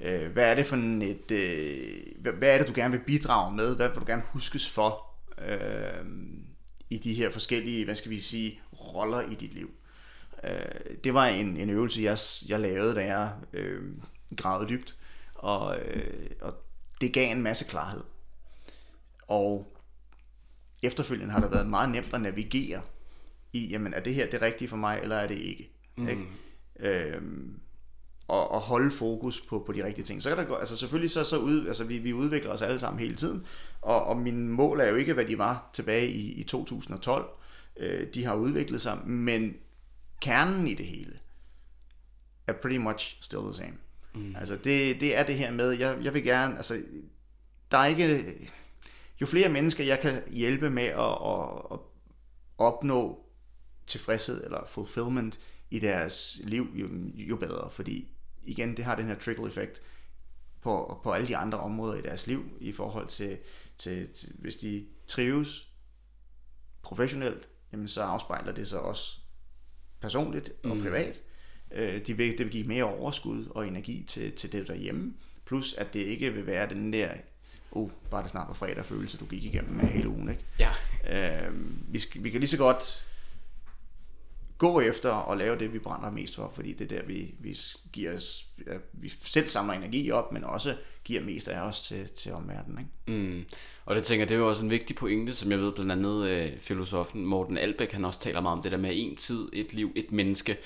Øh, 0.00 0.32
hvad 0.32 0.50
er 0.50 0.54
det 0.54 0.66
for 0.66 0.76
et, 0.76 1.30
øh, 1.30 2.34
hvad 2.36 2.54
er 2.54 2.58
det, 2.58 2.68
du 2.68 2.72
gerne 2.74 2.92
vil 2.92 3.04
bidrage 3.04 3.56
med? 3.56 3.76
Hvad 3.76 3.88
vil 3.88 4.00
du 4.00 4.04
gerne 4.06 4.22
huskes 4.26 4.70
for 4.70 5.06
øh, 5.38 6.06
i 6.90 6.98
de 6.98 7.14
her 7.14 7.30
forskellige, 7.30 7.84
hvad 7.84 7.94
skal 7.94 8.10
vi 8.10 8.20
sige, 8.20 8.60
roller 8.72 9.20
i 9.20 9.34
dit 9.34 9.54
liv? 9.54 9.70
Øh, 10.44 10.96
det 11.04 11.14
var 11.14 11.26
en, 11.26 11.56
en 11.56 11.70
øvelse, 11.70 12.02
jeg, 12.02 12.18
jeg 12.48 12.60
lavede, 12.60 12.94
da 12.94 13.04
jeg 13.04 13.32
øh, 13.52 13.82
gravede 14.36 14.68
dybt, 14.68 14.94
og, 15.34 15.78
øh, 15.80 16.30
og 16.40 16.54
det 17.00 17.12
gav 17.12 17.30
en 17.30 17.42
masse 17.42 17.64
klarhed. 17.64 18.02
Og 19.28 19.78
efterfølgende 20.82 21.32
har 21.32 21.40
det 21.40 21.50
været 21.50 21.66
meget 21.66 21.90
nemt 21.90 22.14
at 22.14 22.20
navigere 22.20 22.82
i, 23.52 23.66
jamen 23.66 23.94
er 23.94 24.00
det 24.00 24.14
her 24.14 24.30
det 24.30 24.42
rigtige 24.42 24.68
for 24.68 24.76
mig, 24.76 25.00
eller 25.02 25.16
er 25.16 25.28
det 25.28 25.38
ikke? 25.38 25.70
Mm. 25.96 26.08
ikke? 26.08 26.26
Øhm, 26.80 27.60
og, 28.28 28.50
og 28.50 28.60
holde 28.60 28.90
fokus 28.90 29.40
på, 29.40 29.62
på 29.66 29.72
de 29.72 29.84
rigtige 29.84 30.04
ting. 30.04 30.22
Så 30.22 30.28
kan 30.28 30.38
der 30.38 30.44
gå, 30.44 30.54
altså 30.54 30.76
selvfølgelig 30.76 31.10
så, 31.10 31.24
så 31.24 31.38
ud, 31.38 31.66
altså 31.66 31.84
vi, 31.84 31.98
vi 31.98 32.12
udvikler 32.12 32.52
os 32.52 32.62
alle 32.62 32.80
sammen 32.80 33.00
hele 33.00 33.14
tiden, 33.14 33.46
og, 33.82 34.04
og 34.04 34.16
min 34.16 34.48
mål 34.48 34.80
er 34.80 34.88
jo 34.88 34.94
ikke, 34.94 35.14
hvad 35.14 35.24
de 35.24 35.38
var 35.38 35.70
tilbage 35.72 36.08
i, 36.08 36.32
i 36.32 36.44
2012. 36.44 37.28
Øh, 37.76 38.06
de 38.14 38.24
har 38.24 38.34
udviklet 38.34 38.80
sig, 38.80 38.98
men 39.06 39.56
kernen 40.20 40.66
i 40.66 40.74
det 40.74 40.86
hele 40.86 41.18
er 42.46 42.52
pretty 42.52 42.78
much 42.78 43.18
still 43.22 43.42
the 43.42 43.54
same. 43.54 43.74
Mm. 44.14 44.36
Altså 44.36 44.54
det, 44.56 45.00
det 45.00 45.18
er 45.18 45.22
det 45.22 45.34
her 45.34 45.50
med, 45.50 45.70
jeg, 45.70 45.98
jeg 46.02 46.14
vil 46.14 46.24
gerne, 46.24 46.56
altså 46.56 46.82
der 47.70 47.78
er 47.78 47.86
ikke, 47.86 48.34
jo 49.20 49.26
flere 49.26 49.48
mennesker 49.48 49.84
jeg 49.84 50.00
kan 50.00 50.22
hjælpe 50.30 50.70
med 50.70 50.82
at, 50.82 51.18
at, 51.26 51.72
at 51.72 51.78
opnå 52.58 53.27
tilfredshed 53.88 54.44
eller 54.44 54.66
fulfillment 54.66 55.40
i 55.70 55.78
deres 55.78 56.40
liv, 56.44 56.70
jo, 56.74 56.88
jo 57.14 57.36
bedre. 57.36 57.70
Fordi 57.70 58.08
igen, 58.42 58.76
det 58.76 58.84
har 58.84 58.96
den 58.96 59.06
her 59.06 59.18
trickle 59.18 59.46
effekt 59.46 59.82
på, 60.62 61.00
på 61.02 61.12
alle 61.12 61.28
de 61.28 61.36
andre 61.36 61.58
områder 61.58 61.94
i 61.94 62.02
deres 62.02 62.26
liv, 62.26 62.44
i 62.60 62.72
forhold 62.72 63.08
til, 63.08 63.38
til, 63.78 64.08
til 64.08 64.32
hvis 64.38 64.56
de 64.56 64.86
trives 65.06 65.68
professionelt, 66.82 67.48
jamen 67.72 67.88
så 67.88 68.02
afspejler 68.02 68.52
det 68.52 68.68
sig 68.68 68.80
også 68.80 69.18
personligt 70.00 70.52
og 70.64 70.76
mm. 70.76 70.82
privat. 70.82 71.20
Øh, 71.70 72.06
de 72.06 72.16
vil, 72.16 72.30
det 72.30 72.38
vil 72.38 72.50
give 72.50 72.66
mere 72.66 72.84
overskud 72.84 73.46
og 73.46 73.68
energi 73.68 74.04
til, 74.08 74.32
til 74.32 74.52
det 74.52 74.68
derhjemme. 74.68 75.14
Plus 75.44 75.74
at 75.74 75.92
det 75.92 76.00
ikke 76.00 76.32
vil 76.32 76.46
være 76.46 76.68
den 76.68 76.92
der, 76.92 77.12
oh, 77.72 77.90
bare 78.10 78.22
det 78.22 78.30
snart 78.30 78.48
var 78.48 78.54
fredag 78.54 78.84
følelse, 78.84 79.18
du 79.18 79.24
gik 79.24 79.44
igennem 79.44 79.74
med 79.74 79.84
hele 79.84 80.08
ugen. 80.08 80.28
Ikke? 80.28 80.44
Ja. 80.58 80.70
Øh, 81.46 81.54
vi, 81.92 81.98
skal, 81.98 82.24
vi 82.24 82.30
kan 82.30 82.40
lige 82.40 82.50
så 82.50 82.58
godt 82.58 83.06
gå 84.58 84.80
efter 84.80 85.10
og 85.10 85.36
lave 85.36 85.58
det, 85.58 85.72
vi 85.72 85.78
brænder 85.78 86.10
mest 86.10 86.34
for, 86.34 86.52
fordi 86.54 86.72
det 86.72 86.92
er 86.92 86.96
der, 86.96 87.06
vi, 87.06 87.34
vi, 87.40 87.58
giver 87.92 88.16
os, 88.16 88.46
ja, 88.66 88.72
vi 88.92 89.12
selv 89.24 89.48
samler 89.48 89.74
energi 89.74 90.10
op, 90.10 90.32
men 90.32 90.44
også 90.44 90.76
giver 91.04 91.22
mest 91.22 91.48
af 91.48 91.60
os 91.60 91.82
til, 91.82 92.08
til 92.08 92.32
omverdenen. 92.32 92.78
Ikke? 92.78 93.20
Mm. 93.20 93.44
Og 93.84 93.94
det 93.94 94.04
tænker 94.04 94.26
det 94.26 94.34
er 94.34 94.38
jo 94.38 94.48
også 94.48 94.64
en 94.64 94.70
vigtig 94.70 94.96
pointe, 94.96 95.34
som 95.34 95.50
jeg 95.50 95.58
ved 95.58 95.72
blandt 95.72 95.92
andet 95.92 96.28
øh, 96.28 96.60
filosofen 96.60 97.24
Morten 97.24 97.58
Albæk, 97.58 97.92
han 97.92 98.04
også 98.04 98.20
taler 98.20 98.40
meget 98.40 98.56
om 98.56 98.62
det 98.62 98.72
der 98.72 98.78
med 98.78 98.90
en 98.94 99.16
tid, 99.16 99.48
et 99.52 99.72
liv, 99.72 99.92
et 99.96 100.12
menneske. 100.12 100.56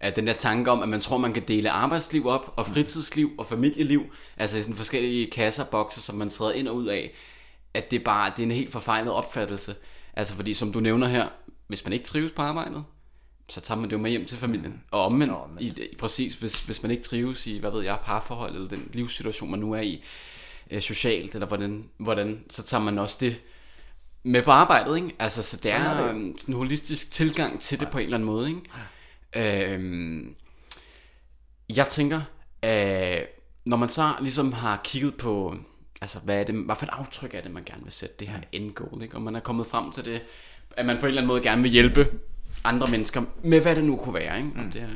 At 0.00 0.16
den 0.16 0.26
der 0.26 0.32
tanke 0.32 0.70
om, 0.70 0.82
at 0.82 0.88
man 0.88 1.00
tror, 1.00 1.18
man 1.18 1.32
kan 1.32 1.42
dele 1.48 1.70
arbejdsliv 1.70 2.26
op, 2.26 2.54
og 2.56 2.66
fritidsliv 2.66 3.30
og 3.38 3.46
familieliv, 3.46 4.02
altså 4.36 4.58
i 4.58 4.60
sådan 4.62 4.74
forskellige 4.74 5.30
kasser, 5.30 5.64
bokser, 5.64 6.00
som 6.00 6.16
man 6.16 6.30
træder 6.30 6.52
ind 6.52 6.68
og 6.68 6.76
ud 6.76 6.86
af, 6.86 7.14
at 7.74 7.90
det 7.90 8.04
bare 8.04 8.32
det 8.36 8.38
er 8.38 8.46
en 8.46 8.50
helt 8.50 8.72
forfejlet 8.72 9.12
opfattelse. 9.12 9.74
Altså 10.14 10.34
fordi, 10.34 10.54
som 10.54 10.72
du 10.72 10.80
nævner 10.80 11.08
her, 11.08 11.28
hvis 11.68 11.84
man 11.84 11.92
ikke 11.92 12.04
trives 12.04 12.30
på 12.30 12.42
arbejdet, 12.42 12.84
så 13.48 13.60
tager 13.60 13.80
man 13.80 13.90
det 13.90 13.96
jo 13.96 14.00
med 14.00 14.10
hjem 14.10 14.26
til 14.26 14.38
familien. 14.38 14.82
Og 14.90 15.04
omvendt, 15.04 15.32
Nå, 15.32 15.46
men... 15.54 15.64
i, 15.64 15.96
præcis, 15.98 16.34
hvis, 16.34 16.60
hvis 16.60 16.82
man 16.82 16.90
ikke 16.90 17.02
trives 17.02 17.46
i, 17.46 17.58
hvad 17.58 17.70
ved 17.70 17.82
jeg, 17.82 17.98
parforhold, 18.04 18.54
eller 18.54 18.68
den 18.68 18.90
livssituation, 18.92 19.50
man 19.50 19.60
nu 19.60 19.72
er 19.72 19.80
i, 19.80 20.04
øh, 20.70 20.80
socialt, 20.80 21.34
eller 21.34 21.46
hvordan, 21.46 21.88
hvordan, 21.96 22.44
så 22.50 22.62
tager 22.62 22.82
man 22.82 22.98
også 22.98 23.16
det 23.20 23.40
med 24.22 24.42
på 24.42 24.50
arbejdet, 24.50 24.96
ikke? 24.96 25.14
Altså, 25.18 25.42
så 25.42 25.56
det 25.56 25.72
er, 25.72 25.76
er 25.76 26.12
det. 26.12 26.40
sådan 26.40 26.54
en 26.54 26.54
holistisk 26.54 27.12
tilgang 27.12 27.60
til 27.60 27.80
det 27.80 27.86
ja. 27.86 27.90
på 27.90 27.98
en 27.98 28.04
eller 28.04 28.16
anden 28.16 28.26
måde, 28.26 28.48
ikke? 28.48 29.72
Øhm, 29.72 30.34
jeg 31.68 31.88
tænker, 31.88 32.22
øh, 32.64 33.20
når 33.64 33.76
man 33.76 33.88
så 33.88 34.12
ligesom 34.20 34.52
har 34.52 34.80
kigget 34.84 35.16
på, 35.16 35.56
altså, 36.00 36.18
hvad 36.18 36.40
er 36.40 36.44
det, 36.44 36.54
hvad 36.54 36.76
for 36.76 36.86
et 36.86 36.90
aftryk 36.92 37.34
er 37.34 37.40
det, 37.40 37.50
man 37.50 37.64
gerne 37.64 37.82
vil 37.82 37.92
sætte, 37.92 38.14
det 38.18 38.28
her 38.28 38.40
end 38.52 38.72
goal, 38.72 39.02
ikke? 39.02 39.14
Og 39.14 39.22
man 39.22 39.36
er 39.36 39.40
kommet 39.40 39.66
frem 39.66 39.92
til 39.92 40.04
det, 40.04 40.22
at 40.76 40.86
man 40.86 40.96
på 40.96 41.00
en 41.00 41.08
eller 41.08 41.20
anden 41.20 41.28
måde 41.28 41.42
gerne 41.42 41.62
vil 41.62 41.70
hjælpe 41.70 42.08
andre 42.64 42.86
mennesker, 42.86 43.22
med 43.42 43.60
hvad 43.60 43.76
det 43.76 43.84
nu 43.84 43.96
kunne 43.96 44.14
være. 44.14 44.36
Ikke? 44.36 44.50
Om 44.56 44.64
mm. 44.64 44.70
det 44.70 44.82
er 44.82 44.88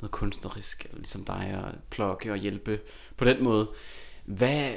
noget 0.00 0.10
kunstnerisk, 0.10 0.84
eller 0.84 0.96
ligesom 0.96 1.24
dig, 1.24 1.62
at 1.66 1.74
klokke 1.90 2.32
og 2.32 2.38
hjælpe 2.38 2.80
på 3.16 3.24
den 3.24 3.44
måde. 3.44 3.70
Hvad, 4.24 4.72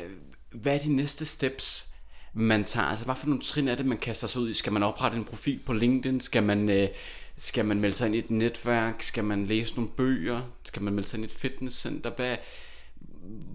hvad 0.51 0.75
er 0.75 0.79
de 0.79 0.93
næste 0.95 1.25
steps, 1.25 1.93
man 2.33 2.63
tager? 2.63 2.87
Altså, 2.87 3.05
hvad 3.05 3.15
for 3.15 3.27
nogle 3.27 3.41
trin 3.41 3.67
er 3.67 3.75
det, 3.75 3.85
man 3.85 3.97
kaster 3.97 4.27
sig 4.27 4.41
ud 4.41 4.49
i? 4.49 4.53
Skal 4.53 4.73
man 4.73 4.83
oprette 4.83 5.17
en 5.17 5.25
profil 5.25 5.59
på 5.65 5.73
LinkedIn? 5.73 6.21
Skal 6.21 6.43
man, 6.43 6.69
øh, 6.69 6.87
skal 7.37 7.65
man 7.65 7.79
melde 7.79 7.95
sig 7.95 8.05
ind 8.05 8.15
i 8.15 8.17
et 8.19 8.31
netværk? 8.31 9.01
Skal 9.01 9.23
man 9.23 9.45
læse 9.45 9.75
nogle 9.75 9.91
bøger? 9.91 10.41
Skal 10.63 10.81
man 10.81 10.93
melde 10.93 11.09
sig 11.09 11.17
ind 11.17 11.25
i 11.25 11.27
et 11.27 11.39
fitnesscenter? 11.39 12.09
Hvad, 12.09 12.37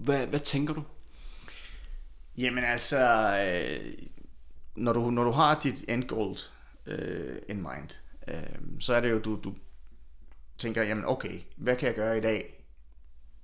hvad, 0.04 0.26
hvad 0.26 0.40
tænker 0.40 0.74
du? 0.74 0.82
Jamen 2.38 2.64
altså, 2.64 2.98
øh, 3.38 3.92
når, 4.76 4.92
du, 4.92 5.10
når 5.10 5.24
du 5.24 5.30
har 5.30 5.60
dit 5.62 5.84
end 5.88 6.04
goal 6.04 6.38
øh, 6.86 7.36
in 7.48 7.56
mind, 7.56 7.88
øh, 8.28 8.80
så 8.80 8.94
er 8.94 9.00
det 9.00 9.10
jo, 9.10 9.18
du, 9.18 9.40
du 9.44 9.54
tænker, 10.58 10.82
jamen 10.82 11.04
okay, 11.04 11.40
hvad 11.56 11.76
kan 11.76 11.86
jeg 11.86 11.94
gøre 11.94 12.18
i 12.18 12.20
dag, 12.20 12.64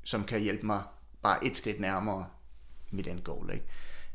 som 0.04 0.24
kan 0.24 0.40
hjælpe 0.40 0.66
mig 0.66 0.82
bare 1.22 1.46
et 1.46 1.56
skridt 1.56 1.80
nærmere 1.80 2.26
mit 2.90 3.06
end 3.06 3.20
goal, 3.20 3.50
ikke? 3.50 3.64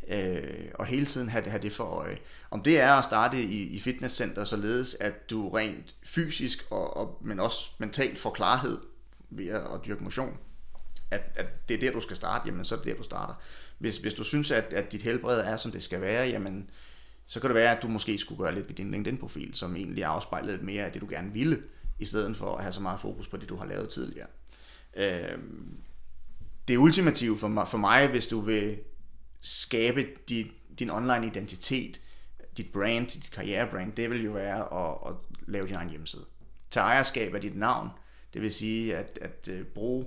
Øh, 0.07 0.71
og 0.73 0.85
hele 0.85 1.05
tiden 1.05 1.29
have 1.29 1.43
det, 1.43 1.51
have 1.51 1.61
det 1.61 1.73
for 1.73 1.83
øje. 1.83 2.17
Om 2.51 2.63
det 2.63 2.79
er 2.79 2.93
at 2.93 3.05
starte 3.05 3.43
i, 3.43 3.61
i 3.61 3.79
fitnesscenter, 3.79 4.45
således 4.45 4.95
at 4.99 5.29
du 5.29 5.49
rent 5.49 5.95
fysisk, 6.05 6.65
og, 6.69 6.97
og, 6.97 7.17
men 7.21 7.39
også 7.39 7.71
mentalt 7.77 8.19
får 8.19 8.29
klarhed 8.29 8.77
ved 9.29 9.47
at, 9.47 9.61
at 9.61 9.79
dyrke 9.85 10.03
motion, 10.03 10.37
at, 11.11 11.21
at 11.35 11.69
det 11.69 11.75
er 11.75 11.79
der, 11.79 11.91
du 11.91 12.01
skal 12.01 12.15
starte, 12.15 12.47
jamen 12.47 12.65
så 12.65 12.75
er 12.75 12.79
det 12.79 12.87
der, 12.87 12.95
du 12.95 13.03
starter. 13.03 13.33
Hvis, 13.77 13.97
hvis 13.97 14.13
du 14.13 14.23
synes, 14.23 14.51
at, 14.51 14.63
at 14.63 14.91
dit 14.91 15.01
helbred 15.01 15.39
er, 15.39 15.57
som 15.57 15.71
det 15.71 15.83
skal 15.83 16.01
være, 16.01 16.27
jamen 16.27 16.69
så 17.25 17.39
kan 17.39 17.49
det 17.49 17.55
være, 17.55 17.77
at 17.77 17.83
du 17.83 17.87
måske 17.87 18.17
skulle 18.17 18.43
gøre 18.43 18.55
lidt 18.55 18.67
ved 18.67 18.75
din 18.75 18.91
LinkedIn-profil, 18.91 19.53
som 19.53 19.75
egentlig 19.75 20.03
afspejler 20.03 20.51
lidt 20.51 20.63
mere 20.63 20.83
af 20.83 20.91
det, 20.91 21.01
du 21.01 21.07
gerne 21.09 21.33
ville, 21.33 21.63
i 21.99 22.05
stedet 22.05 22.37
for 22.37 22.55
at 22.55 22.61
have 22.61 22.71
så 22.71 22.81
meget 22.81 22.99
fokus 22.99 23.27
på 23.27 23.37
det, 23.37 23.49
du 23.49 23.55
har 23.55 23.65
lavet 23.65 23.89
tidligere. 23.89 24.27
Øh, 24.97 25.37
det 26.67 26.77
ultimative 26.77 27.37
for 27.37 27.47
mig, 27.47 27.67
for 27.67 27.77
mig, 27.77 28.07
hvis 28.07 28.27
du 28.27 28.39
vil 28.39 28.79
skabe 29.41 30.05
dit, 30.29 30.47
din 30.79 30.89
online 30.89 31.27
identitet, 31.27 32.01
dit 32.57 32.73
brand, 32.73 33.07
dit 33.07 33.31
karrierebrand, 33.31 33.93
det 33.93 34.09
vil 34.09 34.23
jo 34.23 34.31
være 34.31 34.85
at, 34.85 34.97
at 35.07 35.15
lave 35.47 35.67
din 35.67 35.75
egen 35.75 35.89
hjemmeside. 35.89 36.25
Tag 36.69 36.81
ejerskab 36.81 37.35
af 37.35 37.41
dit 37.41 37.55
navn, 37.55 37.89
det 38.33 38.41
vil 38.41 38.53
sige 38.53 38.97
at, 38.97 39.19
at 39.21 39.47
øh, 39.51 39.65
bruge 39.65 40.05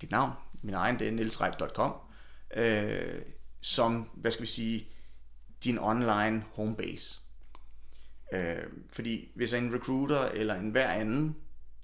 dit 0.00 0.10
navn, 0.10 0.32
min 0.62 0.74
egen, 0.74 0.98
det 0.98 1.08
er 1.08 1.12
nilsreib.com, 1.12 1.92
øh, 2.56 3.22
som, 3.60 4.10
hvad 4.14 4.30
skal 4.30 4.42
vi 4.42 4.48
sige, 4.48 4.88
din 5.64 5.78
online 5.78 6.44
homebase. 6.52 7.20
Øh, 8.32 8.62
fordi 8.92 9.32
hvis 9.34 9.52
en 9.52 9.74
recruiter 9.74 10.20
eller 10.20 10.54
en 10.54 10.70
hver 10.70 10.88
anden 10.88 11.36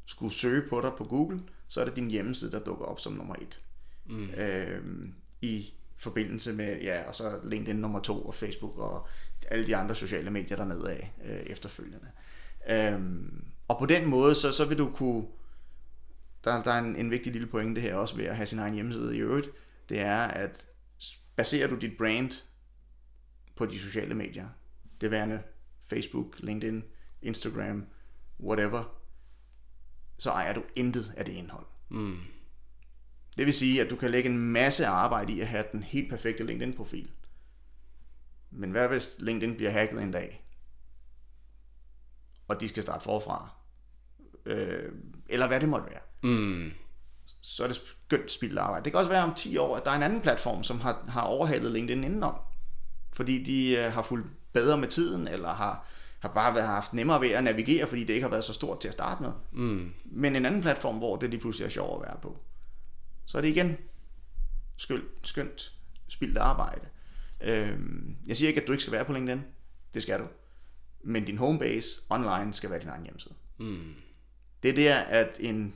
skulle 0.06 0.32
søge 0.32 0.68
på 0.68 0.80
dig 0.80 0.92
på 0.98 1.04
Google, 1.04 1.40
så 1.68 1.80
er 1.80 1.84
det 1.84 1.96
din 1.96 2.10
hjemmeside, 2.10 2.50
der 2.50 2.64
dukker 2.64 2.84
op 2.84 3.00
som 3.00 3.12
nummer 3.12 3.34
et. 3.34 3.60
Mm. 4.06 4.30
Øh, 4.30 4.82
I 5.42 5.72
forbindelse 5.96 6.52
med, 6.52 6.80
ja, 6.82 7.08
og 7.08 7.14
så 7.14 7.40
LinkedIn 7.44 7.80
nummer 7.80 8.00
to, 8.00 8.22
og 8.22 8.34
Facebook, 8.34 8.78
og 8.78 9.08
alle 9.48 9.66
de 9.66 9.76
andre 9.76 9.94
sociale 9.94 10.30
medier 10.30 10.56
dernede 10.56 10.90
af 10.90 11.12
øh, 11.24 11.40
efterfølgende. 11.40 12.08
Øh, 12.70 13.00
og 13.68 13.78
på 13.78 13.86
den 13.86 14.06
måde, 14.06 14.34
så, 14.34 14.52
så 14.52 14.64
vil 14.64 14.78
du 14.78 14.90
kunne, 14.90 15.26
der, 16.44 16.62
der 16.62 16.72
er 16.72 16.78
en, 16.78 16.96
en 16.96 17.10
vigtig 17.10 17.32
lille 17.32 17.46
pointe 17.46 17.80
her 17.80 17.94
også 17.94 18.16
ved 18.16 18.24
at 18.24 18.36
have 18.36 18.46
sin 18.46 18.58
egen 18.58 18.74
hjemmeside 18.74 19.16
i 19.16 19.20
øvrigt, 19.20 19.48
det 19.88 20.00
er, 20.00 20.18
at 20.20 20.66
baserer 21.36 21.68
du 21.68 21.76
dit 21.76 21.96
brand 21.98 22.30
på 23.56 23.66
de 23.66 23.78
sociale 23.78 24.14
medier, 24.14 24.48
det 25.00 25.10
værende 25.10 25.42
Facebook, 25.86 26.36
LinkedIn, 26.38 26.84
Instagram, 27.22 27.86
whatever, 28.40 29.00
så 30.18 30.30
ejer 30.30 30.52
du 30.52 30.62
intet 30.76 31.14
af 31.16 31.24
det 31.24 31.32
indhold. 31.32 31.66
Mm. 31.88 32.18
Det 33.36 33.46
vil 33.46 33.54
sige, 33.54 33.82
at 33.82 33.90
du 33.90 33.96
kan 33.96 34.10
lægge 34.10 34.30
en 34.30 34.38
masse 34.38 34.86
arbejde 34.86 35.32
i 35.32 35.40
at 35.40 35.46
have 35.46 35.64
den 35.72 35.82
helt 35.82 36.10
perfekte 36.10 36.44
LinkedIn-profil. 36.44 37.10
Men 38.50 38.70
hvad 38.70 38.88
hvis 38.88 39.16
LinkedIn 39.18 39.56
bliver 39.56 39.70
hacket 39.70 40.02
en 40.02 40.12
dag? 40.12 40.46
Og 42.48 42.60
de 42.60 42.68
skal 42.68 42.82
starte 42.82 43.04
forfra? 43.04 43.50
Øh, 44.46 44.92
eller 45.28 45.46
hvad 45.46 45.60
det 45.60 45.68
måtte 45.68 45.90
være. 45.90 46.00
Mm. 46.22 46.70
Så 47.40 47.62
er 47.62 47.66
det 47.68 47.76
skønt 47.76 48.30
spildt 48.30 48.58
arbejde. 48.58 48.84
Det 48.84 48.92
kan 48.92 48.98
også 48.98 49.10
være 49.10 49.24
om 49.24 49.34
10 49.34 49.56
år, 49.56 49.76
at 49.76 49.84
der 49.84 49.90
er 49.90 49.96
en 49.96 50.02
anden 50.02 50.20
platform, 50.20 50.64
som 50.64 50.80
har, 50.80 51.04
har 51.08 51.22
overhalet 51.22 51.72
LinkedIn 51.72 52.04
indenom. 52.04 52.34
Fordi 53.16 53.44
de 53.44 53.76
øh, 53.76 53.92
har 53.92 54.02
fulgt 54.02 54.26
bedre 54.52 54.78
med 54.78 54.88
tiden, 54.88 55.28
eller 55.28 55.48
har, 55.48 55.86
har 56.20 56.28
bare 56.28 56.54
været, 56.54 56.66
haft 56.66 56.92
nemmere 56.92 57.20
ved 57.20 57.30
at 57.30 57.44
navigere, 57.44 57.86
fordi 57.86 58.04
det 58.04 58.14
ikke 58.14 58.24
har 58.24 58.30
været 58.30 58.44
så 58.44 58.52
stort 58.52 58.80
til 58.80 58.88
at 58.88 58.94
starte 58.94 59.22
med. 59.22 59.32
Mm. 59.52 59.92
Men 60.04 60.36
en 60.36 60.46
anden 60.46 60.62
platform, 60.62 60.96
hvor 60.96 61.16
det 61.16 61.30
lige 61.30 61.40
pludselig 61.40 61.66
er 61.66 61.70
sjovt 61.70 62.02
at 62.02 62.08
være 62.08 62.18
på 62.22 62.38
så 63.26 63.38
er 63.38 63.42
det 63.42 63.48
igen 63.48 63.76
skønt, 64.76 65.04
skønt 65.22 65.72
spildt 66.08 66.38
arbejde. 66.38 66.88
Øhm, 67.40 68.16
jeg 68.26 68.36
siger 68.36 68.48
ikke, 68.48 68.60
at 68.60 68.66
du 68.66 68.72
ikke 68.72 68.82
skal 68.82 68.92
være 68.92 69.04
på 69.04 69.12
LinkedIn. 69.12 69.42
Det 69.94 70.02
skal 70.02 70.20
du. 70.20 70.26
Men 71.02 71.24
din 71.24 71.38
homebase 71.38 72.00
online 72.08 72.54
skal 72.54 72.70
være 72.70 72.80
din 72.80 72.88
egen 72.88 73.02
hjemmeside. 73.02 73.34
Mm. 73.58 73.94
Det 74.62 74.70
er 74.70 74.74
der, 74.74 74.96
at 74.96 75.36
en 75.40 75.74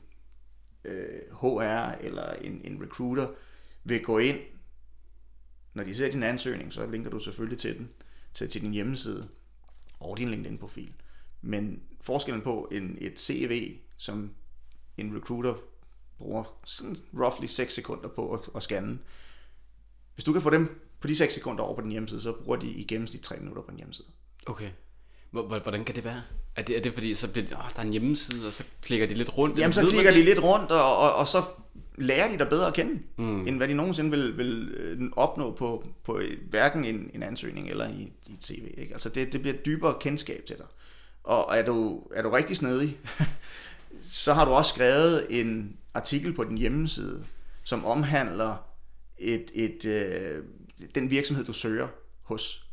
øh, 0.84 1.20
HR 1.40 1.94
eller 2.00 2.32
en, 2.32 2.60
en 2.64 2.82
recruiter 2.82 3.28
vil 3.84 4.02
gå 4.02 4.18
ind, 4.18 4.38
når 5.80 5.84
de 5.86 5.94
ser 5.94 6.10
din 6.10 6.22
ansøgning, 6.22 6.72
så 6.72 6.86
linker 6.86 7.10
du 7.10 7.18
selvfølgelig 7.18 7.58
til 7.58 7.78
den, 7.78 7.90
til, 8.34 8.48
til 8.48 8.60
din 8.60 8.72
hjemmeside 8.72 9.28
og 10.00 10.16
din 10.16 10.28
LinkedIn-profil. 10.28 10.92
Men 11.42 11.82
forskellen 12.00 12.42
på 12.42 12.68
en, 12.72 12.98
et 13.00 13.20
CV, 13.20 13.78
som 13.96 14.30
en 14.96 15.16
recruiter 15.16 15.54
bruger 16.18 16.44
sådan 16.64 16.96
roughly 17.14 17.46
6 17.46 17.74
sekunder 17.74 18.08
på 18.08 18.32
at, 18.34 18.40
at 18.56 18.62
scanne. 18.62 18.98
Hvis 20.14 20.24
du 20.24 20.32
kan 20.32 20.42
få 20.42 20.50
dem 20.50 20.80
på 21.00 21.08
de 21.08 21.16
6 21.16 21.34
sekunder 21.34 21.64
over 21.64 21.74
på 21.74 21.80
din 21.80 21.90
hjemmeside, 21.90 22.20
så 22.20 22.32
bruger 22.32 22.58
de 22.58 22.70
i 22.70 22.84
gennemsnit 22.84 23.22
3 23.22 23.36
minutter 23.38 23.62
på 23.62 23.70
din 23.70 23.76
hjemmeside. 23.76 24.06
Okay. 24.46 24.70
Hvordan 25.30 25.84
kan 25.84 25.94
det 25.94 26.04
være? 26.04 26.22
Er 26.56 26.62
det, 26.62 26.76
er 26.76 26.82
det 26.82 26.92
fordi, 26.92 27.14
så 27.14 27.32
bliver 27.32 27.46
det, 27.46 27.56
åh, 27.56 27.70
der 27.74 27.80
er 27.80 27.84
en 27.84 27.90
hjemmeside, 27.90 28.46
og 28.46 28.52
så 28.52 28.64
klikker 28.82 29.06
de 29.06 29.14
lidt 29.14 29.38
rundt? 29.38 29.58
Jamen, 29.58 29.72
så 29.72 29.86
klikker 29.90 30.12
de 30.12 30.22
lidt 30.22 30.42
rundt, 30.42 30.70
og, 30.70 30.96
og, 30.96 31.14
og 31.14 31.28
så 31.28 31.42
lærer 32.00 32.32
de 32.32 32.38
dig 32.38 32.48
bedre 32.48 32.66
at 32.66 32.74
kende, 32.74 33.02
mm. 33.16 33.46
end 33.46 33.56
hvad 33.56 33.68
de 33.68 33.74
nogensinde 33.74 34.10
vil, 34.10 34.38
vil 34.38 34.68
øh, 34.68 35.10
opnå 35.16 35.52
på, 35.52 35.86
på 36.04 36.20
hverken 36.50 36.84
en, 36.84 37.10
en 37.14 37.22
ansøgning 37.22 37.70
eller 37.70 37.88
i, 37.88 38.12
i 38.26 38.36
CV. 38.44 38.74
Ikke? 38.76 38.92
Altså 38.92 39.08
det, 39.08 39.32
det 39.32 39.40
bliver 39.40 39.56
dybere 39.56 39.94
kendskab 40.00 40.44
til 40.46 40.56
dig. 40.56 40.66
Og 41.24 41.58
er 41.58 41.62
du, 41.62 42.02
er 42.14 42.22
du 42.22 42.30
rigtig 42.30 42.56
snedig, 42.56 42.98
så 44.24 44.34
har 44.34 44.44
du 44.44 44.50
også 44.50 44.74
skrevet 44.74 45.40
en, 45.40 45.76
artikel 45.94 46.32
på 46.34 46.44
din 46.44 46.58
hjemmeside, 46.58 47.26
som 47.64 47.84
omhandler 47.84 48.56
et, 49.18 49.50
et, 49.54 49.84
øh, 49.84 50.44
den 50.94 51.10
virksomhed, 51.10 51.44
du 51.44 51.52
søger 51.52 51.88
hos. 52.22 52.66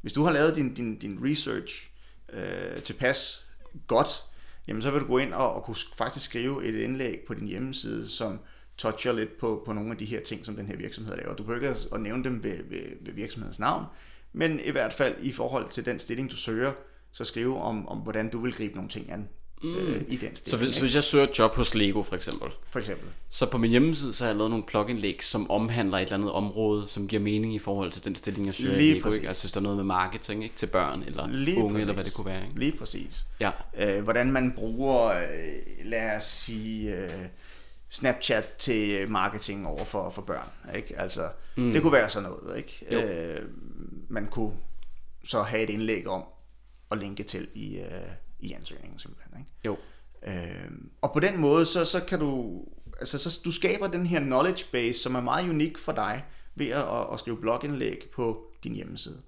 Hvis 0.00 0.12
du 0.12 0.24
har 0.24 0.32
lavet 0.32 0.56
din, 0.56 0.74
din, 0.74 0.98
din 0.98 1.18
research 1.24 1.90
øh, 2.32 2.82
tilpas 2.82 3.46
godt, 3.86 4.24
jamen 4.68 4.82
så 4.82 4.90
vil 4.90 5.00
du 5.00 5.06
gå 5.06 5.18
ind 5.18 5.34
og, 5.34 5.54
og 5.54 5.62
kunne 5.62 5.76
faktisk 5.96 6.24
skrive 6.24 6.64
et 6.64 6.74
indlæg 6.74 7.20
på 7.26 7.34
din 7.34 7.48
hjemmeside, 7.48 8.08
som 8.08 8.38
toucher 8.76 9.12
lidt 9.12 9.38
på, 9.38 9.62
på 9.66 9.72
nogle 9.72 9.90
af 9.90 9.96
de 9.96 10.04
her 10.04 10.20
ting, 10.20 10.46
som 10.46 10.56
den 10.56 10.66
her 10.66 10.76
virksomhed 10.76 11.16
laver. 11.16 11.34
Du 11.34 11.42
behøver 11.42 11.68
ikke 11.68 11.94
at 11.94 12.00
nævne 12.00 12.24
dem 12.24 12.42
ved, 12.42 12.56
ved, 12.68 12.86
ved 13.00 13.12
virksomhedens 13.12 13.58
navn, 13.58 13.84
men 14.32 14.60
i 14.60 14.70
hvert 14.70 14.92
fald 14.92 15.14
i 15.22 15.32
forhold 15.32 15.68
til 15.68 15.84
den 15.84 15.98
stilling, 15.98 16.30
du 16.30 16.36
søger, 16.36 16.72
så 17.12 17.24
skrive 17.24 17.60
om, 17.60 17.88
om 17.88 17.98
hvordan 17.98 18.30
du 18.30 18.38
vil 18.38 18.52
gribe 18.52 18.74
nogle 18.74 18.90
ting 18.90 19.12
an 19.12 19.28
mm. 19.62 19.76
øh, 19.76 20.02
i 20.08 20.16
den 20.16 20.36
stilling. 20.36 20.36
Så 20.36 20.56
hvis, 20.56 20.74
så 20.74 20.80
hvis 20.80 20.94
jeg 20.94 21.04
søger 21.04 21.24
et 21.24 21.38
job 21.38 21.54
hos 21.54 21.74
Lego 21.74 22.02
for 22.02 22.16
eksempel, 22.16 22.50
for 22.70 22.78
eksempel, 22.78 23.08
så 23.28 23.46
på 23.46 23.58
min 23.58 23.70
hjemmeside, 23.70 24.12
så 24.12 24.24
har 24.24 24.28
jeg 24.28 24.36
lavet 24.36 24.50
nogle 24.50 24.64
plugin 24.66 25.20
som 25.20 25.50
omhandler 25.50 25.98
et 25.98 26.02
eller 26.02 26.14
andet 26.14 26.32
område, 26.32 26.88
som 26.88 27.08
giver 27.08 27.22
mening 27.22 27.54
i 27.54 27.58
forhold 27.58 27.92
til 27.92 28.04
den 28.04 28.14
stilling, 28.14 28.46
jeg 28.46 28.54
søger 28.54 28.76
Lige 28.76 28.90
i 28.90 28.94
Lego. 28.94 29.10
Ikke? 29.12 29.28
Altså 29.28 29.42
hvis 29.42 29.52
der 29.52 29.60
er 29.60 29.62
noget 29.62 29.76
med 29.76 29.84
marketing 29.84 30.44
ikke? 30.44 30.56
til 30.56 30.66
børn 30.66 31.02
eller 31.06 31.28
Lige 31.28 31.58
unge, 31.58 31.68
præcis. 31.68 31.82
eller 31.82 31.94
hvad 31.94 32.04
det 32.04 32.14
kunne 32.14 32.26
være. 32.26 32.44
Ikke? 32.44 32.58
Lige 32.58 32.72
præcis. 32.72 33.26
Ja. 33.40 33.50
Øh, 33.78 34.04
hvordan 34.04 34.32
man 34.32 34.52
bruger, 34.56 35.06
øh, 35.06 35.24
lad 35.84 36.16
os 36.16 36.24
sige... 36.24 36.96
Øh, 36.96 37.10
Snapchat 37.90 38.44
til 38.58 39.10
marketing 39.10 39.66
over 39.66 39.84
for, 39.84 40.10
for 40.10 40.22
børn. 40.22 40.76
Ikke? 40.76 40.98
Altså, 40.98 41.28
mm. 41.56 41.72
Det 41.72 41.82
kunne 41.82 41.92
være 41.92 42.08
sådan 42.08 42.28
noget. 42.28 42.58
Ikke? 42.58 42.96
Øh, 42.96 43.42
man 44.08 44.26
kunne 44.26 44.52
så 45.24 45.42
have 45.42 45.62
et 45.62 45.70
indlæg 45.70 46.08
om 46.08 46.24
at 46.90 46.98
linke 46.98 47.22
til 47.22 47.48
i, 47.54 47.78
øh, 47.78 47.84
i 48.40 48.52
ansøgningen 48.52 48.98
simpelthen. 48.98 49.38
Ikke? 49.38 49.50
Jo. 49.64 49.76
Øh, 50.26 50.70
og 51.02 51.12
på 51.12 51.20
den 51.20 51.40
måde, 51.40 51.66
så, 51.66 51.84
så 51.84 52.04
kan 52.04 52.18
du, 52.18 52.62
altså 53.00 53.18
så 53.18 53.40
du 53.44 53.52
skaber 53.52 53.86
den 53.86 54.06
her 54.06 54.20
knowledge 54.20 54.64
base, 54.72 55.00
som 55.00 55.14
er 55.14 55.20
meget 55.20 55.48
unik 55.48 55.78
for 55.78 55.92
dig, 55.92 56.24
ved 56.54 56.66
at, 56.66 56.82
at, 56.82 57.06
at 57.12 57.20
skrive 57.20 57.36
blogindlæg 57.36 58.08
på 58.14 58.52
din 58.64 58.74
hjemmeside. 58.74 59.22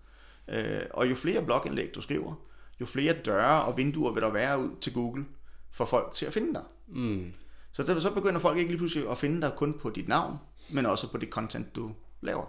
Øh, 0.49 0.83
og 0.91 1.11
jo 1.11 1.15
flere 1.15 1.45
blogindlæg 1.45 1.95
du 1.95 2.01
skriver, 2.01 2.35
jo 2.81 2.87
flere 2.87 3.13
døre 3.13 3.65
og 3.65 3.77
vinduer 3.77 4.13
vil 4.13 4.23
der 4.23 4.31
være 4.31 4.61
ud 4.61 4.71
til 4.81 4.95
Google 4.95 5.25
for 5.71 5.85
folk 5.85 6.15
til 6.15 6.27
at 6.27 6.33
finde 6.33 6.55
dig. 6.55 6.65
Mm. 6.87 7.33
Så, 7.73 7.83
der, 7.83 8.01
så 8.01 8.11
begynder 8.11 8.41
folk 8.41 8.59
ikke 8.59 8.71
lige 8.71 8.79
pludselig 8.79 9.11
at 9.11 9.19
finde 9.19 9.41
dig 9.41 9.53
kun 9.57 9.79
på 9.79 9.91
dit 9.91 10.09
navn, 10.09 10.37
men 10.73 10.87
også 10.87 11.11
på 11.11 11.19
det 11.19 11.29
content, 11.29 11.77
du 11.77 11.93
laver. 12.21 12.47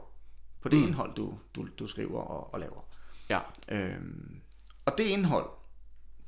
På 0.62 0.70
det 0.70 0.80
mm. 0.80 0.86
indhold, 0.86 1.16
du, 1.16 1.34
du, 1.56 1.68
du 1.80 1.88
skriver 1.88 2.22
og, 2.22 2.54
og 2.54 2.60
laver. 2.60 2.82
Ja. 3.30 3.40
Øhm, 3.72 4.42
og 4.86 4.98
det 4.98 5.04
indhold, 5.04 5.46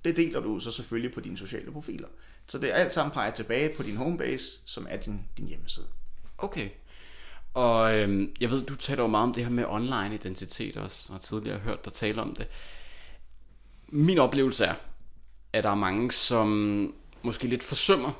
det 0.05 0.17
deler 0.17 0.39
du 0.39 0.59
så 0.59 0.71
selvfølgelig 0.71 1.13
på 1.13 1.19
dine 1.19 1.37
sociale 1.37 1.71
profiler. 1.71 2.07
Så 2.47 2.57
det 2.57 2.69
er 2.69 2.73
alt 2.73 2.93
sammen 2.93 3.13
peger 3.13 3.31
tilbage 3.31 3.75
på 3.77 3.83
din 3.83 3.97
homebase, 3.97 4.45
som 4.65 4.87
er 4.89 4.97
din, 4.97 5.25
din 5.37 5.47
hjemmeside. 5.47 5.87
Okay. 6.37 6.69
Og 7.53 7.95
øhm, 7.95 8.35
jeg 8.39 8.51
ved, 8.51 8.61
du 8.61 8.75
taler 8.75 9.03
jo 9.03 9.07
meget 9.07 9.23
om 9.23 9.33
det 9.33 9.43
her 9.43 9.51
med 9.51 9.65
online 9.67 10.15
identitet 10.15 10.77
også, 10.77 11.13
og 11.13 11.21
tidligere 11.21 11.57
har 11.57 11.63
hørt 11.63 11.85
dig 11.85 11.93
tale 11.93 12.21
om 12.21 12.35
det. 12.35 12.47
Min 13.87 14.17
oplevelse 14.17 14.65
er, 14.65 14.75
at 15.53 15.63
der 15.63 15.69
er 15.69 15.75
mange, 15.75 16.11
som 16.11 16.93
måske 17.21 17.47
lidt 17.47 17.63
forsømmer 17.63 18.11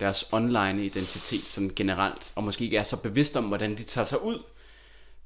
deres 0.00 0.24
online 0.32 0.84
identitet 0.84 1.48
som 1.48 1.74
generelt, 1.74 2.32
og 2.36 2.44
måske 2.44 2.64
ikke 2.64 2.76
er 2.76 2.82
så 2.82 3.02
bevidst 3.02 3.36
om, 3.36 3.44
hvordan 3.44 3.76
de 3.76 3.82
tager 3.82 4.04
sig 4.04 4.22
ud 4.24 4.42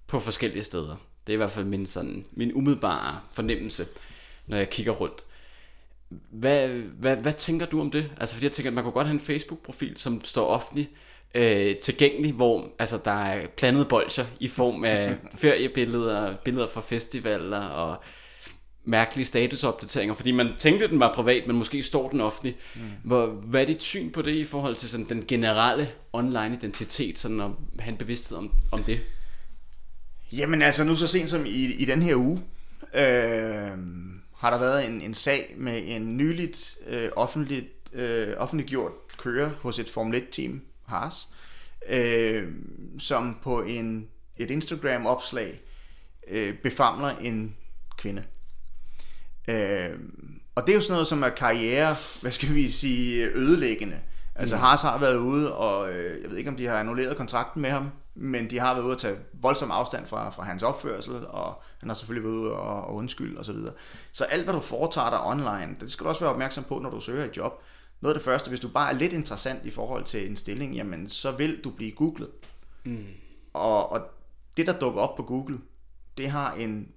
på 0.07 0.19
forskellige 0.19 0.65
steder. 0.65 0.97
Det 1.27 1.33
er 1.33 1.35
i 1.35 1.37
hvert 1.37 1.51
fald 1.51 1.67
min, 1.67 1.87
sådan, 1.87 2.27
min 2.33 2.53
umiddelbare 2.53 3.21
fornemmelse, 3.33 3.87
når 4.47 4.57
jeg 4.57 4.71
kigger 4.71 4.93
rundt. 4.93 5.25
Hvad, 6.31 6.69
hvad, 6.99 7.17
hvad 7.17 7.33
tænker 7.33 7.67
du 7.67 7.81
om 7.81 7.91
det? 7.91 8.11
Altså 8.21 8.35
fordi 8.35 8.45
jeg 8.45 8.53
tænker, 8.53 8.71
at 8.71 8.75
man 8.75 8.85
kunne 8.85 8.93
godt 8.93 9.07
have 9.07 9.15
en 9.15 9.21
Facebook-profil, 9.21 9.97
som 9.97 10.25
står 10.25 10.47
offentlig 10.47 10.91
øh, 11.35 11.77
tilgængelig, 11.77 12.33
hvor 12.33 12.69
altså, 12.79 12.99
der 13.05 13.25
er 13.25 13.47
planede 13.57 13.85
bolcher 13.85 14.25
i 14.41 14.49
form 14.49 14.85
af 14.85 15.17
feriebilleder, 15.43 16.37
billeder 16.45 16.69
fra 16.69 16.81
festivaler 16.81 17.61
og 17.61 18.03
mærkelige 18.85 19.27
statusopdateringer, 19.27 20.15
fordi 20.15 20.33
man 20.33 20.49
tænkte, 20.59 20.85
at 20.85 20.91
den 20.91 21.01
var 21.01 21.15
privat, 21.15 21.47
men 21.47 21.57
måske 21.57 21.83
står 21.83 22.11
den 22.11 22.21
offentlig. 22.21 22.57
Mm. 22.75 22.81
Hvor, 23.05 23.27
hvad 23.27 23.63
er 23.63 23.67
dit 23.67 23.83
syn 23.83 24.11
på 24.11 24.23
det 24.23 24.35
i 24.35 24.45
forhold 24.45 24.77
til 24.77 24.89
sådan 24.89 25.09
den 25.09 25.25
generelle 25.29 25.89
online 26.13 26.55
identitet, 26.55 27.19
sådan 27.19 27.41
at 27.41 27.51
have 27.79 27.93
en 27.93 27.99
bevidsthed 27.99 28.39
om, 28.39 28.51
om 28.73 28.83
det? 28.83 29.01
Jamen 30.33 30.63
altså, 30.63 30.85
nu 30.85 30.97
så 30.97 31.07
sent 31.07 31.31
som 31.31 31.47
i, 31.47 31.65
i 31.65 31.85
den 31.85 32.03
her 32.03 32.17
uge, 32.17 32.41
øh, 32.95 33.79
har 34.37 34.51
der 34.51 34.59
været 34.59 34.87
en, 34.87 35.01
en 35.01 35.15
sag 35.15 35.55
med 35.57 35.83
en 35.87 36.17
nyligt 36.17 36.79
øh, 36.87 37.11
offentligt, 37.17 37.67
øh, 37.93 38.35
offentliggjort 38.37 38.93
kører 39.19 39.51
hos 39.61 39.79
et 39.79 39.91
Formel 39.91 40.23
1-team, 40.23 40.63
Haas, 40.87 41.29
øh, 41.89 42.49
som 42.99 43.39
på 43.43 43.63
en, 43.63 44.09
et 44.37 44.51
Instagram-opslag 44.51 45.61
øh, 46.29 46.55
befamler 46.63 47.11
en 47.11 47.57
kvinde. 47.99 48.25
Øh, 49.49 49.91
og 50.55 50.63
det 50.63 50.73
er 50.73 50.75
jo 50.75 50.81
sådan 50.81 50.93
noget, 50.93 51.07
som 51.07 51.23
er 51.23 51.29
karriere, 51.29 51.97
hvad 52.21 52.31
skal 52.31 52.55
vi 52.55 52.71
sige, 52.71 53.27
ødelæggende. 53.27 54.01
Altså 54.35 54.57
mm. 54.57 54.63
Haas 54.63 54.83
har 54.83 54.99
været 54.99 55.17
ude, 55.17 55.55
og 55.55 55.93
øh, 55.93 56.23
jeg 56.23 56.31
ved 56.31 56.39
ikke, 56.39 56.51
om 56.51 56.57
de 56.57 56.67
har 56.67 56.75
annulleret 56.75 57.17
kontrakten 57.17 57.63
med 57.63 57.71
ham, 57.71 57.91
men 58.15 58.51
de 58.51 58.59
har 58.59 58.75
været 58.75 58.85
ude 58.85 58.93
at 58.93 58.99
tage 58.99 59.17
voldsom 59.33 59.71
afstand 59.71 60.07
fra, 60.07 60.31
fra 60.31 60.43
hans 60.45 60.63
opførsel, 60.63 61.27
og 61.27 61.63
han 61.85 61.89
har 61.89 61.95
selvfølgelig 61.95 62.31
været 62.31 62.41
ude 62.41 62.53
og, 62.53 62.85
og 62.85 62.95
undskylde 62.95 63.41
osv. 63.41 63.45
Så, 63.45 63.53
videre. 63.53 63.73
så 64.13 64.25
alt, 64.25 64.45
hvad 64.45 64.55
du 64.55 64.61
foretager 64.61 65.11
dig 65.11 65.25
online, 65.25 65.77
det 65.81 65.93
skal 65.93 66.05
du 66.05 66.09
også 66.09 66.21
være 66.21 66.31
opmærksom 66.31 66.65
på, 66.65 66.79
når 66.79 66.91
du 66.91 67.01
søger 67.01 67.25
et 67.25 67.37
job. 67.37 67.63
Noget 68.01 68.15
af 68.15 68.19
det 68.19 68.25
første, 68.25 68.49
hvis 68.49 68.61
du 68.61 68.69
bare 68.69 68.93
er 68.93 68.97
lidt 68.97 69.13
interessant 69.13 69.67
i 69.67 69.71
forhold 69.71 70.05
til 70.05 70.31
en 70.31 70.37
stilling, 70.37 70.75
jamen 70.75 71.09
så 71.09 71.33
vil 71.33 71.65
du 71.65 71.71
blive 71.71 71.93
googlet. 71.93 72.31
Mm. 72.85 73.07
Og, 73.53 73.93
og 73.93 74.07
det, 74.57 74.67
der 74.67 74.79
dukker 74.79 75.01
op 75.01 75.17
på 75.17 75.23
Google, 75.23 75.59
det 76.19 76.31
har 76.31 76.55
en 76.55 76.93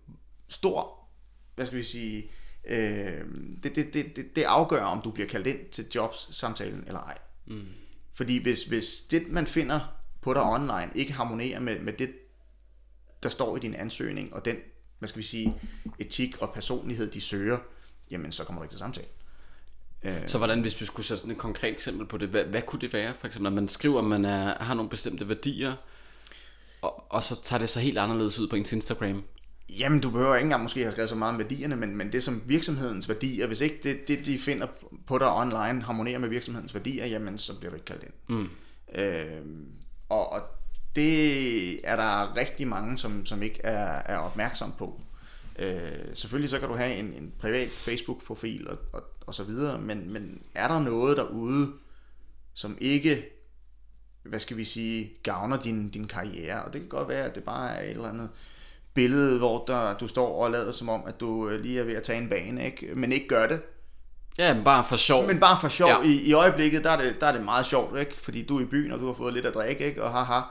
stor, 0.47 1.07
hvad 1.55 1.65
skal 1.65 1.77
vi 1.77 1.83
sige, 1.83 2.31
øh, 2.67 3.25
det, 3.63 3.75
det, 3.75 3.93
det, 3.93 4.15
det, 4.15 4.35
det 4.35 4.43
afgør, 4.43 4.83
om 4.83 5.01
du 5.01 5.11
bliver 5.11 5.29
kaldt 5.29 5.47
ind 5.47 5.69
til 5.71 5.85
jobsamtalen 5.95 6.83
eller 6.87 6.99
ej. 6.99 7.17
Mm. 7.45 7.65
Fordi 8.13 8.43
hvis, 8.43 8.63
hvis 8.63 8.99
det, 9.11 9.27
man 9.31 9.47
finder 9.47 9.79
på 10.21 10.33
dig 10.33 10.43
online, 10.43 10.89
ikke 10.95 11.13
harmonerer 11.13 11.59
med, 11.59 11.79
med 11.79 11.93
det, 11.93 12.13
der 13.23 13.29
står 13.29 13.57
i 13.57 13.59
din 13.59 13.75
ansøgning, 13.75 14.33
og 14.33 14.45
den, 14.45 14.55
hvad 14.99 15.09
skal 15.09 15.19
vi 15.19 15.25
sige, 15.25 15.61
etik 15.99 16.37
og 16.37 16.53
personlighed, 16.53 17.11
de 17.11 17.21
søger, 17.21 17.57
jamen 18.11 18.31
så 18.31 18.43
kommer 18.43 18.61
du 18.61 18.63
ikke 18.63 18.73
til 18.73 18.79
samtale. 18.79 19.07
Øh. 20.03 20.27
Så 20.27 20.37
hvordan, 20.37 20.61
hvis 20.61 20.81
vi 20.81 20.85
skulle 20.85 21.05
sætte 21.05 21.21
sådan 21.21 21.31
et 21.31 21.37
konkret 21.37 21.73
eksempel 21.73 22.07
på 22.07 22.17
det, 22.17 22.29
hvad, 22.29 22.43
hvad 22.43 22.61
kunne 22.61 22.81
det 22.81 22.93
være? 22.93 23.13
For 23.19 23.27
eksempel, 23.27 23.51
når 23.51 23.55
man 23.55 23.67
skriver, 23.67 23.99
at 23.99 24.05
man 24.05 24.25
er, 24.25 24.63
har 24.63 24.73
nogle 24.73 24.89
bestemte 24.89 25.29
værdier, 25.29 25.73
og, 26.81 27.13
og 27.13 27.23
så 27.23 27.41
tager 27.41 27.59
det 27.59 27.69
så 27.69 27.79
helt 27.79 27.97
anderledes 27.97 28.39
ud 28.39 28.47
på 28.47 28.55
ens 28.55 28.73
Instagram. 28.73 29.23
Jamen, 29.69 29.99
du 29.99 30.09
behøver 30.09 30.35
ikke 30.35 30.45
engang 30.45 30.63
måske 30.63 30.81
have 30.81 30.91
skrevet 30.91 31.09
så 31.09 31.15
meget 31.15 31.33
om 31.33 31.39
værdierne, 31.39 31.75
men, 31.75 31.95
men 31.95 32.11
det 32.11 32.23
som 32.23 32.43
virksomhedens 32.45 33.09
værdier, 33.09 33.47
hvis 33.47 33.61
ikke 33.61 33.79
det, 33.83 34.07
det, 34.07 34.25
de 34.25 34.39
finder 34.39 34.67
på 35.07 35.17
dig 35.17 35.33
online, 35.33 35.83
harmonerer 35.83 36.19
med 36.19 36.29
virksomhedens 36.29 36.73
værdier, 36.73 37.05
jamen, 37.05 37.37
så 37.37 37.59
bliver 37.59 37.69
du 37.69 37.75
ikke 37.75 37.85
kaldt 37.85 38.03
ind. 38.03 38.13
Mm. 38.27 38.49
Øh, 38.95 39.41
og, 40.09 40.31
og 40.31 40.41
det 40.97 41.89
er 41.89 41.95
der 41.95 42.35
rigtig 42.35 42.67
mange, 42.67 42.97
som, 42.97 43.25
som 43.25 43.43
ikke 43.43 43.59
er, 43.63 44.01
er 44.05 44.17
opmærksom 44.17 44.73
på. 44.77 45.01
Øh, 45.59 45.91
selvfølgelig 46.13 46.49
så 46.49 46.59
kan 46.59 46.69
du 46.69 46.75
have 46.75 46.95
en, 46.95 47.05
en 47.05 47.33
privat 47.39 47.69
Facebook-profil 47.69 48.67
og, 48.69 48.77
og, 48.93 49.03
og 49.27 49.33
så 49.33 49.43
videre, 49.43 49.79
men, 49.79 50.13
men 50.13 50.41
er 50.55 50.67
der 50.67 50.79
noget 50.79 51.17
derude, 51.17 51.71
som 52.53 52.77
ikke, 52.81 53.25
hvad 54.23 54.39
skal 54.39 54.57
vi 54.57 54.65
sige, 54.65 55.11
gavner 55.23 55.61
din, 55.61 55.89
din 55.89 56.07
karriere? 56.07 56.63
Og 56.63 56.73
det 56.73 56.81
kan 56.81 56.89
godt 56.89 57.07
være, 57.07 57.25
at 57.25 57.35
det 57.35 57.43
bare 57.43 57.75
er 57.75 57.83
et 57.83 57.91
eller 57.91 58.09
andet 58.09 58.29
billede, 58.93 59.37
hvor 59.37 59.63
der, 59.67 59.97
du 59.97 60.07
står 60.07 60.43
og 60.43 60.51
lader 60.51 60.71
som 60.71 60.89
om, 60.89 61.03
at 61.07 61.19
du 61.19 61.49
øh, 61.49 61.61
lige 61.61 61.79
er 61.79 61.83
ved 61.83 61.93
at 61.93 62.03
tage 62.03 62.21
en 62.21 62.29
bane, 62.29 62.65
ikke? 62.65 62.95
men 62.95 63.11
ikke 63.11 63.27
gør 63.27 63.47
det. 63.47 63.61
Ja, 64.37 64.53
men 64.53 64.63
bare 64.63 64.83
for 64.83 64.95
sjov. 64.95 65.27
Men 65.27 65.39
bare 65.39 65.57
for 65.61 65.67
sjov. 65.67 65.89
Ja. 65.89 66.01
I, 66.03 66.21
I 66.21 66.33
øjeblikket, 66.33 66.83
der 66.83 66.89
er, 66.89 67.01
det, 67.01 67.21
der 67.21 67.27
er 67.27 67.31
det 67.31 67.45
meget 67.45 67.65
sjovt, 67.65 67.99
ikke? 67.99 68.15
fordi 68.21 68.45
du 68.45 68.57
er 68.57 68.61
i 68.61 68.65
byen, 68.65 68.91
og 68.91 68.99
du 68.99 69.05
har 69.05 69.13
fået 69.13 69.33
lidt 69.33 69.45
at 69.45 69.53
drikke, 69.53 69.85
ikke? 69.85 70.03
og 70.03 70.11
haha. 70.11 70.41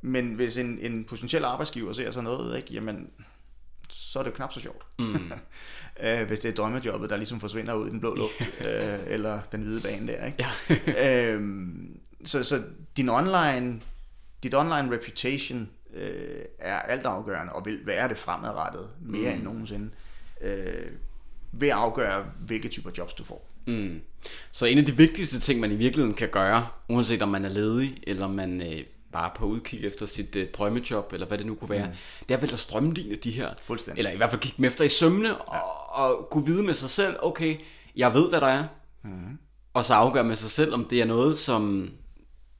Men 0.00 0.34
hvis 0.34 0.56
en, 0.56 0.78
en 0.78 1.04
potentiel 1.04 1.44
arbejdsgiver 1.44 1.92
ser 1.92 2.10
sådan 2.10 2.24
noget, 2.24 2.56
ikke? 2.56 2.74
jamen, 2.74 3.10
så 3.88 4.18
er 4.18 4.22
det 4.22 4.34
knap 4.34 4.52
så 4.52 4.60
sjovt. 4.60 4.86
Mm. 4.98 5.32
øh, 6.04 6.26
hvis 6.26 6.40
det 6.40 6.48
er 6.48 6.54
drømmejobbet, 6.54 7.10
der 7.10 7.16
ligesom 7.16 7.40
forsvinder 7.40 7.74
ud 7.74 7.86
i 7.86 7.90
den 7.90 8.00
blå 8.00 8.14
luft, 8.14 8.40
øh, 8.68 8.98
eller 9.06 9.40
den 9.52 9.62
hvide 9.62 9.80
bane 9.80 10.12
der. 10.12 10.26
Ikke? 10.26 10.46
Ja. 10.98 11.32
øhm, 11.32 12.00
så, 12.24 12.44
så 12.44 12.62
din 12.96 13.08
online, 13.08 13.80
dit 14.42 14.54
online 14.54 14.92
reputation 14.96 15.70
øh, 15.94 16.42
er 16.58 16.78
altafgørende, 16.78 17.52
og 17.52 17.66
vil 17.66 17.86
være 17.86 18.08
det 18.08 18.18
fremadrettet 18.18 18.90
mere 19.00 19.30
mm. 19.30 19.36
end 19.36 19.44
nogensinde. 19.44 19.90
Øh, 20.40 20.86
ved 21.52 21.68
at 21.68 21.74
afgøre, 21.74 22.24
hvilke 22.46 22.68
typer 22.68 22.90
jobs 22.98 23.14
du 23.14 23.24
får. 23.24 23.50
Mm. 23.66 24.00
Så 24.52 24.66
en 24.66 24.78
af 24.78 24.86
de 24.86 24.96
vigtigste 24.96 25.40
ting, 25.40 25.60
man 25.60 25.72
i 25.72 25.76
virkeligheden 25.76 26.16
kan 26.16 26.28
gøre, 26.28 26.66
uanset 26.88 27.22
om 27.22 27.28
man 27.28 27.44
er 27.44 27.48
ledig, 27.48 27.96
eller 28.06 28.28
man 28.28 28.62
øh, 28.62 28.84
bare 29.18 29.30
på 29.36 29.46
udkig 29.46 29.84
efter 29.84 30.06
sit 30.06 30.36
øh, 30.36 30.46
drømmejob, 30.52 31.12
eller 31.12 31.26
hvad 31.26 31.38
det 31.38 31.46
nu 31.46 31.54
kunne 31.54 31.70
være, 31.70 31.86
mm. 31.86 31.92
det 32.28 32.34
er 32.34 32.38
vel 32.38 32.52
at 32.52 32.60
strømligne 32.60 33.16
de 33.16 33.30
her, 33.30 33.50
Fuldstændig. 33.62 33.98
eller 33.98 34.10
i 34.10 34.16
hvert 34.16 34.30
fald 34.30 34.40
kigge 34.40 34.56
dem 34.56 34.64
efter 34.64 34.84
i 34.84 34.88
sømne, 34.88 35.28
ja. 35.28 35.34
og, 35.34 36.04
og 36.04 36.28
kunne 36.30 36.46
vide 36.46 36.62
med 36.62 36.74
sig 36.74 36.90
selv, 36.90 37.16
okay, 37.22 37.56
jeg 37.96 38.14
ved, 38.14 38.28
hvad 38.28 38.40
der 38.40 38.46
er, 38.46 38.64
mm. 39.02 39.38
og 39.74 39.84
så 39.84 39.94
afgøre 39.94 40.24
med 40.24 40.36
sig 40.36 40.50
selv, 40.50 40.74
om 40.74 40.86
det 40.90 41.00
er 41.00 41.04
noget, 41.04 41.38
som 41.38 41.90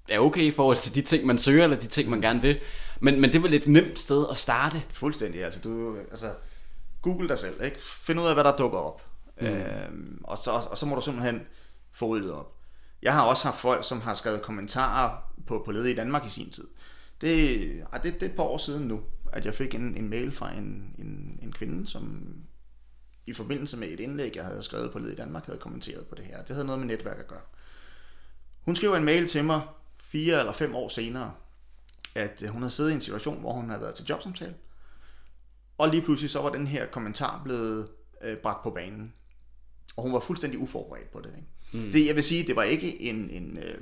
er 0.09 0.19
okay 0.19 0.43
i 0.43 0.51
forhold 0.51 0.77
til 0.77 0.95
de 0.95 1.03
ting, 1.03 1.27
man 1.27 1.39
søger, 1.39 1.65
eller 1.65 1.77
de 1.77 1.87
ting, 1.87 2.11
man 2.11 2.21
gerne 2.21 2.41
vil. 2.41 2.59
Men, 3.01 3.21
men 3.21 3.33
det 3.33 3.43
vel 3.43 3.55
et 3.55 3.67
nemt 3.67 3.99
sted 3.99 4.27
at 4.31 4.39
starte. 4.39 4.83
Fuldstændig, 4.93 5.45
altså 5.45 5.61
du, 5.65 5.97
altså 6.11 6.31
Google 7.03 7.29
dig 7.29 7.39
selv, 7.39 7.65
ikke? 7.65 7.77
Find 7.83 8.21
ud 8.21 8.27
af, 8.27 8.35
hvad 8.35 8.45
der 8.45 8.57
dukker 8.57 8.79
op. 8.79 9.03
Mm. 9.41 9.47
Øhm, 9.47 10.21
og, 10.25 10.39
så, 10.39 10.51
og 10.71 10.79
så 10.79 10.87
må 10.87 10.95
du 10.95 11.01
simpelthen 11.01 11.47
få 11.93 12.07
ryddet 12.07 12.33
op. 12.33 12.58
Jeg 13.03 13.15
har 13.15 13.23
også 13.23 13.45
haft 13.45 13.59
folk, 13.59 13.85
som 13.85 14.01
har 14.01 14.15
skrevet 14.15 14.43
kommentarer 14.43 15.33
på, 15.47 15.63
på 15.65 15.73
ledet 15.73 15.89
i 15.89 15.95
Danmark 15.95 16.27
i 16.27 16.31
sin 16.31 16.51
tid. 16.51 16.69
Det, 17.21 17.85
ah, 17.93 18.03
det, 18.03 18.15
det 18.15 18.23
er 18.23 18.31
et 18.31 18.37
par 18.37 18.43
år 18.43 18.59
siden 18.59 18.89
nu, 18.89 19.01
at 19.33 19.45
jeg 19.45 19.55
fik 19.55 19.75
en, 19.75 19.97
en 19.97 20.09
mail 20.09 20.33
fra 20.33 20.53
en, 20.53 20.95
en, 20.99 21.39
en 21.43 21.53
kvinde, 21.53 21.87
som 21.87 22.35
i 23.27 23.33
forbindelse 23.33 23.77
med 23.77 23.89
et 23.89 24.01
indlæg, 24.01 24.37
jeg 24.37 24.45
havde 24.45 24.63
skrevet 24.63 24.93
på 24.93 24.99
ledet 24.99 25.13
i 25.13 25.17
Danmark, 25.17 25.47
havde 25.47 25.59
kommenteret 25.59 26.07
på 26.07 26.15
det 26.15 26.25
her. 26.25 26.43
Det 26.43 26.57
havde 26.57 26.67
noget 26.67 26.79
med 26.79 26.89
netværk 26.89 27.19
at 27.19 27.27
gøre. 27.27 27.41
Hun 28.65 28.77
skrev 28.77 28.95
en 28.95 29.05
mail 29.05 29.29
til 29.29 29.45
mig 29.45 29.63
fire 30.01 30.39
eller 30.39 30.53
fem 30.53 30.75
år 30.75 30.89
senere, 30.89 31.33
at 32.15 32.43
øh, 32.43 32.49
hun 32.49 32.63
havde 32.63 32.71
siddet 32.71 32.91
i 32.91 32.95
en 32.95 33.01
situation, 33.01 33.41
hvor 33.41 33.53
hun 33.53 33.69
havde 33.69 33.81
været 33.81 33.95
til 33.95 34.07
jobsamtale, 34.07 34.55
og 35.79 35.89
lige 35.89 36.03
pludselig 36.03 36.31
så 36.31 36.43
var 36.43 36.51
den 36.51 36.67
her 36.67 36.87
kommentar 36.87 37.41
blevet 37.45 37.89
øh, 38.23 38.37
bragt 38.37 38.63
på 38.63 38.71
banen. 38.71 39.15
Og 39.97 40.03
hun 40.03 40.13
var 40.13 40.21
fuldstændig 40.21 40.59
uforberedt 40.59 41.13
på 41.13 41.21
det. 41.21 41.33
Ikke? 41.37 41.49
Mm. 41.73 41.93
Det, 41.93 42.07
jeg 42.07 42.17
vil 42.17 42.25
sige, 42.25 42.47
det 42.47 42.57
var 42.57 42.63
ikke 42.63 43.03
en, 43.03 43.31
en 43.31 43.59
øh, 43.59 43.79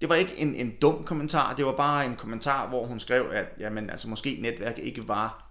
det 0.00 0.08
var 0.08 0.14
ikke 0.14 0.36
en, 0.38 0.54
en 0.54 0.76
dum 0.82 1.04
kommentar, 1.04 1.54
det 1.54 1.66
var 1.66 1.76
bare 1.76 2.06
en 2.06 2.16
kommentar, 2.16 2.68
hvor 2.68 2.86
hun 2.86 3.00
skrev, 3.00 3.30
at 3.32 3.46
jamen, 3.60 3.90
altså, 3.90 4.08
måske 4.08 4.38
netværket 4.40 4.84
ikke 4.84 5.08
var 5.08 5.42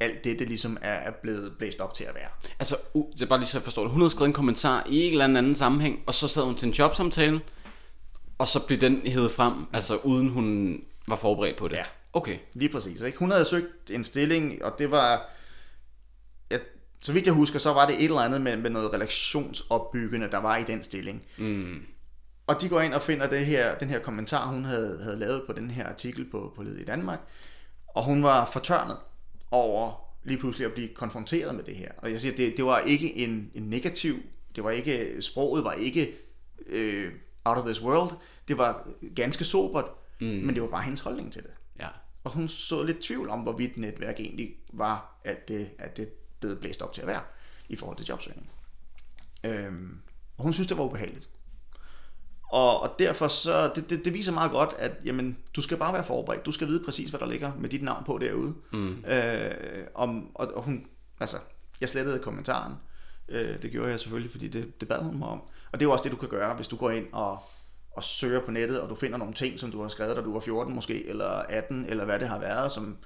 alt 0.00 0.24
det, 0.24 0.38
det 0.38 0.48
ligesom 0.48 0.76
er, 0.80 0.92
er 0.92 1.10
blevet 1.10 1.52
blæst 1.58 1.80
op 1.80 1.94
til 1.94 2.04
at 2.04 2.14
være. 2.14 2.28
Altså, 2.58 2.76
uh, 2.94 3.12
det 3.12 3.22
er 3.22 3.26
bare 3.26 3.38
lige 3.38 3.48
så 3.48 3.58
jeg 3.58 3.62
forstår 3.62 3.82
det. 3.82 3.92
Hun 3.92 4.00
havde 4.00 4.10
skrevet 4.10 4.28
en 4.28 4.32
kommentar 4.32 4.86
i 4.88 5.06
en 5.06 5.12
eller 5.12 5.24
anden 5.24 5.54
sammenhæng, 5.54 6.02
og 6.06 6.14
så 6.14 6.28
sad 6.28 6.42
hun 6.42 6.56
til 6.56 6.68
en 6.68 6.74
jobsamtale, 6.74 7.40
og 8.38 8.48
så 8.48 8.66
blev 8.66 8.80
den 8.80 9.00
hævet 9.04 9.30
frem, 9.30 9.54
altså 9.72 9.96
uden 9.96 10.28
hun 10.28 10.80
var 11.08 11.16
forberedt 11.16 11.56
på 11.56 11.68
det. 11.68 11.76
Ja. 11.76 11.84
Okay. 12.12 12.38
Lige 12.54 12.68
præcis. 12.68 13.02
Ikke? 13.02 13.18
Hun 13.18 13.30
havde 13.30 13.44
søgt 13.44 13.90
en 13.90 14.04
stilling, 14.04 14.64
og 14.64 14.78
det 14.78 14.90
var... 14.90 15.30
Så 17.00 17.12
vidt 17.12 17.26
jeg 17.26 17.34
husker, 17.34 17.58
så 17.58 17.72
var 17.72 17.86
det 17.86 17.94
et 17.94 18.04
eller 18.04 18.20
andet 18.20 18.40
med, 18.40 18.56
med 18.56 18.70
noget 18.70 18.92
relationsopbyggende, 18.92 20.30
der 20.30 20.38
var 20.38 20.56
i 20.56 20.64
den 20.64 20.82
stilling. 20.82 21.22
Mm. 21.38 21.82
Og 22.46 22.60
de 22.60 22.68
går 22.68 22.80
ind 22.80 22.94
og 22.94 23.02
finder 23.02 23.28
det 23.28 23.46
her, 23.46 23.78
den 23.78 23.88
her 23.88 23.98
kommentar, 23.98 24.46
hun 24.46 24.64
havde, 24.64 25.02
havde 25.02 25.18
lavet 25.18 25.42
på 25.46 25.52
den 25.52 25.70
her 25.70 25.86
artikel 25.86 26.30
på, 26.30 26.52
på 26.56 26.62
Led 26.62 26.76
i 26.76 26.84
Danmark. 26.84 27.18
Og 27.88 28.04
hun 28.04 28.22
var 28.22 28.50
fortørnet 28.52 28.96
over 29.50 30.06
lige 30.24 30.38
pludselig 30.38 30.66
at 30.66 30.72
blive 30.72 30.88
konfronteret 30.88 31.54
med 31.54 31.64
det 31.64 31.76
her. 31.76 31.92
Og 31.98 32.12
jeg 32.12 32.20
siger, 32.20 32.36
det, 32.36 32.56
det 32.56 32.64
var 32.64 32.78
ikke 32.78 33.16
en, 33.16 33.50
en 33.54 33.62
negativ, 33.62 34.14
det 34.56 34.64
var 34.64 34.70
ikke, 34.70 35.16
sproget 35.22 35.64
var 35.64 35.72
ikke 35.72 36.14
øh, 36.66 37.12
out 37.44 37.58
of 37.58 37.64
this 37.64 37.82
world. 37.82 38.10
Det 38.48 38.58
var 38.58 38.88
ganske 39.14 39.44
sobert, 39.44 39.90
mm. 40.20 40.26
men 40.26 40.54
det 40.54 40.62
var 40.62 40.68
bare 40.68 40.82
hendes 40.82 41.00
holdning 41.00 41.32
til 41.32 41.42
det. 41.42 41.50
Ja. 41.80 41.88
Og 42.24 42.30
hun 42.30 42.48
så 42.48 42.82
lidt 42.82 43.00
tvivl 43.00 43.28
om, 43.28 43.40
hvorvidt 43.40 43.76
netværk 43.76 44.20
egentlig 44.20 44.54
var 44.72 45.20
alt 45.24 45.48
det, 45.48 45.70
at 45.78 45.96
det 45.96 46.08
blev 46.40 46.60
blæst 46.60 46.82
op 46.82 46.92
til 46.92 47.00
at 47.00 47.06
være 47.06 47.20
i 47.68 47.76
forhold 47.76 47.96
til 47.96 48.06
jobsøgning. 48.06 48.50
Øhm, 49.44 50.00
og 50.36 50.42
hun 50.42 50.52
synes, 50.52 50.68
det 50.68 50.78
var 50.78 50.84
ubehageligt. 50.84 51.28
Og, 52.48 52.80
og 52.80 52.94
derfor 52.98 53.28
så, 53.28 53.72
det, 53.74 53.90
det, 53.90 54.04
det 54.04 54.12
viser 54.12 54.32
meget 54.32 54.50
godt, 54.50 54.70
at 54.78 54.92
jamen, 55.04 55.38
du 55.56 55.62
skal 55.62 55.76
bare 55.76 55.92
være 55.92 56.04
forberedt. 56.04 56.46
Du 56.46 56.52
skal 56.52 56.68
vide 56.68 56.84
præcis, 56.84 57.10
hvad 57.10 57.20
der 57.20 57.26
ligger 57.26 57.52
med 57.58 57.68
dit 57.68 57.82
navn 57.82 58.04
på 58.04 58.18
derude. 58.18 58.54
Mm. 58.72 59.04
Øh, 59.04 59.86
om, 59.94 60.30
og, 60.34 60.54
og 60.54 60.62
hun, 60.62 60.86
altså, 61.20 61.36
jeg 61.80 61.88
slettede 61.88 62.18
kommentaren. 62.18 62.74
Øh, 63.28 63.62
det 63.62 63.70
gjorde 63.70 63.90
jeg 63.90 64.00
selvfølgelig, 64.00 64.30
fordi 64.30 64.48
det, 64.48 64.80
det 64.80 64.88
bad 64.88 65.02
hun 65.02 65.18
mig 65.18 65.28
om. 65.28 65.42
Og 65.72 65.80
det 65.80 65.80
er 65.80 65.88
jo 65.88 65.92
også 65.92 66.04
det, 66.04 66.12
du 66.12 66.16
kan 66.16 66.28
gøre, 66.28 66.54
hvis 66.54 66.68
du 66.68 66.76
går 66.76 66.90
ind 66.90 67.06
og, 67.12 67.42
og 67.90 68.04
søger 68.04 68.40
på 68.40 68.50
nettet, 68.50 68.80
og 68.80 68.88
du 68.88 68.94
finder 68.94 69.18
nogle 69.18 69.34
ting, 69.34 69.60
som 69.60 69.72
du 69.72 69.82
har 69.82 69.88
skrevet, 69.88 70.16
da 70.16 70.22
du 70.22 70.32
var 70.32 70.40
14 70.40 70.74
måske, 70.74 71.08
eller 71.08 71.26
18, 71.28 71.86
eller 71.88 72.04
hvad 72.04 72.18
det 72.18 72.28
har 72.28 72.38
været, 72.38 72.72
som 72.72 72.96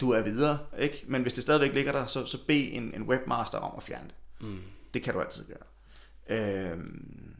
du 0.00 0.10
er 0.10 0.22
videre, 0.22 0.58
ikke? 0.78 1.04
Men 1.06 1.22
hvis 1.22 1.32
det 1.32 1.42
stadigvæk 1.42 1.74
ligger 1.74 1.92
der, 1.92 2.06
så, 2.06 2.26
så 2.26 2.38
bed 2.46 2.68
en, 2.72 2.94
en 2.94 3.02
webmaster 3.02 3.58
om 3.58 3.74
at 3.76 3.82
fjerne 3.82 4.08
det. 4.08 4.46
Mm. 4.46 4.62
Det 4.94 5.02
kan 5.02 5.14
du 5.14 5.20
altid 5.20 5.44
gøre. 5.46 6.38
Øhm, 6.38 7.36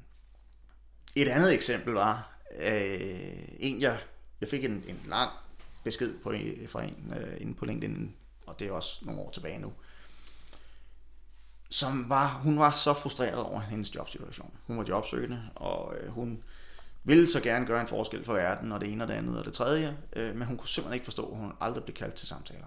et 1.17 1.29
andet 1.29 1.55
eksempel 1.55 1.93
var, 1.93 2.39
øh, 2.59 3.49
en 3.59 3.81
jeg, 3.81 3.99
jeg 4.41 4.49
fik 4.49 4.65
en, 4.65 4.85
en 4.89 5.01
lang 5.07 5.31
besked 5.85 6.19
på, 6.19 6.35
fra 6.69 6.83
en 6.83 7.15
øh, 7.21 7.41
inde 7.41 7.55
på 7.55 7.65
LinkedIn, 7.65 8.15
og 8.47 8.59
det 8.59 8.69
er 8.69 8.73
også 8.73 8.99
nogle 9.03 9.21
år 9.21 9.31
tilbage 9.31 9.59
nu, 9.59 9.73
som 11.71 12.09
var, 12.09 12.29
hun 12.29 12.59
var 12.59 12.71
så 12.71 12.95
frustreret 12.95 13.39
over 13.39 13.61
hendes 13.61 13.95
jobsituation. 13.95 14.55
Hun 14.67 14.79
var 14.79 14.85
jobsøgende, 14.89 15.51
og 15.55 15.95
øh, 15.97 16.09
hun 16.09 16.43
ville 17.07 17.31
så 17.31 17.41
gerne 17.41 17.67
gøre 17.67 17.81
en 17.81 17.89
forskel 17.89 18.25
for 18.25 18.35
verden, 18.35 18.73
og 18.73 18.81
det 18.81 18.93
ene 18.93 19.05
og 19.05 19.09
det 19.09 19.15
andet 19.15 19.39
og 19.39 19.45
det 19.45 19.53
tredje, 19.53 19.97
øh, 20.17 20.37
men 20.37 20.49
hun 20.49 20.57
kunne 20.57 20.69
simpelthen 20.69 20.95
ikke 20.95 21.05
forstå, 21.05 21.31
at 21.33 21.39
hun 21.39 21.53
aldrig 21.61 21.85
blev 21.85 21.95
kaldt 21.95 22.15
til 22.15 22.29
samtaler. 22.29 22.67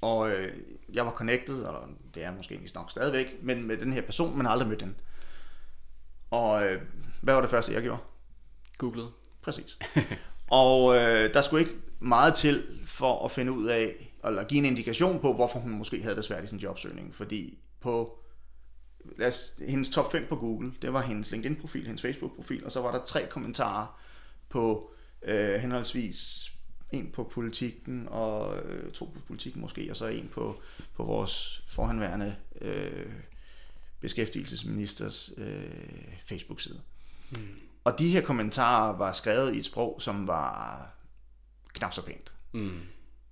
Og 0.00 0.30
øh, 0.30 0.56
jeg 0.92 1.06
var 1.06 1.12
connected, 1.12 1.62
og 1.62 1.88
det 2.14 2.24
er 2.24 2.32
måske 2.32 2.70
nok 2.74 2.90
stadigvæk, 2.90 3.26
men 3.42 3.66
med 3.66 3.76
den 3.76 3.92
her 3.92 4.02
person, 4.02 4.36
men 4.36 4.46
aldrig 4.46 4.68
mødt 4.68 4.80
den. 4.80 4.96
Og 6.30 6.66
øh, 6.66 6.82
hvad 7.20 7.34
var 7.34 7.40
det 7.40 7.50
første, 7.50 7.72
jeg 7.72 7.82
gjorde? 7.82 8.02
Googlet. 8.78 9.10
Præcis. 9.42 9.78
og 10.50 10.96
øh, 10.96 11.34
der 11.34 11.40
skulle 11.40 11.64
ikke 11.64 11.76
meget 12.00 12.34
til 12.34 12.64
for 12.86 13.24
at 13.24 13.30
finde 13.30 13.52
ud 13.52 13.66
af, 13.66 14.12
eller 14.24 14.44
give 14.44 14.58
en 14.58 14.64
indikation 14.64 15.20
på, 15.20 15.32
hvorfor 15.32 15.58
hun 15.58 15.72
måske 15.72 16.02
havde 16.02 16.16
det 16.16 16.24
svært 16.24 16.44
i 16.44 16.46
sin 16.46 16.58
jobsøgning. 16.58 17.14
Fordi 17.14 17.58
på 17.80 18.18
lad 19.16 19.28
os, 19.28 19.54
hendes 19.68 19.90
top 19.90 20.12
5 20.12 20.26
på 20.28 20.36
Google, 20.36 20.72
det 20.82 20.92
var 20.92 21.02
hendes 21.02 21.30
LinkedIn-profil, 21.30 21.86
hendes 21.86 22.02
Facebook-profil, 22.02 22.64
og 22.64 22.72
så 22.72 22.80
var 22.80 22.92
der 22.92 23.04
tre 23.04 23.26
kommentarer 23.30 24.00
på 24.48 24.90
øh, 25.22 25.54
henholdsvis 25.54 26.50
en 26.92 27.10
på 27.12 27.24
politikken, 27.24 28.08
og 28.10 28.62
øh, 28.62 28.92
to 28.92 29.04
på 29.04 29.20
politikken 29.26 29.60
måske, 29.60 29.90
og 29.90 29.96
så 29.96 30.06
en 30.06 30.28
på, 30.28 30.60
på 30.94 31.04
vores 31.04 31.62
forhenværende 31.68 32.36
øh, 32.60 33.12
beskæftigelsesministers 34.00 35.30
øh, 35.36 36.16
Facebook-side. 36.26 36.80
Mm. 37.30 37.38
Og 37.84 37.98
de 37.98 38.08
her 38.08 38.20
kommentarer 38.20 38.96
var 38.96 39.12
skrevet 39.12 39.54
i 39.54 39.58
et 39.58 39.64
sprog, 39.64 40.02
som 40.02 40.26
var 40.26 40.90
knap 41.72 41.94
så 41.94 42.02
pænt. 42.02 42.32
Mm. 42.52 42.80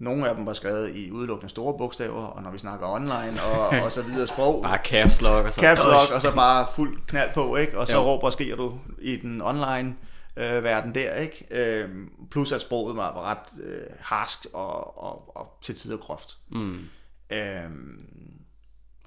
Nogle 0.05 0.29
af 0.29 0.35
dem 0.35 0.47
var 0.47 0.53
skrevet 0.53 0.97
i 0.97 1.11
udelukkende 1.11 1.51
store 1.51 1.79
bogstaver, 1.79 2.25
og 2.25 2.43
når 2.43 2.51
vi 2.51 2.59
snakker 2.59 2.89
online 2.89 3.43
og, 3.43 3.69
og 3.85 3.93
så 3.93 4.03
videre 4.03 4.27
sprog. 4.27 4.63
bare 4.63 4.79
caps 4.85 5.23
lock 5.23 5.47
og 5.47 5.53
så. 5.53 5.61
Caps 5.61 5.81
lock, 5.81 6.11
og 6.15 6.23
så 6.23 6.35
bare 6.35 6.67
fuld 6.75 7.01
knald 7.07 7.31
på, 7.35 7.57
ikke? 7.57 7.79
Og 7.79 7.87
så 7.87 7.97
jo. 7.97 8.03
råber 8.03 8.27
og 8.27 8.33
skriger 8.33 8.57
du 8.57 8.79
i 8.99 9.17
den 9.17 9.43
online 9.43 9.97
øh, 10.37 10.65
verden 10.65 10.95
der, 10.95 11.15
ikke? 11.15 11.47
Øh, 11.51 11.89
plus 12.31 12.53
at 12.53 12.61
sproget 12.61 12.97
var, 12.97 13.15
var 13.15 13.23
ret 13.23 13.63
øh, 13.63 13.83
harsk 14.01 14.47
og, 14.53 15.03
og, 15.03 15.37
og 15.37 15.59
til 15.63 15.75
tider 15.75 15.97
groft. 15.97 16.39
Mm. 16.51 16.85
Øh, 17.31 17.71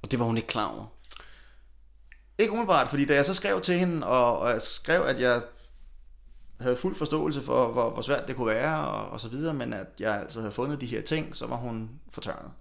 og 0.02 0.12
det 0.12 0.20
var 0.20 0.26
hun 0.26 0.38
ikke 0.38 0.48
klar 0.48 0.76
over? 0.76 0.86
Ikke 2.40 2.52
umiddelbart, 2.52 2.90
fordi 2.90 3.06
da 3.06 3.16
jeg 3.16 3.26
så 3.26 3.34
skrev 3.34 3.62
til 3.62 3.76
hende, 3.76 4.08
og, 4.08 4.40
og 4.40 4.50
jeg 4.50 4.62
skrev, 4.62 5.02
at 5.02 5.20
jeg 5.22 5.42
havde 6.60 6.78
fuld 6.78 6.96
forståelse 6.96 7.42
for, 7.42 7.72
hvor, 7.72 7.90
hvor 7.90 8.02
svært 8.02 8.28
det 8.28 8.36
kunne 8.36 8.48
være, 8.48 8.88
og, 8.88 9.10
og 9.10 9.22
så 9.22 9.30
videre, 9.30 9.54
men 9.54 9.74
at 9.74 9.88
jeg 10.00 10.20
altså 10.20 10.40
havde 10.40 10.52
fundet 10.52 10.82
de 10.82 10.86
her 10.86 11.02
ting, 11.02 11.36
så 11.36 11.48
var 11.48 11.56
hun 11.56 11.90
fortørnet. 12.10 12.52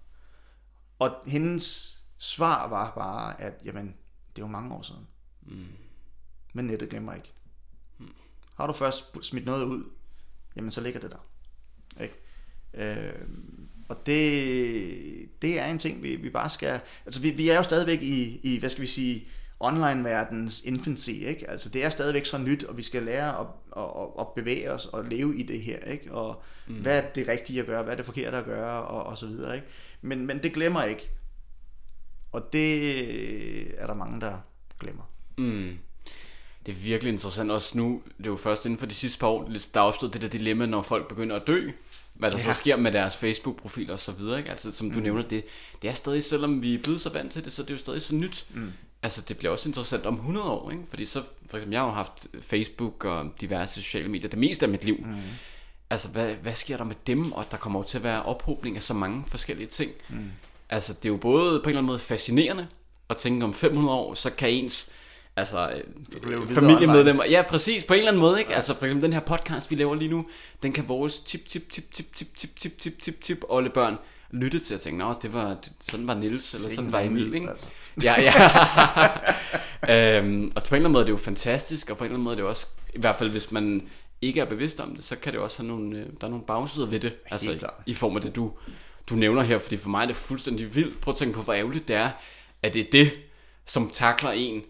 Og 0.98 1.14
hendes 1.26 1.98
svar 2.18 2.68
var 2.68 2.92
bare, 2.94 3.40
at 3.40 3.54
jamen, 3.64 3.86
det 4.36 4.42
er 4.42 4.46
jo 4.46 4.52
mange 4.52 4.74
år 4.74 4.82
siden. 4.82 5.06
Mm. 5.42 5.66
Men 6.52 6.64
nettet 6.64 6.90
glemmer 6.90 7.14
ikke. 7.14 7.32
Mm. 7.98 8.08
Har 8.54 8.66
du 8.66 8.72
først 8.72 9.16
smidt 9.22 9.46
noget 9.46 9.64
ud, 9.64 9.84
jamen 10.56 10.70
så 10.70 10.80
ligger 10.80 11.00
det 11.00 11.10
der. 11.10 11.26
Ikke? 12.02 12.14
Øh, 12.74 13.28
og 13.88 14.06
det, 14.06 15.42
det 15.42 15.60
er 15.60 15.66
en 15.66 15.78
ting, 15.78 16.02
vi, 16.02 16.16
vi 16.16 16.30
bare 16.30 16.50
skal... 16.50 16.80
Altså, 17.04 17.20
vi, 17.20 17.30
vi 17.30 17.48
er 17.48 17.56
jo 17.56 17.62
stadigvæk 17.62 18.02
i, 18.02 18.40
i, 18.42 18.58
hvad 18.58 18.70
skal 18.70 18.82
vi 18.82 18.86
sige, 18.86 19.28
online-verdens 19.60 20.62
infancy, 20.64 21.10
ikke? 21.10 21.50
Altså, 21.50 21.68
det 21.68 21.84
er 21.84 21.90
stadigvæk 21.90 22.26
så 22.26 22.38
nyt, 22.38 22.64
og 22.64 22.76
vi 22.76 22.82
skal 22.82 23.02
lære 23.02 23.40
at, 23.40 23.46
at, 23.76 23.84
at 24.20 24.26
bevæge 24.36 24.72
os 24.72 24.86
og 24.86 25.04
leve 25.04 25.38
i 25.38 25.42
det 25.42 25.60
her, 25.60 25.78
ikke? 25.78 26.12
Og 26.12 26.42
mm. 26.66 26.74
hvad 26.74 26.98
er 26.98 27.10
det 27.10 27.28
rigtige 27.28 27.60
at 27.60 27.66
gøre, 27.66 27.82
hvad 27.82 27.92
er 27.92 27.96
det 27.96 28.06
forkerte 28.06 28.36
at 28.36 28.44
gøre, 28.44 28.82
og, 28.82 29.02
og 29.02 29.18
så 29.18 29.26
videre, 29.26 29.56
ikke? 29.56 29.66
Men, 30.02 30.26
men 30.26 30.42
det 30.42 30.52
glemmer 30.52 30.82
ikke. 30.82 31.10
Og 32.32 32.52
det 32.52 33.80
er 33.80 33.86
der 33.86 33.94
mange, 33.94 34.20
der 34.20 34.36
glemmer. 34.80 35.02
Mm. 35.38 35.78
Det 36.66 36.72
er 36.72 36.76
virkelig 36.76 37.12
interessant 37.12 37.50
også 37.50 37.78
nu, 37.78 38.02
det 38.18 38.26
er 38.26 38.30
jo 38.30 38.36
først 38.36 38.66
inden 38.66 38.78
for 38.78 38.86
de 38.86 38.94
sidste 38.94 39.18
par 39.18 39.26
år, 39.26 39.50
der 39.74 39.80
er 39.80 39.84
opstået 39.84 40.12
det 40.12 40.22
der 40.22 40.28
dilemma, 40.28 40.66
når 40.66 40.82
folk 40.82 41.08
begynder 41.08 41.36
at 41.36 41.46
dø, 41.46 41.70
hvad 42.14 42.30
der 42.30 42.38
ja. 42.38 42.44
så 42.44 42.52
sker 42.52 42.76
med 42.76 42.92
deres 42.92 43.16
Facebook-profil 43.16 43.90
og 43.90 44.00
så 44.00 44.12
videre, 44.12 44.38
ikke? 44.38 44.50
Altså, 44.50 44.72
som 44.72 44.90
du 44.90 44.96
mm. 44.96 45.02
nævner, 45.02 45.22
det, 45.22 45.44
det 45.82 45.90
er 45.90 45.94
stadig, 45.94 46.24
selvom 46.24 46.62
vi 46.62 46.74
er 46.74 46.82
blevet 46.82 47.00
så 47.00 47.12
vant 47.12 47.32
til 47.32 47.44
det, 47.44 47.52
så 47.52 47.62
det 47.62 47.70
er 47.70 47.74
jo 47.74 47.78
stadig 47.78 48.02
så 48.02 48.14
nyt. 48.14 48.46
Mm 48.54 48.72
altså 49.06 49.22
det 49.28 49.38
bliver 49.38 49.52
også 49.52 49.68
interessant 49.68 50.06
om 50.06 50.14
100 50.14 50.46
år, 50.46 50.70
ikke? 50.70 50.82
Fordi 50.88 51.04
så, 51.04 51.22
for 51.50 51.56
eksempel, 51.56 51.72
jeg 51.72 51.80
har 51.80 51.88
jo 51.88 51.94
haft 51.94 52.26
Facebook 52.42 53.04
og 53.04 53.30
diverse 53.40 53.74
sociale 53.74 54.08
medier 54.08 54.30
det 54.30 54.38
meste 54.38 54.66
af 54.66 54.70
mit 54.70 54.84
liv. 54.84 54.96
Mm. 54.98 55.16
Altså, 55.90 56.08
hvad, 56.08 56.34
hvad 56.34 56.54
sker 56.54 56.76
der 56.76 56.84
med 56.84 56.94
dem? 57.06 57.32
Og 57.32 57.44
der 57.50 57.56
kommer 57.56 57.80
jo 57.80 57.84
til 57.84 57.98
at 57.98 58.04
være 58.04 58.22
ophobning 58.22 58.76
af 58.76 58.82
så 58.82 58.94
mange 58.94 59.24
forskellige 59.26 59.66
ting. 59.66 59.90
Mm. 60.08 60.30
Altså, 60.70 60.92
det 60.92 61.04
er 61.04 61.08
jo 61.08 61.16
både 61.16 61.60
på 61.60 61.64
en 61.64 61.68
eller 61.68 61.78
anden 61.78 61.86
måde 61.86 61.98
fascinerende 61.98 62.66
at 63.10 63.16
tænke 63.16 63.44
om 63.44 63.54
500 63.54 63.98
år, 63.98 64.14
så 64.14 64.30
kan 64.30 64.50
ens 64.50 64.92
altså 65.36 65.82
familiemedlemmer, 66.48 67.24
ja 67.24 67.42
præcis, 67.48 67.84
på 67.84 67.94
en 67.94 67.98
eller 67.98 68.10
anden 68.10 68.20
måde, 68.20 68.38
ikke? 68.38 68.50
Ja. 68.50 68.56
Altså 68.56 68.74
for 68.74 68.84
eksempel 68.86 69.04
den 69.04 69.12
her 69.12 69.20
podcast, 69.20 69.70
vi 69.70 69.76
laver 69.76 69.94
lige 69.94 70.10
nu, 70.10 70.26
den 70.62 70.72
kan 70.72 70.88
vores 70.88 71.20
tip, 71.20 71.46
tip, 71.46 71.70
tip, 71.70 71.92
tip, 71.92 72.14
tip, 72.14 72.34
tip, 72.36 72.56
tip, 72.56 72.78
tip, 72.78 73.00
tip, 73.00 73.20
tip, 73.20 73.44
oldebørn 73.48 73.96
lytte 74.30 74.58
til 74.58 74.74
og 74.74 74.80
tænke, 74.80 74.98
nå, 74.98 75.14
det 75.22 75.32
var, 75.32 75.56
sådan 75.80 76.08
var 76.08 76.14
Nils 76.14 76.54
eller 76.54 76.70
sådan 76.74 76.92
var 76.92 77.00
Emil, 77.00 77.34
ikke? 77.34 77.50
Altså. 77.50 77.66
Ja, 78.02 78.14
ja. 78.20 78.32
øhm, 80.18 80.52
og 80.54 80.62
på 80.62 80.74
en 80.74 80.76
eller 80.76 80.88
anden 80.88 80.92
måde 80.92 81.02
er 81.02 81.04
det 81.04 81.12
jo 81.12 81.16
fantastisk, 81.16 81.90
og 81.90 81.98
på 81.98 82.04
en 82.04 82.06
eller 82.06 82.14
anden 82.14 82.24
måde 82.24 82.34
er 82.34 82.40
det 82.40 82.48
også, 82.48 82.66
i 82.94 83.00
hvert 83.00 83.16
fald 83.16 83.30
hvis 83.30 83.52
man 83.52 83.88
ikke 84.22 84.40
er 84.40 84.44
bevidst 84.44 84.80
om 84.80 84.94
det, 84.94 85.04
så 85.04 85.16
kan 85.16 85.32
det 85.32 85.40
også 85.40 85.62
have 85.62 85.68
nogle, 85.68 85.98
øh, 85.98 86.06
der 86.20 86.26
er 86.26 86.30
nogle 86.30 86.44
bagsider 86.44 86.86
ved 86.86 87.00
det. 87.00 87.14
Altså 87.30 87.52
i, 87.52 87.90
i 87.90 87.94
form 87.94 88.16
af 88.16 88.22
det, 88.22 88.36
du, 88.36 88.52
du 89.10 89.14
nævner 89.14 89.42
her, 89.42 89.58
fordi 89.58 89.76
for 89.76 89.88
mig 89.88 90.02
er 90.02 90.06
det 90.06 90.16
fuldstændig 90.16 90.74
vildt. 90.74 91.00
Prøv 91.00 91.12
at 91.12 91.18
tænke 91.18 91.34
på, 91.34 91.42
hvor 91.42 91.52
ærgerligt 91.52 91.88
det 91.88 91.96
er, 91.96 92.10
at 92.62 92.74
det 92.74 92.80
er 92.80 92.90
det, 92.92 93.12
som 93.66 93.90
takler 93.90 94.30
en 94.30 94.62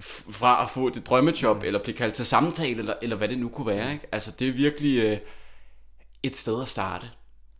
fra 0.00 0.62
at 0.64 0.70
få 0.70 0.86
et 0.86 1.06
drømmejob, 1.06 1.56
mm. 1.56 1.64
eller 1.64 1.82
blive 1.82 1.96
kaldt 1.96 2.14
til 2.14 2.26
samtale, 2.26 2.78
eller, 2.78 2.94
eller 3.02 3.16
hvad 3.16 3.28
det 3.28 3.38
nu 3.38 3.48
kunne 3.48 3.66
være. 3.66 3.92
Ikke? 3.92 4.06
Altså 4.12 4.30
det 4.30 4.48
er 4.48 4.52
virkelig 4.52 4.98
øh, 4.98 5.18
et 6.22 6.36
sted 6.36 6.62
at 6.62 6.68
starte. 6.68 7.06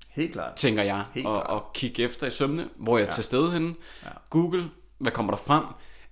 Helt 0.08 0.32
klart. 0.32 0.56
Tænker 0.56 0.82
jeg. 0.82 1.04
Helt 1.14 1.26
og, 1.26 1.42
klart. 1.42 1.50
og 1.50 1.70
kigge 1.74 2.02
efter 2.02 2.26
i 2.26 2.30
sømne, 2.30 2.68
hvor 2.76 2.98
jeg 2.98 3.06
ja. 3.06 3.12
til 3.12 3.24
stede 3.24 3.52
henne. 3.52 3.74
Ja. 4.04 4.08
Google, 4.30 4.70
hvad 4.98 5.12
kommer 5.12 5.32
der 5.32 5.38
frem? 5.38 5.64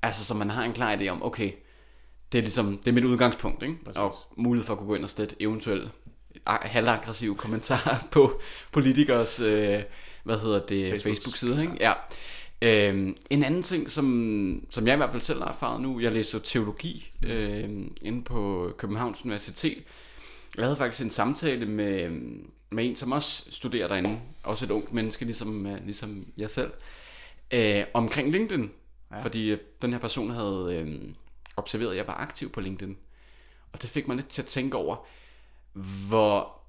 Altså, 0.02 0.24
så 0.24 0.34
man 0.34 0.50
har 0.50 0.64
en 0.64 0.72
klar 0.72 0.96
idé 0.96 1.08
om, 1.08 1.22
okay, 1.22 1.52
det 2.32 2.38
er 2.38 2.42
ligesom, 2.42 2.78
det 2.78 2.88
er 2.88 2.92
mit 2.92 3.04
udgangspunkt, 3.04 3.62
ikke? 3.62 3.84
Præcis. 3.84 3.98
Og 3.98 4.16
mulighed 4.36 4.66
for 4.66 4.72
at 4.72 4.78
kunne 4.78 4.88
gå 4.88 4.94
ind 4.94 5.04
og 5.04 5.10
stille 5.10 5.34
eventuelt 5.40 5.90
halvaggressive 6.46 7.34
kommentarer 7.34 7.96
på 8.12 8.40
politikers, 8.72 9.40
øh, 9.40 9.82
hvad 10.24 10.38
hedder 10.38 10.58
det, 10.58 11.02
Facebook-side, 11.02 11.62
ikke? 11.62 11.76
Ja. 11.80 11.92
Øhm, 12.62 13.16
en 13.30 13.44
anden 13.44 13.62
ting, 13.62 13.90
som, 13.90 14.66
som 14.70 14.86
jeg 14.86 14.94
i 14.94 14.96
hvert 14.96 15.10
fald 15.10 15.22
selv 15.22 15.38
har 15.42 15.48
erfaret 15.48 15.80
nu, 15.80 16.00
jeg 16.00 16.12
læser 16.12 16.38
teologi 16.38 17.12
øh, 17.22 17.70
inde 18.02 18.24
på 18.24 18.70
Københavns 18.78 19.24
Universitet. 19.24 19.82
Jeg 20.56 20.64
havde 20.64 20.76
faktisk 20.76 21.04
en 21.04 21.10
samtale 21.10 21.66
med, 21.66 22.10
med 22.70 22.84
en, 22.86 22.96
som 22.96 23.12
også 23.12 23.46
studerer 23.50 23.88
derinde, 23.88 24.18
også 24.42 24.64
et 24.64 24.70
ungt 24.70 24.92
menneske, 24.92 25.24
ligesom, 25.24 25.66
øh, 25.66 25.84
ligesom 25.84 26.26
jeg 26.36 26.50
selv, 26.50 26.70
øh, 27.52 27.84
omkring 27.94 28.30
LinkedIn. 28.30 28.70
Ja. 29.10 29.22
Fordi 29.22 29.50
øh, 29.50 29.58
den 29.82 29.92
her 29.92 29.98
person 29.98 30.30
havde 30.30 30.76
øh, 30.76 31.14
observeret, 31.56 31.90
at 31.90 31.96
jeg 31.96 32.06
var 32.06 32.14
aktiv 32.14 32.52
på 32.52 32.60
LinkedIn. 32.60 32.96
Og 33.72 33.82
det 33.82 33.90
fik 33.90 34.08
mig 34.08 34.16
lidt 34.16 34.28
til 34.28 34.42
at 34.42 34.46
tænke 34.46 34.76
over, 34.76 34.96
hvor, 36.08 36.60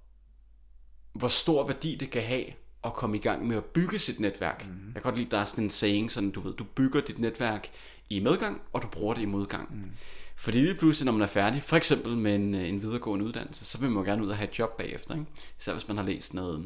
hvor 1.13 1.27
stor 1.27 1.67
værdi 1.67 1.95
det 1.95 2.09
kan 2.09 2.23
have 2.23 2.45
at 2.83 2.93
komme 2.93 3.17
i 3.17 3.19
gang 3.19 3.47
med 3.47 3.57
at 3.57 3.65
bygge 3.65 3.99
sit 3.99 4.19
netværk. 4.19 4.65
Mm. 4.65 4.85
Jeg 4.85 4.93
kan 4.93 5.01
godt 5.01 5.17
lide, 5.17 5.31
der 5.31 5.37
er 5.37 5.45
sådan 5.45 5.63
en 5.63 5.69
saying, 5.69 6.11
sådan 6.11 6.31
du 6.31 6.39
ved, 6.41 6.53
du 6.53 6.63
bygger 6.63 7.01
dit 7.01 7.19
netværk 7.19 7.69
i 8.09 8.19
medgang, 8.19 8.61
og 8.73 8.81
du 8.81 8.87
bruger 8.87 9.13
det 9.13 9.21
i 9.21 9.25
modgang. 9.25 9.75
Mm. 9.75 9.91
Fordi 10.35 10.59
lige 10.59 10.75
pludselig, 10.75 11.05
når 11.05 11.11
man 11.11 11.21
er 11.21 11.27
færdig, 11.27 11.63
for 11.63 11.77
eksempel 11.77 12.17
med 12.17 12.35
en, 12.35 12.55
øh, 12.55 12.69
en 12.69 12.81
videregående 12.81 13.25
uddannelse, 13.25 13.65
så 13.65 13.77
vil 13.77 13.89
man 13.89 14.03
gerne 14.03 14.23
ud 14.23 14.29
og 14.29 14.37
have 14.37 14.49
et 14.49 14.59
job 14.59 14.77
bagefter. 14.77 15.13
Ikke? 15.13 15.25
Især 15.59 15.73
hvis 15.73 15.87
man 15.87 15.97
har 15.97 16.03
læst 16.03 16.33
noget 16.33 16.65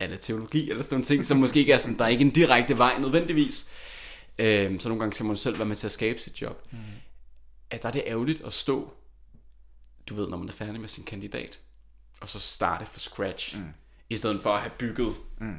eller 0.00 0.16
teologi 0.16 0.70
eller 0.70 0.82
sådan 0.82 0.94
nogle 0.94 1.04
ting, 1.04 1.26
som 1.26 1.36
måske 1.36 1.60
ikke 1.60 1.72
er 1.72 1.78
sådan, 1.78 1.98
der 1.98 2.04
er 2.04 2.08
ikke 2.08 2.24
en 2.24 2.30
direkte 2.30 2.78
vej 2.78 2.98
nødvendigvis. 2.98 3.70
Øh, 4.38 4.80
så 4.80 4.88
nogle 4.88 5.00
gange 5.00 5.14
skal 5.14 5.26
man 5.26 5.36
selv 5.36 5.58
være 5.58 5.66
med 5.66 5.76
til 5.76 5.86
at 5.86 5.92
skabe 5.92 6.18
sit 6.18 6.42
job. 6.42 6.66
Mm. 6.70 6.78
At 7.70 7.82
der 7.82 7.88
er 7.88 7.92
det 7.92 8.02
ærgerligt 8.06 8.44
at 8.44 8.52
stå, 8.52 8.92
du 10.08 10.14
ved, 10.14 10.28
når 10.28 10.36
man 10.36 10.48
er 10.48 10.52
færdig 10.52 10.80
med 10.80 10.88
sin 10.88 11.04
kandidat, 11.04 11.58
og 12.20 12.28
så 12.28 12.40
starte 12.40 12.86
fra 12.86 12.98
scratch, 12.98 13.58
mm. 13.58 13.64
i 14.10 14.16
stedet 14.16 14.40
for 14.40 14.52
at 14.52 14.60
have 14.60 14.72
bygget 14.78 15.14
mm. 15.38 15.56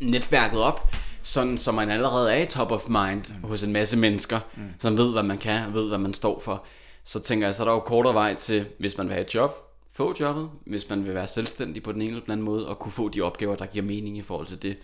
netværket 0.00 0.60
op, 0.60 0.94
sådan 1.22 1.58
så 1.58 1.72
man 1.72 1.90
allerede 1.90 2.32
er 2.32 2.42
i 2.42 2.46
top 2.46 2.72
of 2.72 2.88
mind 2.88 3.34
mm. 3.34 3.48
hos 3.48 3.62
en 3.62 3.72
masse 3.72 3.96
mennesker, 3.96 4.40
mm. 4.56 4.74
som 4.78 4.96
ved, 4.96 5.12
hvad 5.12 5.22
man 5.22 5.38
kan, 5.38 5.74
ved, 5.74 5.88
hvad 5.88 5.98
man 5.98 6.14
står 6.14 6.40
for. 6.40 6.64
Så 7.04 7.20
tænker 7.20 7.46
jeg, 7.46 7.54
så 7.54 7.62
er 7.62 7.64
der 7.64 7.72
jo 7.72 7.80
kortere 7.80 8.14
vej 8.14 8.34
til, 8.34 8.66
hvis 8.78 8.98
man 8.98 9.06
vil 9.06 9.14
have 9.14 9.26
et 9.26 9.34
job, 9.34 9.69
få 10.00 10.14
jobbet, 10.20 10.50
hvis 10.66 10.88
man 10.88 11.04
vil 11.04 11.14
være 11.14 11.28
selvstændig 11.28 11.82
på 11.82 11.92
den 11.92 12.02
ene 12.02 12.10
eller 12.10 12.22
den 12.22 12.32
anden 12.32 12.44
måde, 12.44 12.68
og 12.68 12.78
kunne 12.78 12.92
få 12.92 13.08
de 13.08 13.20
opgaver, 13.20 13.56
der 13.56 13.66
giver 13.66 13.84
mening 13.84 14.18
i 14.18 14.22
forhold 14.22 14.46
til 14.46 14.62
det, 14.62 14.76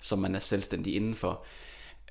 som 0.00 0.18
man 0.18 0.34
er 0.34 0.38
selvstændig 0.38 0.94
indenfor. 0.94 1.44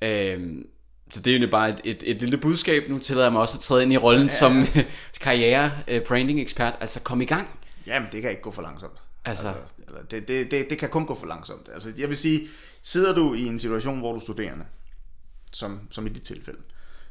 Øhm, 0.02 0.66
så 1.10 1.22
det 1.22 1.36
er 1.36 1.38
jo 1.38 1.48
bare 1.50 1.68
et, 1.68 1.80
et, 1.84 2.02
et 2.06 2.16
lille 2.16 2.38
budskab. 2.38 2.88
Nu 2.88 2.98
tillader 2.98 3.26
jeg 3.26 3.32
mig 3.32 3.40
også 3.42 3.56
at 3.56 3.60
træde 3.60 3.82
ind 3.82 3.92
i 3.92 3.96
rollen 3.96 4.26
ja, 4.26 4.32
ja. 4.32 4.38
som 4.38 4.64
karriere 5.26 5.72
uh, 5.92 6.02
branding 6.08 6.40
ekspert. 6.40 6.74
Altså 6.80 7.00
kom 7.00 7.20
i 7.20 7.24
gang. 7.24 7.48
Jamen 7.86 8.08
det 8.12 8.22
kan 8.22 8.30
ikke 8.30 8.42
gå 8.42 8.50
for 8.50 8.62
langsomt. 8.62 8.98
Altså, 9.24 9.48
altså 9.48 9.64
det, 10.10 10.28
det, 10.28 10.50
det, 10.50 10.66
det 10.70 10.78
kan 10.78 10.88
kun 10.88 11.06
gå 11.06 11.14
for 11.14 11.26
langsomt. 11.26 11.68
Altså 11.74 11.92
jeg 11.98 12.08
vil 12.08 12.16
sige, 12.16 12.48
sidder 12.82 13.14
du 13.14 13.34
i 13.34 13.46
en 13.46 13.60
situation, 13.60 13.98
hvor 13.98 14.12
du 14.12 14.18
er 14.18 14.22
studerende, 14.22 14.64
som, 15.52 15.80
som 15.90 16.06
i 16.06 16.10
dit 16.10 16.22
tilfælde, 16.22 16.62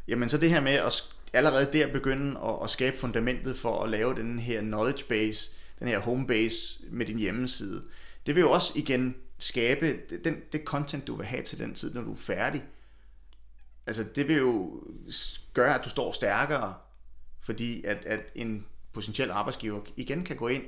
jamen 0.08 0.30
så 0.30 0.38
det 0.38 0.49
her 0.49 0.62
med 0.62 0.74
at 0.74 1.04
allerede 1.34 1.74
der 1.74 1.94
begynde 1.94 2.40
at, 2.40 2.56
at 2.64 2.70
skabe 2.70 2.98
fundamentet 2.98 3.58
for 3.58 3.84
at 3.84 3.90
lave 3.90 4.16
den 4.16 4.40
her 4.40 4.62
knowledge 4.62 5.04
base, 5.10 5.52
den 5.80 5.88
her 5.88 6.00
home 6.00 6.28
base 6.28 6.80
med 6.90 7.06
din 7.06 7.20
hjemmeside, 7.20 7.84
det 8.26 8.36
vil 8.36 8.42
jo 8.42 8.52
også 8.52 8.74
igen 8.76 9.16
skabe 9.38 10.00
den, 10.24 10.42
det 10.52 10.62
content, 10.64 11.08
du 11.08 11.16
vil 11.16 11.26
have 11.26 11.44
til 11.44 11.60
den 11.60 11.74
tid, 11.74 11.94
når 11.94 12.02
du 12.02 12.12
er 12.12 12.18
færdig. 12.18 12.64
Altså 13.88 14.06
det 14.16 14.28
vil 14.28 14.38
jo 14.38 14.84
gøre, 15.54 15.80
at 15.80 15.86
du 15.86 15.90
står 15.90 16.12
stærkere, 16.12 16.74
fordi 17.42 17.84
at, 17.84 18.06
at 18.06 18.22
en 18.36 18.66
potentiel 18.94 19.32
arbejdsgiver 19.32 19.82
igen 19.98 20.24
kan 20.24 20.36
gå 20.36 20.48
ind 20.48 20.64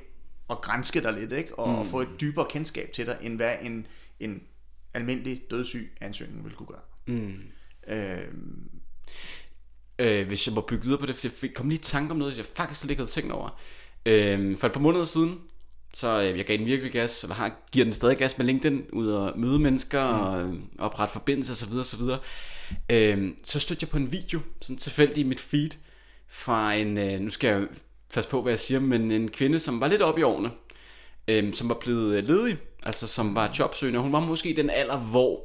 og 0.48 0.62
grænske 0.62 1.02
dig 1.02 1.14
lidt, 1.14 1.32
ikke? 1.32 1.60
Og, 1.60 1.86
mm. 1.86 1.92
få 1.92 2.02
et 2.02 2.10
dybere 2.22 2.46
kendskab 2.50 2.92
til 2.94 3.06
dig, 3.06 3.18
end 3.22 3.36
hvad 3.36 3.56
en, 3.62 3.88
en 4.20 4.44
almindelig 4.94 5.42
dødssyg 5.52 5.92
ansøgning 6.02 6.46
vil 6.46 6.54
kunne 6.54 6.68
gøre. 6.68 6.82
Mm. 7.06 7.42
Øh, 7.88 8.28
øh, 10.04 10.28
hvis 10.28 10.48
jeg 10.48 10.54
må 10.54 10.62
bygge 10.62 10.84
videre 10.84 11.00
på 11.00 11.06
det, 11.06 11.16
for 11.16 11.28
jeg 11.42 11.54
kom 11.54 11.70
lige 11.70 11.80
i 11.80 11.84
tanke 11.84 12.12
om 12.12 12.18
noget, 12.18 12.38
jeg 12.38 12.46
faktisk 12.46 12.80
slet 12.80 12.90
ikke 12.90 13.00
havde 13.00 13.12
tænkt 13.12 13.32
over. 13.32 13.60
Øh, 14.06 14.58
for 14.58 14.68
et 14.68 14.74
par 14.74 14.80
måneder 14.80 15.06
siden, 15.06 15.40
så 15.94 16.22
øh, 16.22 16.38
jeg 16.38 16.46
gav 16.46 16.58
den 16.58 16.66
virkelig 16.66 16.92
gas, 16.92 17.24
eller 17.24 17.36
har, 17.36 17.52
giver 17.72 17.86
den 17.86 17.94
stadig 17.94 18.18
gas 18.18 18.38
med 18.38 18.46
LinkedIn, 18.46 18.86
ud 18.94 19.08
og 19.08 19.40
møde 19.40 19.60
mennesker, 19.60 20.14
mm. 20.14 20.22
og 20.22 20.42
øh, 20.42 20.54
oprette 20.80 21.14
forbindelser 21.14 21.54
osv. 21.54 21.80
osv. 21.80 22.02
Øh, 22.90 23.32
så 23.44 23.60
stødte 23.60 23.84
jeg 23.84 23.90
på 23.90 23.98
en 23.98 24.12
video, 24.12 24.40
sådan 24.62 24.78
tilfældig 24.78 25.18
i 25.18 25.28
mit 25.28 25.42
feed, 25.42 25.70
fra 26.30 26.74
en, 26.74 26.98
øh, 26.98 27.20
nu 27.20 27.30
skal 27.30 27.48
jeg 27.48 27.68
passe 28.14 28.30
på, 28.30 28.42
hvad 28.42 28.52
jeg 28.52 28.60
siger, 28.60 28.80
men 28.80 29.12
en 29.12 29.32
kvinde, 29.32 29.60
som 29.60 29.82
var 29.82 29.88
lidt 29.88 30.02
oppe 30.02 30.22
i 30.22 30.24
årene, 30.24 30.52
øh, 31.28 31.54
som 31.54 31.70
var 31.70 31.76
blevet 31.76 32.16
øh, 32.16 32.28
ledig, 32.28 32.58
altså 32.84 33.08
som 33.08 33.36
var 33.36 33.56
jobsøgende. 33.60 34.00
Hun 34.00 34.14
var 34.14 34.20
måske 34.20 34.50
i 34.50 34.54
den 34.54 34.70
alder, 34.70 34.98
hvor 34.98 35.44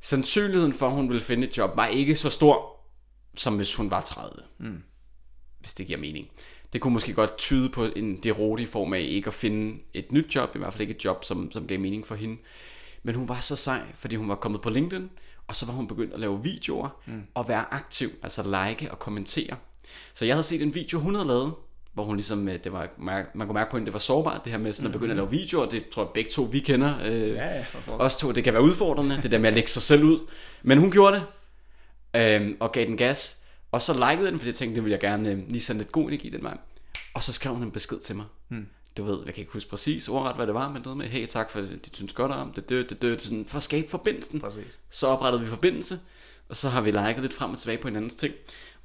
sandsynligheden 0.00 0.72
for, 0.72 0.86
at 0.86 0.92
hun 0.92 1.08
ville 1.08 1.22
finde 1.22 1.46
et 1.46 1.58
job, 1.58 1.76
var 1.76 1.86
ikke 1.86 2.16
så 2.16 2.30
stor, 2.30 2.79
som 3.34 3.56
hvis 3.56 3.74
hun 3.74 3.90
var 3.90 4.00
30. 4.00 4.42
Mm. 4.58 4.82
Hvis 5.60 5.74
det 5.74 5.86
giver 5.86 5.98
mening. 5.98 6.28
Det 6.72 6.80
kunne 6.80 6.92
måske 6.92 7.12
godt 7.12 7.38
tyde 7.38 7.68
på 7.68 7.84
en 7.84 8.16
derote 8.16 8.62
i 8.62 8.66
form 8.66 8.92
af 8.92 9.00
ikke 9.00 9.26
at 9.26 9.34
finde 9.34 9.80
et 9.94 10.12
nyt 10.12 10.34
job, 10.34 10.56
i 10.56 10.58
hvert 10.58 10.72
fald 10.72 10.80
ikke 10.80 10.94
et 10.94 11.04
job, 11.04 11.24
som, 11.24 11.50
som 11.50 11.66
gav 11.66 11.80
mening 11.80 12.06
for 12.06 12.14
hende. 12.14 12.36
Men 13.02 13.14
hun 13.14 13.28
var 13.28 13.40
så 13.40 13.56
sej, 13.56 13.82
fordi 13.94 14.16
hun 14.16 14.28
var 14.28 14.34
kommet 14.34 14.60
på 14.60 14.70
LinkedIn, 14.70 15.10
og 15.46 15.56
så 15.56 15.66
var 15.66 15.72
hun 15.72 15.86
begyndt 15.86 16.14
at 16.14 16.20
lave 16.20 16.42
videoer 16.42 17.00
mm. 17.06 17.22
og 17.34 17.48
være 17.48 17.74
aktiv, 17.74 18.08
altså 18.22 18.42
like 18.42 18.90
og 18.90 18.98
kommentere. 18.98 19.56
Så 20.14 20.24
jeg 20.24 20.34
havde 20.34 20.44
set 20.44 20.62
en 20.62 20.74
video, 20.74 20.98
hun 20.98 21.14
havde 21.14 21.28
lavet, 21.28 21.54
hvor 21.92 22.04
hun 22.04 22.16
ligesom, 22.16 22.48
øh, 22.48 22.64
det 22.64 22.72
var, 22.72 22.88
man 22.98 23.26
kunne 23.34 23.54
mærke 23.54 23.70
på 23.70 23.76
hende, 23.76 23.86
det 23.86 23.92
var 23.92 23.98
sårbart, 23.98 24.44
det 24.44 24.52
her 24.52 24.58
med 24.58 24.72
sådan 24.72 24.86
at 24.86 24.92
begynde 24.92 25.10
at 25.10 25.16
lave 25.16 25.30
videoer, 25.30 25.66
det 25.66 25.88
tror 25.88 26.02
jeg 26.02 26.10
begge 26.14 26.30
to, 26.30 26.42
vi 26.42 26.60
kender, 26.60 26.94
øh, 27.04 27.32
ja, 27.32 27.56
ja, 27.56 27.64
os 27.88 28.16
to, 28.16 28.32
det 28.32 28.44
kan 28.44 28.52
være 28.52 28.62
udfordrende, 28.62 29.20
det 29.22 29.30
der 29.30 29.38
med 29.38 29.48
at 29.48 29.54
lægge 29.54 29.70
sig 29.70 29.82
selv 29.82 30.04
ud, 30.04 30.18
men 30.62 30.78
hun 30.78 30.90
gjorde 30.90 31.16
det, 31.16 31.22
øh, 32.16 32.56
og 32.60 32.72
gav 32.72 32.86
den 32.86 32.96
gas, 32.96 33.38
og 33.72 33.82
så 33.82 34.10
likede 34.10 34.30
den, 34.30 34.38
fordi 34.38 34.48
jeg 34.48 34.54
tænkte, 34.54 34.74
det 34.74 34.84
ville 34.84 34.92
jeg 34.92 35.00
gerne 35.00 35.30
øh, 35.30 35.48
lige 35.48 35.60
sende 35.60 35.80
lidt 35.80 35.92
god 35.92 36.08
energi 36.08 36.28
den 36.28 36.42
vej, 36.42 36.58
og 37.14 37.22
så 37.22 37.32
skrev 37.32 37.54
hun 37.54 37.62
en 37.62 37.70
besked 37.70 37.98
til 37.98 38.16
mig, 38.16 38.26
hmm. 38.48 38.66
du 38.96 39.04
ved, 39.04 39.18
jeg 39.26 39.34
kan 39.34 39.40
ikke 39.40 39.52
huske 39.52 39.70
præcis 39.70 40.08
ordret, 40.08 40.36
hvad 40.36 40.46
det 40.46 40.54
var, 40.54 40.68
men 40.68 40.82
noget 40.82 40.96
med, 40.96 41.06
hey 41.06 41.26
tak 41.26 41.50
for 41.50 41.60
det, 41.60 41.86
de 41.86 41.96
synes 41.96 42.12
godt 42.12 42.32
om 42.32 42.52
det, 42.52 42.68
det, 42.68 42.90
det, 42.90 43.02
det, 43.02 43.22
sådan, 43.22 43.46
for 43.46 43.56
at 43.56 43.62
skabe 43.62 43.88
forbindelsen, 43.88 44.40
præcis. 44.40 44.64
så 44.90 45.06
oprettede 45.06 45.42
vi 45.42 45.48
forbindelse, 45.48 46.00
og 46.48 46.56
så 46.56 46.68
har 46.68 46.80
vi 46.80 46.90
liket 46.90 47.20
lidt 47.20 47.34
frem 47.34 47.50
og 47.50 47.58
tilbage 47.58 47.78
på 47.78 47.88
hinandens 47.88 48.14
ting, 48.14 48.34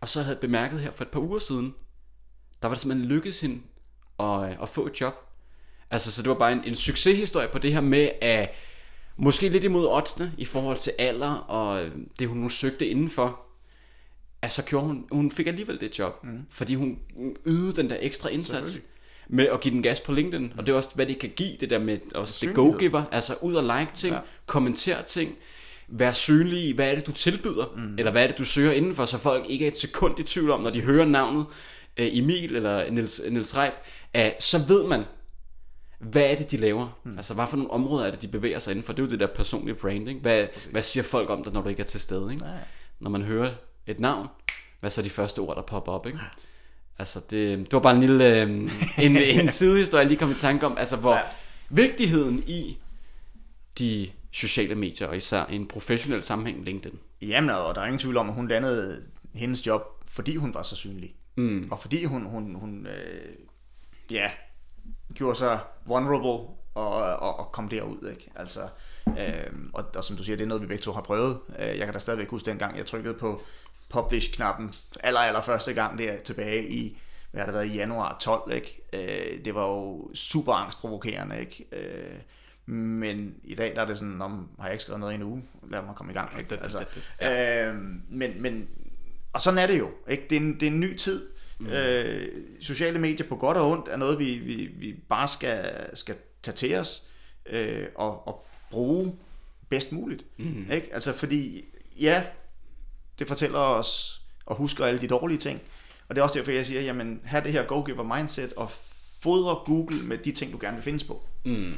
og 0.01 0.09
så 0.09 0.21
havde 0.21 0.35
jeg 0.35 0.41
bemærket 0.41 0.79
her 0.79 0.91
for 0.91 1.03
et 1.03 1.09
par 1.09 1.19
uger 1.19 1.39
siden, 1.39 1.73
der 2.61 2.67
var 2.67 2.75
det 2.75 2.81
simpelthen 2.81 3.09
lykkedes 3.09 3.41
hende 3.41 3.61
at, 4.19 4.51
øh, 4.51 4.61
at 4.61 4.69
få 4.69 4.87
et 4.87 5.01
job. 5.01 5.13
Altså, 5.91 6.11
så 6.11 6.21
det 6.21 6.29
var 6.29 6.35
bare 6.35 6.51
en, 6.51 6.63
en 6.63 6.75
succeshistorie 6.75 7.47
på 7.47 7.59
det 7.59 7.73
her 7.73 7.81
med 7.81 8.09
at 8.21 8.53
måske 9.17 9.49
lidt 9.49 9.63
imod 9.63 9.87
oddsene 9.87 10.31
i 10.37 10.45
forhold 10.45 10.77
til 10.77 10.93
alder 10.99 11.31
og 11.31 11.83
øh, 11.83 11.91
det, 12.19 12.27
hun 12.27 12.37
nu 12.37 12.49
søgte 12.49 12.87
indenfor. 12.87 13.39
Altså, 14.41 14.63
gjorde 14.63 14.87
hun, 14.87 15.05
hun 15.11 15.31
fik 15.31 15.47
alligevel 15.47 15.79
det 15.81 15.99
job, 15.99 16.23
mm. 16.23 16.39
fordi 16.49 16.75
hun 16.75 16.99
ydede 17.45 17.75
den 17.75 17.89
der 17.89 17.97
ekstra 17.99 18.29
indsats 18.29 18.81
med 19.29 19.47
at 19.47 19.61
give 19.61 19.73
den 19.73 19.83
gas 19.83 19.99
på 19.99 20.11
LinkedIn. 20.11 20.45
Mm. 20.45 20.51
Og 20.57 20.65
det 20.65 20.71
er 20.71 20.77
også, 20.77 20.89
hvad 20.95 21.05
det 21.05 21.19
kan 21.19 21.31
give, 21.35 21.57
det 21.59 21.69
der 21.69 21.79
med 21.79 21.97
også 22.15 22.45
det 22.45 22.55
go-giver. 22.55 23.03
Altså, 23.11 23.35
ud 23.41 23.55
og 23.55 23.63
like 23.63 23.91
ting, 23.93 24.13
ja. 24.13 24.19
kommentere 24.45 25.03
ting, 25.03 25.35
være 25.87 26.13
synlig 26.13 26.63
i, 26.69 26.71
hvad 26.71 26.91
er 26.91 26.95
det, 26.95 27.07
du 27.07 27.11
tilbyder, 27.11 27.73
mm. 27.75 27.95
eller 27.97 28.11
hvad 28.11 28.23
er 28.23 28.27
det, 28.27 28.37
du 28.37 28.45
søger 28.45 28.71
indenfor, 28.71 29.05
så 29.05 29.17
folk 29.17 29.45
ikke 29.49 29.65
er 29.65 29.71
et 29.71 29.77
sekund 29.77 30.19
i 30.19 30.23
tvivl 30.23 30.51
om, 30.51 30.61
når 30.61 30.69
de 30.69 30.81
hører 30.81 31.05
navnet 31.05 31.45
øh, 31.97 32.07
Emil 32.11 32.55
eller 32.55 32.91
Nils, 32.91 33.21
Nils 33.29 33.57
Reip, 33.57 33.73
at 34.13 34.43
så 34.43 34.57
ved 34.67 34.87
man, 34.87 35.03
hvad 35.99 36.31
er 36.31 36.35
det, 36.35 36.51
de 36.51 36.57
laver? 36.57 36.99
Mm. 37.03 37.17
Altså, 37.17 37.33
hvad 37.33 37.47
for 37.47 37.57
nogle 37.57 37.71
områder 37.71 38.05
er 38.05 38.11
det, 38.11 38.21
de 38.21 38.27
bevæger 38.27 38.59
sig 38.59 38.71
inden 38.71 38.83
for? 38.83 38.93
Det 38.93 38.99
er 38.99 39.05
jo 39.05 39.11
det 39.11 39.19
der 39.19 39.27
personlige 39.35 39.75
branding. 39.75 40.21
Hvad, 40.21 40.47
hvad 40.71 40.83
siger 40.83 41.03
folk 41.03 41.29
om 41.29 41.43
dig, 41.43 41.53
når 41.53 41.61
du 41.61 41.69
ikke 41.69 41.81
er 41.81 41.85
til 41.85 41.99
stede? 41.99 42.33
Ikke? 42.33 42.43
Nej. 42.43 42.57
Når 42.99 43.09
man 43.09 43.21
hører 43.21 43.51
et 43.87 43.99
navn, 43.99 44.27
hvad 44.79 44.89
så 44.89 45.01
er 45.01 45.03
de 45.03 45.09
første 45.09 45.39
ord, 45.39 45.55
der 45.55 45.61
popper 45.61 45.91
op? 45.91 46.05
Ikke? 46.05 46.19
Altså, 46.99 47.19
det, 47.29 47.57
det 47.59 47.73
var 47.73 47.79
bare 47.79 47.95
en 47.95 47.99
lille 47.99 48.41
øh, 48.41 48.49
en, 48.97 49.17
en 49.41 49.49
sidehistorie, 49.49 50.01
jeg 50.01 50.07
lige 50.07 50.19
kom 50.19 50.31
i 50.31 50.33
tanke 50.33 50.65
om. 50.65 50.77
Altså, 50.77 50.97
hvor 50.97 51.13
ja. 51.13 51.21
vigtigheden 51.69 52.43
i 52.47 52.77
de 53.79 54.09
sociale 54.31 54.75
medier, 54.75 55.07
og 55.07 55.17
især 55.17 55.45
i 55.49 55.55
en 55.55 55.67
professionel 55.67 56.23
sammenhæng, 56.23 56.65
LinkedIn. 56.65 56.99
Jamen, 57.21 57.49
og 57.49 57.75
der 57.75 57.81
er 57.81 57.85
ingen 57.85 57.99
tvivl 57.99 58.17
om, 58.17 58.29
at 58.29 58.35
hun 58.35 58.47
landede 58.47 59.03
hendes 59.33 59.67
job, 59.67 59.81
fordi 60.07 60.35
hun 60.35 60.53
var 60.53 60.63
så 60.63 60.75
synlig. 60.75 61.15
Mm. 61.35 61.67
Og 61.71 61.81
fordi 61.81 62.03
hun, 62.03 62.25
hun, 62.25 62.55
hun 62.55 62.87
øh, 62.87 63.35
ja, 64.11 64.31
gjorde 65.15 65.37
sig 65.37 65.59
vulnerable 65.85 66.47
og, 66.75 67.15
og, 67.15 67.39
og 67.39 67.51
kom 67.51 67.69
derud, 67.69 68.09
ikke? 68.09 68.31
Altså, 68.35 68.59
øh, 69.07 69.53
og, 69.73 69.85
og 69.95 70.03
som 70.03 70.17
du 70.17 70.23
siger, 70.23 70.35
det 70.35 70.43
er 70.43 70.47
noget, 70.47 70.61
vi 70.61 70.67
begge 70.67 70.83
to 70.83 70.91
har 70.91 71.01
prøvet. 71.01 71.39
Øh, 71.59 71.77
jeg 71.77 71.85
kan 71.85 71.93
da 71.93 71.99
stadigvæk 71.99 72.29
huske 72.29 72.49
dengang, 72.49 72.77
jeg 72.77 72.85
trykkede 72.85 73.13
på 73.13 73.41
publish-knappen 73.89 74.73
aller, 74.99 75.19
aller 75.19 75.41
første 75.41 75.73
gang 75.73 75.99
der 75.99 76.17
tilbage 76.19 76.69
i, 76.69 76.97
hvad 77.31 77.41
har 77.41 77.45
det 77.45 77.53
været, 77.53 77.67
i 77.67 77.75
januar 77.75 78.17
12, 78.21 78.53
ikke? 78.53 78.81
Øh, 78.93 79.45
det 79.45 79.55
var 79.55 79.67
jo 79.67 80.09
super 80.13 80.53
angstprovokerende, 80.53 81.39
ikke? 81.39 81.65
Øh, 81.71 82.15
men 82.65 83.35
i 83.43 83.55
dag 83.55 83.75
der 83.75 83.81
er 83.81 83.85
det 83.85 83.97
sådan, 83.97 84.21
om 84.21 84.49
har 84.59 84.65
jeg 84.65 84.73
ikke 84.73 84.83
skrevet 84.83 84.99
noget 84.99 85.13
i 85.13 85.15
en 85.15 85.23
uge, 85.23 85.43
lad 85.69 85.81
mig 85.81 85.95
komme 85.95 86.11
i 86.11 86.15
gang. 86.15 86.39
Ikke? 86.39 86.59
Altså, 86.61 86.85
øh, 87.21 87.75
men, 88.09 88.41
men 88.41 88.67
og 89.33 89.41
sådan 89.41 89.59
er 89.59 89.67
det 89.67 89.79
jo. 89.79 89.89
Ikke? 90.07 90.27
Det, 90.29 90.35
er 90.35 90.39
en, 90.39 90.53
det 90.59 90.67
er 90.67 90.71
en 90.71 90.79
ny 90.79 90.97
tid. 90.97 91.27
Mm. 91.59 91.67
Øh, 91.67 92.27
sociale 92.61 92.99
medier 92.99 93.27
på 93.27 93.35
godt 93.35 93.57
og 93.57 93.71
ondt 93.71 93.87
er 93.87 93.95
noget, 93.95 94.19
vi, 94.19 94.37
vi, 94.37 94.65
vi 94.65 94.93
bare 95.09 95.27
skal, 95.27 95.89
skal 95.93 96.15
tage 96.43 96.55
til 96.55 96.75
os 96.75 97.03
øh, 97.45 97.87
og, 97.95 98.27
og 98.27 98.45
bruge 98.71 99.15
bedst 99.69 99.91
muligt. 99.91 100.25
Mm. 100.37 100.71
Ikke? 100.71 100.89
Altså 100.93 101.13
fordi, 101.13 101.65
ja, 101.99 102.23
det 103.19 103.27
fortæller 103.27 103.59
os 103.59 104.21
og 104.45 104.55
husker 104.55 104.85
alle 104.85 105.01
de 105.01 105.07
dårlige 105.07 105.37
ting. 105.37 105.61
Og 106.07 106.15
det 106.15 106.21
er 106.21 106.23
også 106.23 106.37
derfor, 106.39 106.51
jeg 106.51 106.65
siger, 106.65 106.81
jamen, 106.81 107.21
have 107.23 107.43
det 107.43 107.51
her 107.51 107.65
go-giver 107.65 108.15
mindset 108.15 108.53
og 108.53 108.71
fodre 109.21 109.55
Google 109.55 109.97
med 110.03 110.17
de 110.17 110.31
ting, 110.31 110.51
du 110.51 110.57
gerne 110.61 110.75
vil 110.75 110.83
findes 110.83 111.03
på. 111.03 111.23
Mm. 111.45 111.73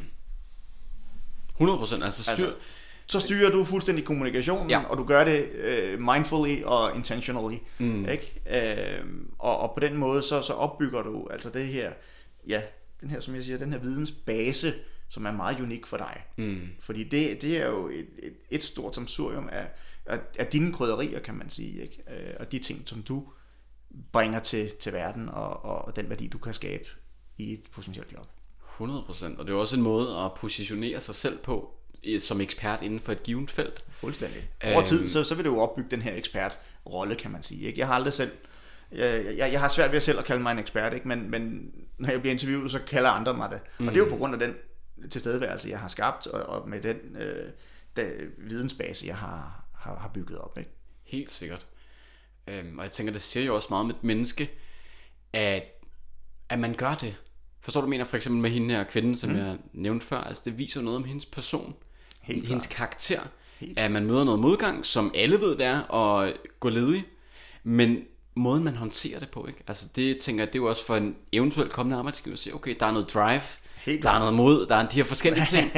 100% 1.61 2.03
altså 2.03 2.23
styr, 2.23 2.31
altså, 2.31 2.53
så 3.09 3.19
styrer 3.19 3.51
du 3.51 3.63
fuldstændig 3.63 4.05
kommunikationen, 4.05 4.69
ja. 4.69 4.83
og 4.83 4.97
du 4.97 5.03
gør 5.03 5.23
det 5.23 5.49
uh, 5.53 6.01
mindfully 6.01 6.63
og 6.63 6.95
intentionally. 6.95 7.57
Mm. 7.77 8.09
Ikke? 8.09 8.41
Uh, 9.01 9.07
og, 9.39 9.59
og 9.59 9.73
på 9.73 9.79
den 9.79 9.97
måde, 9.97 10.23
så, 10.23 10.41
så 10.41 10.53
opbygger 10.53 11.01
du 11.01 11.27
altså 11.31 11.49
det 11.49 11.67
her, 11.67 11.91
ja, 12.47 12.61
den 13.01 13.09
her, 13.09 13.19
som 13.19 13.35
jeg 13.35 13.43
siger, 13.43 13.57
den 13.57 13.71
her 13.71 13.79
vidensbase, 13.79 14.73
som 15.09 15.25
er 15.25 15.31
meget 15.31 15.61
unik 15.61 15.85
for 15.85 15.97
dig. 15.97 16.23
Mm. 16.37 16.61
Fordi 16.79 17.03
det, 17.03 17.41
det 17.41 17.57
er 17.57 17.67
jo 17.67 17.87
et, 17.87 18.07
et, 18.23 18.33
et 18.49 18.63
stort 18.63 18.95
samsurium 18.95 19.49
af, 19.51 19.67
af, 20.05 20.19
af 20.39 20.47
dine 20.47 20.73
krydderier, 20.73 21.19
kan 21.19 21.35
man 21.35 21.49
sige, 21.49 21.81
ikke? 21.81 22.03
Uh, 22.07 22.35
og 22.39 22.51
de 22.51 22.59
ting, 22.59 22.81
som 22.85 23.03
du 23.03 23.23
bringer 24.11 24.39
til, 24.39 24.71
til 24.79 24.93
verden, 24.93 25.29
og, 25.29 25.65
og 25.65 25.95
den 25.95 26.09
værdi, 26.09 26.27
du 26.27 26.37
kan 26.37 26.53
skabe 26.53 26.85
i 27.37 27.53
et 27.53 27.63
potentielt 27.71 28.13
job. 28.13 28.27
100%, 28.79 29.39
og 29.39 29.47
det 29.47 29.53
er 29.53 29.57
også 29.57 29.75
en 29.75 29.81
måde 29.81 30.17
at 30.17 30.33
positionere 30.33 31.01
sig 31.01 31.15
selv 31.15 31.37
på, 31.37 31.76
som 32.19 32.41
ekspert 32.41 32.81
inden 32.81 32.99
for 32.99 33.11
et 33.11 33.23
givet 33.23 33.51
felt. 33.51 33.83
Fuldstændig. 33.89 34.49
Over 34.63 34.85
tid, 34.85 34.99
øhm. 34.99 35.07
så, 35.07 35.23
så 35.23 35.35
vil 35.35 35.45
du 35.45 35.53
jo 35.53 35.59
opbygge 35.59 35.91
den 35.91 36.01
her 36.01 36.15
ekspertrolle, 36.15 37.15
kan 37.15 37.31
man 37.31 37.43
sige. 37.43 37.61
Ikke? 37.61 37.79
Jeg 37.79 37.87
har 37.87 37.93
aldrig 37.93 38.13
selv, 38.13 38.31
jeg, 38.91 39.25
jeg, 39.37 39.51
jeg 39.51 39.59
har 39.59 39.69
svært 39.69 39.91
ved 39.91 39.97
at 39.97 40.03
selv 40.03 40.19
at 40.19 40.25
kalde 40.25 40.43
mig 40.43 40.51
en 40.51 40.59
ekspert, 40.59 40.93
ikke? 40.93 41.07
Men, 41.07 41.31
men 41.31 41.71
når 41.97 42.09
jeg 42.09 42.21
bliver 42.21 42.33
interviewet, 42.33 42.71
så 42.71 42.79
kalder 42.79 43.09
andre 43.09 43.33
mig 43.33 43.49
det. 43.49 43.59
Mm. 43.79 43.87
Og 43.87 43.93
det 43.93 44.01
er 44.01 44.05
jo 44.05 44.11
på 44.11 44.17
grund 44.17 44.33
af 44.33 44.39
den 44.39 44.55
tilstedeværelse, 45.09 45.69
jeg 45.69 45.79
har 45.79 45.87
skabt, 45.87 46.27
og, 46.27 46.41
og 46.41 46.69
med 46.69 46.81
den, 46.81 47.17
øh, 47.19 47.49
den 47.95 48.11
vidensbase, 48.37 49.07
jeg 49.07 49.15
har, 49.15 49.65
har, 49.75 49.95
har 49.95 50.11
bygget 50.13 50.37
op. 50.37 50.57
Ikke? 50.57 50.71
Helt 51.03 51.31
sikkert. 51.31 51.65
Øhm, 52.47 52.77
og 52.77 52.83
jeg 52.83 52.91
tænker, 52.91 53.13
det 53.13 53.21
siger 53.21 53.45
jo 53.45 53.55
også 53.55 53.67
meget 53.69 53.83
om 53.83 53.89
et 53.89 54.03
menneske, 54.03 54.51
at, 55.33 55.63
at 56.49 56.59
man 56.59 56.73
gør 56.73 56.95
det. 56.95 57.15
Forstår 57.61 57.81
du, 57.81 57.87
mener 57.87 58.03
for 58.03 58.15
eksempel 58.15 58.41
med 58.41 58.49
hende 58.49 58.75
her 58.75 58.83
kvinde, 58.83 59.15
som 59.15 59.29
mm. 59.29 59.37
jeg 59.37 59.57
nævnte 59.73 60.05
før? 60.05 60.17
Altså 60.17 60.43
det 60.45 60.57
viser 60.57 60.81
noget 60.81 60.97
om 60.97 61.03
hendes 61.03 61.25
person, 61.25 61.75
Helt 62.35 62.47
hendes 62.47 62.67
klart. 62.67 62.77
karakter. 62.77 63.19
Helt 63.59 63.79
At 63.79 63.91
man 63.91 64.05
møder 64.05 64.23
noget 64.23 64.39
modgang, 64.39 64.85
som 64.85 65.11
alle 65.15 65.41
ved 65.41 65.57
det 65.57 65.65
er, 65.65 65.79
og 65.79 66.33
gå 66.59 66.69
ledig. 66.69 67.05
Men 67.63 67.97
måden 68.35 68.63
man 68.63 68.75
håndterer 68.75 69.19
det 69.19 69.29
på, 69.29 69.45
ikke? 69.47 69.59
Altså 69.67 69.85
det 69.95 70.17
tænker 70.17 70.43
jeg, 70.43 70.53
det 70.53 70.59
er 70.59 70.63
jo 70.63 70.69
også 70.69 70.85
for 70.85 70.95
en 70.95 71.15
eventuelt 71.31 71.71
kommende 71.71 71.97
arbejdsgiver 71.97 72.33
at 72.33 72.39
sige, 72.39 72.55
okay, 72.55 72.75
der 72.79 72.85
er 72.85 72.91
noget 72.91 73.13
drive, 73.13 73.41
Helt 73.75 74.03
der 74.03 74.09
er 74.11 74.19
noget 74.19 74.33
mod, 74.33 74.65
der 74.65 74.75
er 74.75 74.89
de 74.89 74.95
her 74.95 75.03
forskellige 75.03 75.45
ting. 75.55 75.71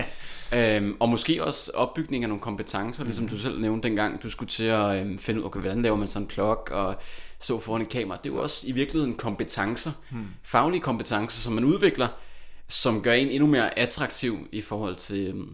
øhm, 0.56 0.98
og 1.00 1.10
måske 1.10 1.44
også 1.44 1.72
opbygning 1.74 2.24
af 2.24 2.30
nogle 2.30 2.42
kompetencer, 2.42 3.04
ligesom 3.04 3.24
Mhm. 3.26 3.32
du 3.34 3.38
selv 3.40 3.62
nævnte 3.62 3.88
dengang, 3.88 4.24
du 4.24 4.30
skulle 4.30 4.50
til 4.50 4.64
at 4.64 5.02
øhm, 5.02 5.20
finde 5.20 5.40
ud, 5.40 5.46
okay, 5.46 5.60
hvordan 5.60 5.82
laver 5.82 5.96
man 5.98 6.08
sådan 6.08 6.24
en 6.24 6.28
plug, 6.28 6.72
og 6.72 6.96
stå 7.40 7.60
foran 7.60 7.82
et 7.82 7.90
kamera. 7.90 8.18
Det 8.24 8.30
er 8.30 8.34
jo 8.34 8.42
også 8.42 8.68
i 8.68 8.72
virkeligheden 8.72 9.14
kompetencer, 9.16 9.92
Hmm. 10.10 10.26
faglige 10.44 10.82
kompetencer, 10.82 11.40
som 11.42 11.54
man 11.54 11.64
udvikler, 11.64 12.08
som 12.68 13.02
gør 13.02 13.14
en 13.14 13.28
endnu 13.28 13.48
mere 13.48 13.80
attraktiv 13.80 14.48
i 14.52 14.62
forhold 14.62 14.96
til... 14.96 15.28
øhm, 15.28 15.50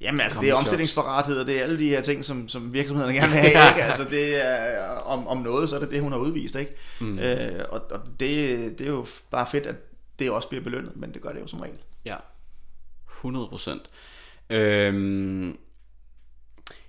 Jamen 0.00 0.20
altså, 0.20 0.40
det 0.40 0.46
er 0.48 0.50
jobs. 0.52 0.62
omstillingsparathed, 0.64 1.40
og 1.40 1.46
det 1.46 1.58
er 1.58 1.62
alle 1.62 1.78
de 1.78 1.88
her 1.88 2.00
ting, 2.00 2.24
som, 2.24 2.48
som 2.48 2.72
virksomhederne 2.72 3.14
gerne 3.14 3.32
vil 3.32 3.40
have. 3.50 3.68
Ikke? 3.68 3.82
Altså, 3.84 4.04
det 4.04 4.46
er, 4.46 4.86
om, 4.88 5.26
om 5.26 5.36
noget, 5.38 5.70
så 5.70 5.76
er 5.76 5.80
det 5.80 5.90
det, 5.90 6.00
hun 6.00 6.12
har 6.12 6.18
udvist. 6.18 6.54
Ikke? 6.54 6.72
Mm. 7.00 7.18
Øh, 7.18 7.64
og 7.68 7.82
og 7.90 8.00
det, 8.20 8.78
det 8.78 8.86
er 8.86 8.90
jo 8.90 9.06
bare 9.30 9.46
fedt, 9.50 9.66
at 9.66 9.76
det 10.18 10.30
også 10.30 10.48
bliver 10.48 10.64
belønnet, 10.64 10.96
men 10.96 11.14
det 11.14 11.22
gør 11.22 11.32
det 11.32 11.40
jo 11.40 11.46
som 11.46 11.60
regel. 11.60 11.76
Ja, 12.04 12.16
100 13.10 13.48
procent. 13.48 13.82
Øhm, 14.50 15.56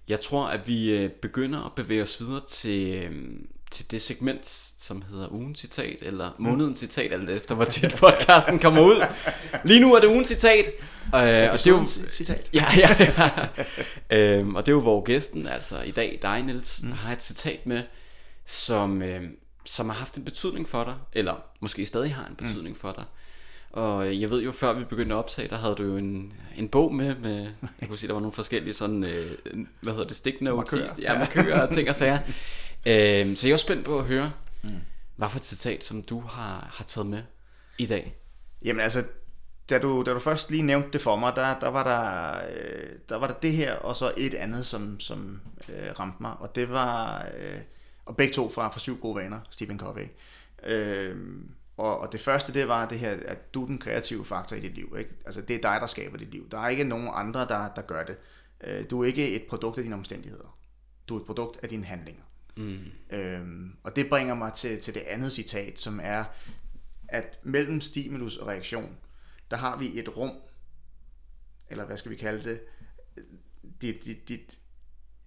jeg 0.07 0.19
tror, 0.19 0.47
at 0.47 0.67
vi 0.67 0.91
øh, 0.91 1.09
begynder 1.09 1.63
at 1.65 1.71
bevæge 1.75 2.01
os 2.01 2.19
videre 2.19 2.41
til, 2.47 2.93
øhm, 2.93 3.47
til 3.72 3.91
det 3.91 4.01
segment, 4.01 4.72
som 4.78 5.03
hedder 5.11 5.28
ugens 5.32 5.59
citat, 5.59 5.97
eller 6.01 6.32
månedens 6.38 6.80
citat, 6.80 7.13
alt 7.13 7.30
efter 7.30 7.55
hvor 7.55 7.65
tit 7.65 7.95
podcasten 7.99 8.59
kommer 8.59 8.82
ud. 8.82 9.05
Lige 9.63 9.80
nu 9.80 9.93
er 9.93 9.99
det 9.99 10.07
ugens 10.07 10.28
citat. 10.28 10.65
Øh, 10.65 10.72
og 11.13 11.24
det 11.24 11.68
er 11.68 11.68
jo, 11.68 11.86
citat. 12.09 12.49
Ja, 12.53 12.65
ja, 12.78 12.95
ja. 14.09 14.39
øhm, 14.39 14.55
og 14.55 14.65
det 14.65 14.72
er 14.72 14.76
jo, 14.76 14.82
hvor 14.82 15.03
gæsten, 15.03 15.47
altså 15.47 15.82
i 15.82 15.91
dag, 15.91 16.20
dig 16.22 16.43
Niels, 16.43 16.84
mm. 16.84 16.91
har 16.91 17.11
et 17.11 17.24
citat 17.24 17.65
med, 17.65 17.84
som, 18.45 19.01
øhm, 19.01 19.36
som 19.65 19.89
har 19.89 19.95
haft 19.95 20.18
en 20.18 20.24
betydning 20.24 20.70
for 20.70 20.84
dig, 20.84 20.95
eller 21.13 21.43
måske 21.59 21.86
stadig 21.86 22.15
har 22.15 22.26
en 22.26 22.36
betydning 22.36 22.70
mm. 22.70 22.80
for 22.80 22.91
dig. 22.91 23.03
Og 23.72 24.07
øh, 24.07 24.22
jeg 24.22 24.30
ved 24.30 24.41
jo, 24.41 24.51
før 24.51 24.74
vi 24.74 24.84
begyndte 24.84 25.15
at 25.15 25.20
optage, 25.20 25.47
der 25.47 25.57
havde 25.57 25.76
du 25.76 25.84
jo 25.84 25.97
en, 25.97 26.34
en 26.57 26.68
bog 26.68 26.95
med, 26.95 27.15
med 27.15 27.47
jeg 27.82 27.89
kunne 27.89 27.97
sige, 27.97 28.07
der 28.07 28.13
var 28.13 28.22
nogle 28.22 28.34
forskellige 28.34 28.74
sådan, 28.74 29.03
øh, 29.03 29.26
hvad 29.82 29.93
hedder 29.93 30.07
det, 30.07 30.18
stick 30.18 30.41
notes, 30.41 30.72
Markører. 30.74 30.93
ja, 31.01 31.20
markører 31.20 31.68
og 31.68 31.74
ting 31.74 31.89
og 31.89 31.95
sager. 31.95 32.20
Øhm, 32.88 33.35
så 33.35 33.47
jeg 33.47 33.53
er 33.53 33.57
spændt 33.57 33.85
på 33.85 33.99
at 33.99 34.05
høre, 34.05 34.31
mm. 34.63 34.69
hvad 35.15 35.29
for 35.29 35.38
et 35.38 35.45
citat, 35.45 35.83
som 35.83 36.01
du 36.01 36.19
har, 36.19 36.69
har 36.73 36.83
taget 36.83 37.07
med 37.07 37.23
i 37.77 37.85
dag. 37.85 38.15
Jamen 38.61 38.79
altså, 38.79 39.03
da 39.69 39.79
du, 39.79 40.03
da 40.05 40.13
du 40.13 40.19
først 40.19 40.51
lige 40.51 40.63
nævnte 40.63 40.89
det 40.93 41.01
for 41.01 41.15
mig, 41.15 41.33
der, 41.35 41.59
der, 41.59 41.67
var 41.67 41.83
der, 41.83 42.41
øh, 42.51 42.89
der 43.09 43.15
var 43.15 43.27
der 43.27 43.33
det 43.33 43.51
her, 43.51 43.73
og 43.73 43.95
så 43.95 44.13
et 44.17 44.33
andet, 44.33 44.65
som, 44.65 44.99
som 44.99 45.41
øh, 45.69 45.99
ramte 45.99 46.17
mig. 46.21 46.33
Og 46.39 46.55
det 46.55 46.69
var, 46.69 47.25
øh, 47.38 47.59
og 48.05 48.17
begge 48.17 48.33
to 48.33 48.49
fra, 48.49 48.69
fra 48.69 48.79
Syv 48.79 48.99
Gode 49.01 49.15
Vaner, 49.15 49.39
Stephen 49.49 49.79
Covey. 49.79 50.07
Øh, 50.63 51.15
og, 51.77 51.99
og 51.99 52.11
det 52.11 52.21
første, 52.21 52.53
det 52.53 52.67
var 52.67 52.88
det 52.88 52.99
her, 52.99 53.17
at 53.25 53.53
du 53.53 53.63
er 53.63 53.67
den 53.67 53.77
kreative 53.77 54.25
faktor 54.25 54.55
i 54.55 54.59
dit 54.59 54.75
liv. 54.75 54.95
Ikke? 54.99 55.11
Altså, 55.25 55.41
det 55.41 55.55
er 55.55 55.61
dig, 55.61 55.77
der 55.81 55.88
skaber 55.88 56.17
dit 56.17 56.31
liv. 56.31 56.49
Der 56.51 56.59
er 56.59 56.69
ikke 56.69 56.83
nogen 56.83 57.09
andre, 57.13 57.39
der, 57.39 57.69
der 57.75 57.81
gør 57.81 58.03
det. 58.03 58.17
Øh, 58.63 58.89
du 58.89 59.01
er 59.01 59.05
ikke 59.05 59.35
et 59.35 59.43
produkt 59.49 59.77
af 59.77 59.83
dine 59.83 59.95
omstændigheder. 59.95 60.57
Du 61.09 61.15
er 61.15 61.19
et 61.19 61.25
produkt 61.25 61.59
af 61.63 61.69
dine 61.69 61.85
handlinger. 61.85 62.23
Mm. 62.57 62.79
Øhm, 63.17 63.75
og 63.83 63.95
det 63.95 64.09
bringer 64.09 64.35
mig 64.35 64.53
til, 64.53 64.81
til 64.81 64.93
det 64.93 65.01
andet 65.01 65.31
citat, 65.31 65.79
som 65.79 65.99
er, 66.03 66.23
at 67.07 67.39
mellem 67.43 67.81
stimulus 67.81 68.37
og 68.37 68.47
reaktion, 68.47 68.97
der 69.51 69.57
har 69.57 69.77
vi 69.77 69.99
et 69.99 70.17
rum, 70.17 70.31
eller 71.69 71.85
hvad 71.85 71.97
skal 71.97 72.11
vi 72.11 72.15
kalde 72.15 72.49
det, 72.49 72.61
dit, 73.81 74.05
dit, 74.05 74.29
dit 74.29 74.59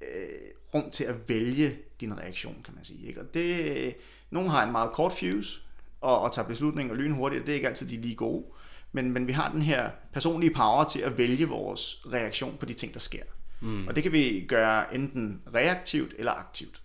øh, 0.01 0.51
rum 0.75 0.91
til 0.91 1.05
at 1.05 1.29
vælge 1.29 1.79
din 2.01 2.19
reaktion, 2.19 2.63
kan 2.65 2.75
man 2.75 2.85
sige. 2.85 3.07
Ikke? 3.07 3.21
Og 3.21 3.35
det, 3.35 3.97
nogen 4.31 4.51
har 4.51 4.67
en 4.67 4.73
meget 4.73 4.93
kort 4.93 5.13
fuse, 5.13 5.61
og, 6.01 6.21
og 6.21 6.35
tager 6.35 6.49
beslutninger 6.49 6.95
lynhurtigt, 6.95 7.41
og 7.41 7.47
det 7.47 7.53
er 7.53 7.57
ikke 7.57 7.69
altid 7.69 7.89
de 7.89 8.01
lige 8.01 8.15
gode, 8.15 8.45
men, 8.93 9.13
men 9.13 9.27
vi 9.27 9.33
har 9.33 9.53
den 9.53 9.63
her 9.63 9.91
personlige 10.13 10.55
power 10.55 10.85
til 10.85 11.01
at 11.01 11.19
vælge 11.19 11.49
vores 11.49 12.03
reaktion 12.13 12.57
på 12.61 12.67
de 12.67 12.75
ting, 12.75 12.95
der 12.95 13.01
sker. 13.01 13.23
Mm. 13.61 13.87
Og 13.89 13.95
det 13.95 14.03
kan 14.03 14.13
vi 14.13 14.45
gøre 14.49 14.95
enten 14.95 15.43
reaktivt 15.55 16.15
eller 16.19 16.33
aktivt. 16.33 16.80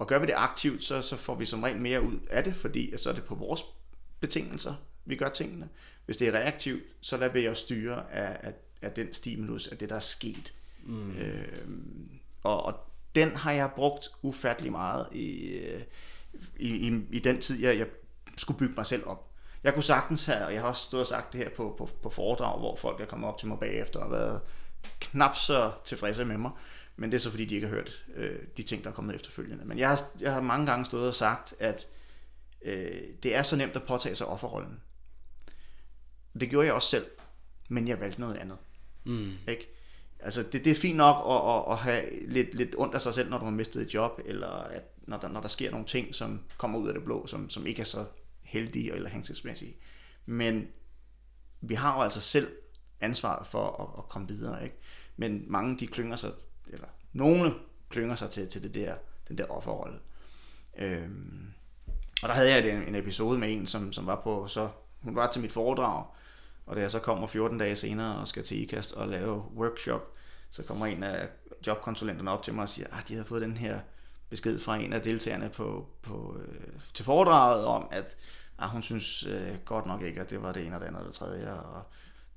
Og 0.00 0.06
gør 0.06 0.18
vi 0.18 0.26
det 0.26 0.34
aktivt, 0.36 0.84
så, 0.84 1.02
så 1.02 1.16
får 1.16 1.34
vi 1.34 1.46
som 1.46 1.62
regel 1.62 1.80
mere 1.80 2.02
ud 2.02 2.18
af 2.30 2.44
det, 2.44 2.56
fordi 2.56 2.96
så 2.96 3.10
er 3.10 3.14
det 3.14 3.24
på 3.24 3.34
vores 3.34 3.64
betingelser, 4.20 4.74
vi 5.04 5.16
gør 5.16 5.28
tingene. 5.28 5.68
Hvis 6.06 6.16
det 6.16 6.28
er 6.28 6.32
reaktivt, 6.32 6.82
så 7.00 7.16
lader 7.16 7.32
vi 7.32 7.48
os 7.48 7.58
styre 7.58 8.12
af, 8.12 8.36
af, 8.42 8.52
af 8.82 8.92
den 8.92 9.12
stimulus, 9.12 9.68
af 9.68 9.78
det, 9.78 9.88
der 9.88 9.96
er 9.96 10.00
sket. 10.00 10.52
Mm. 10.82 11.16
Øhm, 11.18 12.10
og, 12.42 12.62
og 12.62 12.74
den 13.14 13.36
har 13.36 13.52
jeg 13.52 13.70
brugt 13.76 14.10
ufattelig 14.22 14.72
meget 14.72 15.08
i, 15.12 15.46
øh, 15.46 15.82
i, 16.56 16.88
i, 16.88 17.06
i 17.12 17.18
den 17.18 17.40
tid, 17.40 17.60
jeg, 17.60 17.78
jeg 17.78 17.86
skulle 18.36 18.58
bygge 18.58 18.74
mig 18.74 18.86
selv 18.86 19.06
op. 19.06 19.30
Jeg 19.64 19.74
kunne 19.74 19.82
sagtens 19.82 20.26
have, 20.26 20.46
og 20.46 20.52
jeg 20.54 20.60
har 20.60 20.68
også 20.68 20.82
stået 20.82 21.02
og 21.02 21.06
sagt 21.06 21.32
det 21.32 21.40
her 21.40 21.50
på, 21.50 21.74
på, 21.78 21.88
på 22.02 22.10
foredrag, 22.10 22.58
hvor 22.58 22.76
folk 22.76 23.00
er 23.00 23.06
kommet 23.06 23.28
op 23.28 23.38
til 23.38 23.48
mig 23.48 23.58
bagefter 23.58 24.00
og 24.00 24.10
været 24.10 24.40
knap 25.00 25.36
så 25.36 25.72
tilfredse 25.84 26.24
med 26.24 26.38
mig, 26.38 26.50
men 27.00 27.12
det 27.12 27.16
er 27.16 27.20
så 27.20 27.30
fordi, 27.30 27.44
de 27.44 27.54
ikke 27.54 27.66
har 27.66 27.74
hørt 27.74 28.04
øh, 28.14 28.38
de 28.56 28.62
ting, 28.62 28.84
der 28.84 28.90
er 28.90 28.94
kommet 28.94 29.14
efterfølgende. 29.14 29.64
Men 29.64 29.78
jeg 29.78 29.88
har, 29.88 30.00
jeg 30.20 30.32
har 30.32 30.40
mange 30.40 30.66
gange 30.66 30.86
stået 30.86 31.08
og 31.08 31.14
sagt, 31.14 31.54
at 31.58 31.88
øh, 32.62 33.02
det 33.22 33.34
er 33.34 33.42
så 33.42 33.56
nemt 33.56 33.76
at 33.76 33.82
påtage 33.82 34.14
sig 34.14 34.26
offerrollen. 34.26 34.80
Det 36.40 36.50
gjorde 36.50 36.66
jeg 36.66 36.74
også 36.74 36.88
selv, 36.88 37.06
men 37.68 37.88
jeg 37.88 38.00
valgte 38.00 38.20
noget 38.20 38.36
andet. 38.36 38.58
Mm. 39.04 39.32
Ikke? 39.48 39.68
Altså, 40.18 40.42
det, 40.42 40.64
det 40.64 40.70
er 40.70 40.74
fint 40.74 40.96
nok 40.96 41.16
at, 41.28 41.54
at, 41.54 41.72
at 41.72 41.78
have 41.78 42.28
lidt, 42.28 42.54
lidt 42.54 42.74
ondt 42.78 42.94
af 42.94 43.02
sig 43.02 43.14
selv, 43.14 43.30
når 43.30 43.38
du 43.38 43.44
har 43.44 43.52
mistet 43.52 43.82
et 43.82 43.94
job, 43.94 44.20
eller 44.24 44.48
at, 44.48 44.82
når, 45.02 45.16
der, 45.16 45.28
når 45.28 45.40
der 45.40 45.48
sker 45.48 45.70
nogle 45.70 45.86
ting, 45.86 46.14
som 46.14 46.40
kommer 46.58 46.78
ud 46.78 46.88
af 46.88 46.94
det 46.94 47.04
blå, 47.04 47.26
som, 47.26 47.50
som 47.50 47.66
ikke 47.66 47.80
er 47.80 47.86
så 47.86 48.04
heldige 48.42 48.94
eller 48.94 49.08
hensigtsmæssige. 49.08 49.76
Men 50.26 50.68
vi 51.60 51.74
har 51.74 51.96
jo 51.96 52.02
altså 52.02 52.20
selv 52.20 52.48
ansvaret 53.00 53.46
for 53.46 53.82
at, 53.82 54.04
at 54.04 54.08
komme 54.08 54.28
videre, 54.28 54.64
ikke? 54.64 54.76
Men 55.16 55.44
mange 55.46 55.78
de 55.78 55.86
klynger 55.86 56.16
sig, 56.16 56.30
eller 56.72 56.88
nogle 57.12 57.54
klynger 57.88 58.14
sig 58.14 58.30
til, 58.30 58.48
til 58.48 58.62
det 58.62 58.74
der, 58.74 58.94
den 59.28 59.38
der 59.38 59.46
offerrolle. 59.46 59.98
Øhm, 60.78 61.52
og 62.22 62.28
der 62.28 62.34
havde 62.34 62.50
jeg 62.50 62.76
en, 62.76 62.82
en 62.82 62.94
episode 62.94 63.38
med 63.38 63.52
en, 63.52 63.66
som, 63.66 63.92
som 63.92 64.06
var 64.06 64.20
på, 64.20 64.46
så 64.46 64.68
hun 65.02 65.16
var 65.16 65.30
til 65.32 65.42
mit 65.42 65.52
foredrag, 65.52 66.04
og 66.66 66.76
da 66.76 66.80
jeg 66.80 66.90
så 66.90 66.98
kommer 66.98 67.26
14 67.26 67.58
dage 67.58 67.76
senere 67.76 68.18
og 68.18 68.28
skal 68.28 68.44
til 68.44 68.62
IKAST 68.62 68.92
og 68.92 69.08
lave 69.08 69.44
workshop, 69.56 70.12
så 70.50 70.62
kommer 70.62 70.86
en 70.86 71.02
af 71.02 71.28
jobkonsulenterne 71.66 72.30
op 72.30 72.42
til 72.42 72.54
mig 72.54 72.62
og 72.62 72.68
siger, 72.68 72.86
at 72.98 73.08
de 73.08 73.12
havde 73.12 73.26
fået 73.26 73.42
den 73.42 73.56
her 73.56 73.80
besked 74.28 74.60
fra 74.60 74.76
en 74.76 74.92
af 74.92 75.02
deltagerne 75.02 75.48
på, 75.48 75.86
på, 76.02 76.36
øh, 76.40 76.80
til 76.94 77.04
foredraget 77.04 77.64
om, 77.64 77.88
at 77.90 78.16
ah, 78.58 78.70
hun 78.70 78.82
synes 78.82 79.26
øh, 79.26 79.58
godt 79.64 79.86
nok 79.86 80.02
ikke, 80.02 80.20
at 80.20 80.30
det 80.30 80.42
var 80.42 80.52
det 80.52 80.66
ene 80.66 80.76
og 80.76 80.80
det 80.80 80.86
andet 80.86 81.00
og 81.00 81.06
det 81.06 81.14
tredje, 81.14 81.52
og 81.52 81.82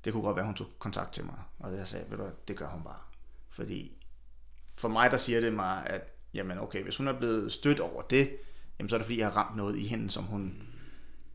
det 0.04 0.12
kunne 0.12 0.22
godt 0.22 0.36
være, 0.36 0.42
at 0.42 0.48
hun 0.48 0.54
tog 0.54 0.66
kontakt 0.78 1.12
til 1.12 1.24
mig. 1.24 1.38
Og 1.58 1.76
jeg 1.76 1.86
sagde, 1.86 2.10
ved 2.10 2.18
du 2.18 2.24
det 2.48 2.56
gør 2.56 2.68
hun 2.68 2.82
bare. 2.82 3.00
Fordi 3.50 4.03
for 4.74 4.88
mig, 4.88 5.10
der 5.10 5.16
siger 5.16 5.40
det 5.40 5.52
mig, 5.52 5.86
at 5.86 6.02
jamen 6.34 6.58
okay, 6.58 6.82
hvis 6.82 6.96
hun 6.96 7.08
er 7.08 7.18
blevet 7.18 7.52
stødt 7.52 7.80
over 7.80 8.02
det, 8.02 8.36
jamen 8.78 8.88
så 8.88 8.96
er 8.96 8.98
det 8.98 9.06
fordi, 9.06 9.18
jeg 9.18 9.26
har 9.26 9.36
ramt 9.36 9.56
noget 9.56 9.76
i 9.76 9.86
hende, 9.86 10.10
som 10.10 10.24
hun 10.24 10.62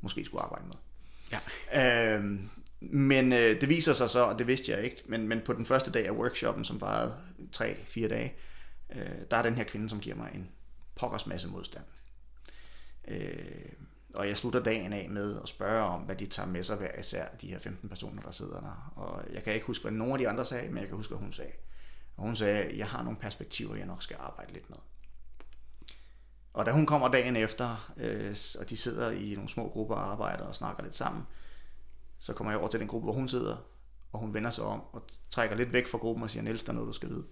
måske 0.02 0.26
skulle 0.26 0.42
arbejde 0.42 0.66
med. 0.68 0.76
Ja. 1.32 2.16
Øhm, 2.16 2.50
men 2.80 3.34
øh, 3.34 3.62
det 3.62 3.70
viser 3.70 3.94
sig 3.94 4.10
så, 4.10 4.24
og 4.24 4.40
det 4.40 4.48
vidste 4.48 4.72
jeg 4.72 4.84
ikke, 4.84 5.04
men, 5.06 5.28
men 5.28 5.42
på 5.46 5.54
den 5.54 5.66
første 5.66 5.92
dag 5.92 6.08
af 6.08 6.12
workshoppen, 6.12 6.66
som 6.66 6.82
varede 6.82 7.16
3-4 7.56 8.08
dage, 8.08 8.34
øh, 8.96 9.12
der 9.32 9.38
er 9.38 9.44
den 9.44 9.56
her 9.56 9.64
kvinde, 9.64 9.90
som 9.90 10.00
giver 10.00 10.16
mig 10.16 10.32
en 10.34 10.50
pokkers 10.96 11.28
masse 11.28 11.48
modstand. 11.48 11.86
Øh, 13.08 13.72
og 14.14 14.28
jeg 14.28 14.38
slutter 14.38 14.64
dagen 14.64 14.94
af 14.94 15.10
med 15.10 15.42
at 15.42 15.50
spørge 15.50 15.84
om, 15.84 16.02
hvad 16.02 16.16
de 16.16 16.26
tager 16.26 16.48
med 16.48 16.64
sig 16.64 16.78
hver 16.78 17.00
især, 17.00 17.26
de 17.42 17.48
her 17.48 17.60
15 17.60 17.90
personer, 17.90 18.22
der 18.22 18.32
sidder 18.32 18.60
der. 18.60 18.94
Og 18.96 19.34
jeg 19.34 19.44
kan 19.44 19.54
ikke 19.54 19.66
huske, 19.66 19.82
hvad 19.82 19.92
nogen 19.92 20.14
af 20.14 20.20
de 20.20 20.30
andre 20.30 20.46
sagde, 20.46 20.68
men 20.68 20.78
jeg 20.78 20.88
kan 20.88 20.98
huske, 20.98 21.12
hvad 21.12 21.24
hun 21.24 21.34
sagde. 21.34 21.52
Og 22.20 22.26
hun 22.26 22.36
sagde, 22.36 22.78
jeg 22.78 22.88
har 22.88 23.04
nogle 23.04 23.20
perspektiver, 23.20 23.76
jeg 23.76 23.86
nok 23.86 24.04
skal 24.04 24.18
arbejde 24.20 24.54
lidt 24.54 24.70
med. 24.70 24.78
Og 26.54 26.66
da 26.66 26.72
hun 26.72 26.86
kommer 26.86 27.08
dagen 27.08 27.36
efter, 27.36 27.94
øh, 27.98 28.36
og 28.60 28.70
de 28.70 28.78
sidder 28.78 29.12
i 29.12 29.34
nogle 29.34 29.50
små 29.50 29.70
grupper 29.70 29.96
og 29.96 30.12
arbejder 30.12 30.44
og 30.44 30.56
snakker 30.56 30.84
lidt 30.84 30.96
sammen, 30.96 31.28
så 32.18 32.34
kommer 32.34 32.52
jeg 32.52 32.60
over 32.60 32.70
til 32.70 32.80
den 32.80 32.88
gruppe, 32.88 33.06
hvor 33.06 33.14
hun 33.14 33.30
sidder, 33.30 33.58
og 34.12 34.20
hun 34.20 34.34
vender 34.34 34.52
sig 34.52 34.64
om 34.64 34.84
og 34.92 35.08
trækker 35.30 35.56
lidt 35.56 35.74
væk 35.74 35.88
fra 35.88 35.98
gruppen 35.98 36.24
og 36.24 36.30
siger, 36.30 36.44
Niels, 36.44 36.64
der 36.64 36.70
er 36.70 36.74
noget, 36.74 36.88
du 36.88 36.94
skal 36.94 37.10
vide. 37.10 37.26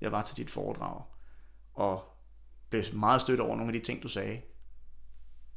Jeg 0.00 0.12
var 0.12 0.22
til 0.22 0.36
dit 0.36 0.50
foredrag, 0.50 1.02
og 1.74 2.04
blev 2.70 2.84
meget 2.92 3.20
stødt 3.20 3.40
over 3.40 3.56
nogle 3.56 3.74
af 3.74 3.80
de 3.80 3.86
ting, 3.86 4.02
du 4.02 4.08
sagde, 4.08 4.42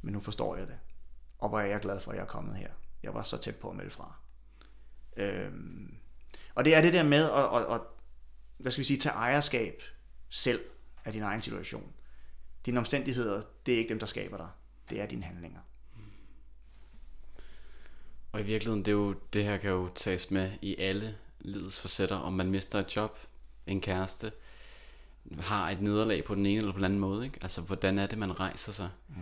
men 0.02 0.12
nu 0.12 0.20
forstår 0.20 0.56
jeg 0.56 0.66
det. 0.66 0.78
Og 1.38 1.48
hvor 1.48 1.60
er 1.60 1.66
jeg 1.66 1.80
glad 1.80 2.00
for, 2.00 2.10
at 2.10 2.16
jeg 2.16 2.22
er 2.22 2.28
kommet 2.28 2.56
her. 2.56 2.70
Jeg 3.02 3.14
var 3.14 3.22
så 3.22 3.36
tæt 3.36 3.56
på 3.56 3.70
at 3.70 3.76
melde 3.76 3.90
fra. 3.90 4.14
Øhm, 5.16 5.96
og 6.54 6.64
det 6.64 6.74
er 6.74 6.80
det 6.80 6.92
der 6.92 7.02
med 7.02 7.30
at, 7.30 7.56
at, 7.56 7.74
at 7.74 7.80
hvad 8.58 8.72
skal 8.72 8.80
vi 8.80 8.86
sige, 8.86 8.98
tage 8.98 9.14
ejerskab 9.14 9.82
selv 10.28 10.60
af 11.04 11.12
din 11.12 11.22
egen 11.22 11.42
situation. 11.42 11.92
Dine 12.66 12.78
omstændigheder, 12.80 13.42
det 13.66 13.74
er 13.74 13.78
ikke 13.78 13.88
dem, 13.88 13.98
der 13.98 14.06
skaber 14.06 14.36
dig. 14.36 14.48
Det 14.90 15.00
er 15.00 15.06
dine 15.06 15.22
handlinger. 15.22 15.60
Og 18.32 18.40
i 18.40 18.44
virkeligheden, 18.44 18.84
det, 18.84 18.88
er 18.88 18.96
jo, 18.96 19.14
det 19.32 19.44
her 19.44 19.56
kan 19.56 19.70
jo 19.70 19.88
tages 19.94 20.30
med 20.30 20.52
i 20.62 20.76
alle 20.78 21.16
livets 21.40 21.80
facetter, 21.80 22.16
om 22.16 22.32
man 22.32 22.50
mister 22.50 22.78
et 22.78 22.96
job, 22.96 23.18
en 23.66 23.80
kæreste, 23.80 24.32
har 25.38 25.70
et 25.70 25.80
nederlag 25.80 26.24
på 26.24 26.34
den 26.34 26.46
ene 26.46 26.58
eller 26.58 26.72
på 26.72 26.78
den 26.78 26.84
anden 26.84 27.00
måde. 27.00 27.24
Ikke? 27.24 27.38
Altså, 27.42 27.60
hvordan 27.60 27.98
er 27.98 28.06
det, 28.06 28.18
man 28.18 28.40
rejser 28.40 28.72
sig? 28.72 28.90
Mm. 29.08 29.14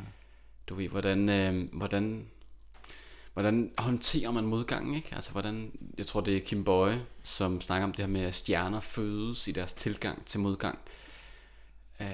Du 0.67 0.75
ved, 0.75 0.89
hvordan, 0.89 1.29
øh, 1.29 1.69
hvordan, 1.73 2.31
hvordan 3.35 3.71
håndterer 3.79 4.31
man 4.31 4.45
modgangen? 4.45 4.95
Ikke? 4.95 5.09
Altså, 5.13 5.33
hvordan, 5.33 5.73
jeg 5.99 6.07
tror, 6.07 6.21
det 6.21 6.37
er 6.37 6.41
Kim 6.41 6.65
Bøje, 6.65 7.07
som 7.23 7.61
snakker 7.61 7.85
om 7.85 7.93
det 7.93 8.01
her 8.01 8.13
med, 8.13 8.21
at 8.21 8.35
stjerner 8.35 8.81
fødes 8.81 9.49
i 9.49 9.53
deres 9.53 9.73
tilgang 9.73 10.25
til 10.25 10.41
modgang. 10.41 10.79
Øh, 12.01 12.07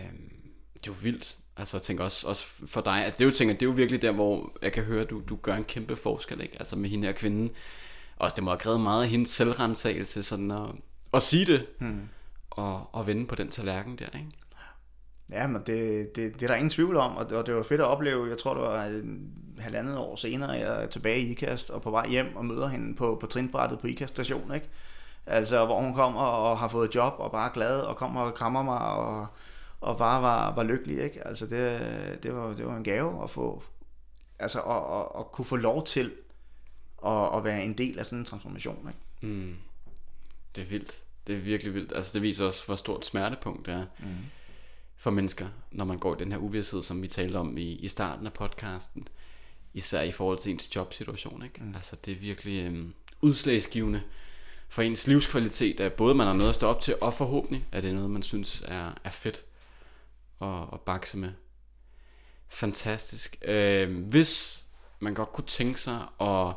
det 0.74 0.88
er 0.88 0.92
jo 0.92 0.94
vildt. 1.02 1.38
Altså 1.56 1.76
jeg 1.76 1.82
tænker 1.82 2.04
også, 2.04 2.28
også 2.28 2.44
for 2.66 2.80
dig, 2.80 3.04
altså 3.04 3.18
det 3.18 3.24
er 3.24 3.26
jo, 3.26 3.30
tænker, 3.30 3.54
det 3.54 3.62
er 3.62 3.66
jo 3.66 3.72
virkelig 3.72 4.02
der, 4.02 4.12
hvor 4.12 4.52
jeg 4.62 4.72
kan 4.72 4.84
høre, 4.84 5.02
at 5.02 5.10
du, 5.10 5.22
du 5.28 5.36
gør 5.36 5.54
en 5.54 5.64
kæmpe 5.64 5.96
forskel, 5.96 6.40
ikke? 6.40 6.56
Altså 6.58 6.76
med 6.76 6.90
hende 6.90 7.06
her 7.06 7.12
kvinde. 7.12 7.52
Også 8.16 8.34
det 8.34 8.44
må 8.44 8.50
have 8.50 8.58
krævet 8.58 8.80
meget 8.80 9.02
af 9.02 9.08
hendes 9.08 9.28
selvrensagelse, 9.28 10.22
sådan 10.22 10.50
at, 10.50 10.68
at 11.14 11.22
sige 11.22 11.46
det, 11.46 11.66
hmm. 11.78 12.08
og, 12.50 12.94
og 12.94 13.06
vende 13.06 13.26
på 13.26 13.34
den 13.34 13.48
tallerken 13.48 13.98
der, 13.98 14.06
ikke? 14.14 14.30
Ja, 15.32 15.46
men 15.46 15.62
det, 15.66 16.16
det, 16.16 16.34
det 16.34 16.42
er 16.42 16.46
der 16.46 16.54
ingen 16.54 16.70
tvivl 16.70 16.96
om, 16.96 17.16
og 17.16 17.30
det, 17.30 17.38
og 17.38 17.46
det 17.46 17.54
var 17.54 17.62
fedt 17.62 17.80
at 17.80 17.86
opleve, 17.86 18.28
jeg 18.28 18.38
tror 18.38 18.54
det 18.54 18.62
var 18.62 18.84
en 18.84 19.32
halvandet 19.58 19.98
år 19.98 20.16
senere, 20.16 20.50
jeg 20.50 20.82
er 20.82 20.86
tilbage 20.86 21.20
i 21.20 21.30
IKAST 21.30 21.70
og 21.70 21.82
på 21.82 21.90
vej 21.90 22.08
hjem 22.08 22.36
og 22.36 22.44
møder 22.44 22.68
hende 22.68 22.96
på, 22.96 23.18
på 23.20 23.26
trinbrættet 23.26 23.78
på 23.78 23.86
IKAST 23.86 24.14
station, 24.14 24.54
ikke? 24.54 24.68
Altså, 25.26 25.66
hvor 25.66 25.80
hun 25.80 25.94
kommer 25.94 26.20
og 26.20 26.58
har 26.58 26.68
fået 26.68 26.94
job 26.94 27.14
og 27.18 27.32
bare 27.32 27.48
er 27.48 27.52
glad 27.52 27.80
og 27.80 27.96
kommer 27.96 28.20
og 28.20 28.34
krammer 28.34 28.62
mig 28.62 28.80
og 28.80 29.26
og 29.80 29.98
bare 29.98 30.22
var, 30.22 30.54
var 30.54 30.62
lykkelig. 30.62 31.04
Ikke? 31.04 31.26
Altså 31.26 31.46
det, 31.46 32.22
det, 32.22 32.34
var, 32.34 32.54
det 32.54 32.66
var 32.66 32.76
en 32.76 32.84
gave 32.84 33.22
at 33.22 33.30
få, 33.30 33.62
altså 34.38 34.60
at, 34.60 34.98
at, 34.98 35.20
at 35.20 35.32
kunne 35.32 35.44
få 35.44 35.56
lov 35.56 35.86
til 35.86 36.12
at, 37.06 37.36
at 37.36 37.44
være 37.44 37.64
en 37.64 37.78
del 37.78 37.98
af 37.98 38.06
sådan 38.06 38.18
en 38.18 38.24
transformation. 38.24 38.88
Ikke? 38.88 39.34
Mm. 39.34 39.56
Det 40.56 40.62
er 40.62 40.66
vildt. 40.66 41.02
Det 41.26 41.34
er 41.34 41.40
virkelig 41.40 41.74
vildt. 41.74 41.92
Altså 41.92 42.10
det 42.14 42.22
viser 42.22 42.46
også, 42.46 42.66
hvor 42.66 42.76
stort 42.76 43.06
smertepunkt 43.06 43.66
det 43.66 43.74
er 43.74 43.84
mm. 43.98 44.06
For 45.00 45.10
mennesker, 45.10 45.48
når 45.70 45.84
man 45.84 45.98
går 45.98 46.14
i 46.14 46.18
den 46.18 46.32
her 46.32 46.38
uvidshed, 46.38 46.82
som 46.82 47.02
vi 47.02 47.08
talte 47.08 47.36
om 47.36 47.58
i, 47.58 47.72
i 47.72 47.88
starten 47.88 48.26
af 48.26 48.32
podcasten. 48.32 49.08
Især 49.74 50.02
i 50.02 50.12
forhold 50.12 50.38
til 50.38 50.52
ens 50.52 50.76
jobsituation. 50.76 51.42
Ikke? 51.44 51.64
Mm. 51.64 51.74
Altså 51.74 51.96
det 52.04 52.12
er 52.12 52.18
virkelig 52.18 52.64
øhm, 52.64 52.94
udslagsgivende 53.20 54.02
for 54.68 54.82
ens 54.82 55.06
livskvalitet, 55.06 55.80
at 55.80 55.92
både 55.92 56.14
man 56.14 56.26
har 56.26 56.34
noget 56.34 56.48
at 56.48 56.54
stå 56.54 56.66
op 56.66 56.80
til, 56.80 56.94
og 57.00 57.14
forhåbentlig 57.14 57.66
at 57.72 57.82
det 57.82 57.90
er 57.90 57.94
noget, 57.94 58.10
man 58.10 58.22
synes 58.22 58.62
er, 58.66 58.90
er 59.04 59.10
fedt 59.10 59.42
at, 60.42 60.62
at 60.72 60.80
bakse 60.80 61.18
med. 61.18 61.32
Fantastisk. 62.48 63.36
Øh, 63.42 64.04
hvis 64.04 64.64
man 64.98 65.14
godt 65.14 65.32
kunne 65.32 65.46
tænke 65.46 65.80
sig 65.80 66.00
at 66.20 66.54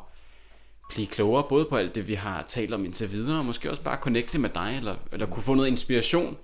blive 0.90 1.06
klogere, 1.06 1.46
både 1.48 1.64
på 1.64 1.76
alt 1.76 1.94
det, 1.94 2.08
vi 2.08 2.14
har 2.14 2.42
talt 2.42 2.74
om 2.74 2.84
indtil 2.84 3.12
videre, 3.12 3.38
og 3.38 3.44
måske 3.44 3.70
også 3.70 3.82
bare 3.82 4.00
connecte 4.00 4.38
med 4.38 4.50
dig, 4.50 4.74
eller, 4.76 4.96
eller 5.12 5.26
kunne 5.26 5.42
få 5.42 5.54
noget 5.54 5.68
inspiration, 5.68 6.36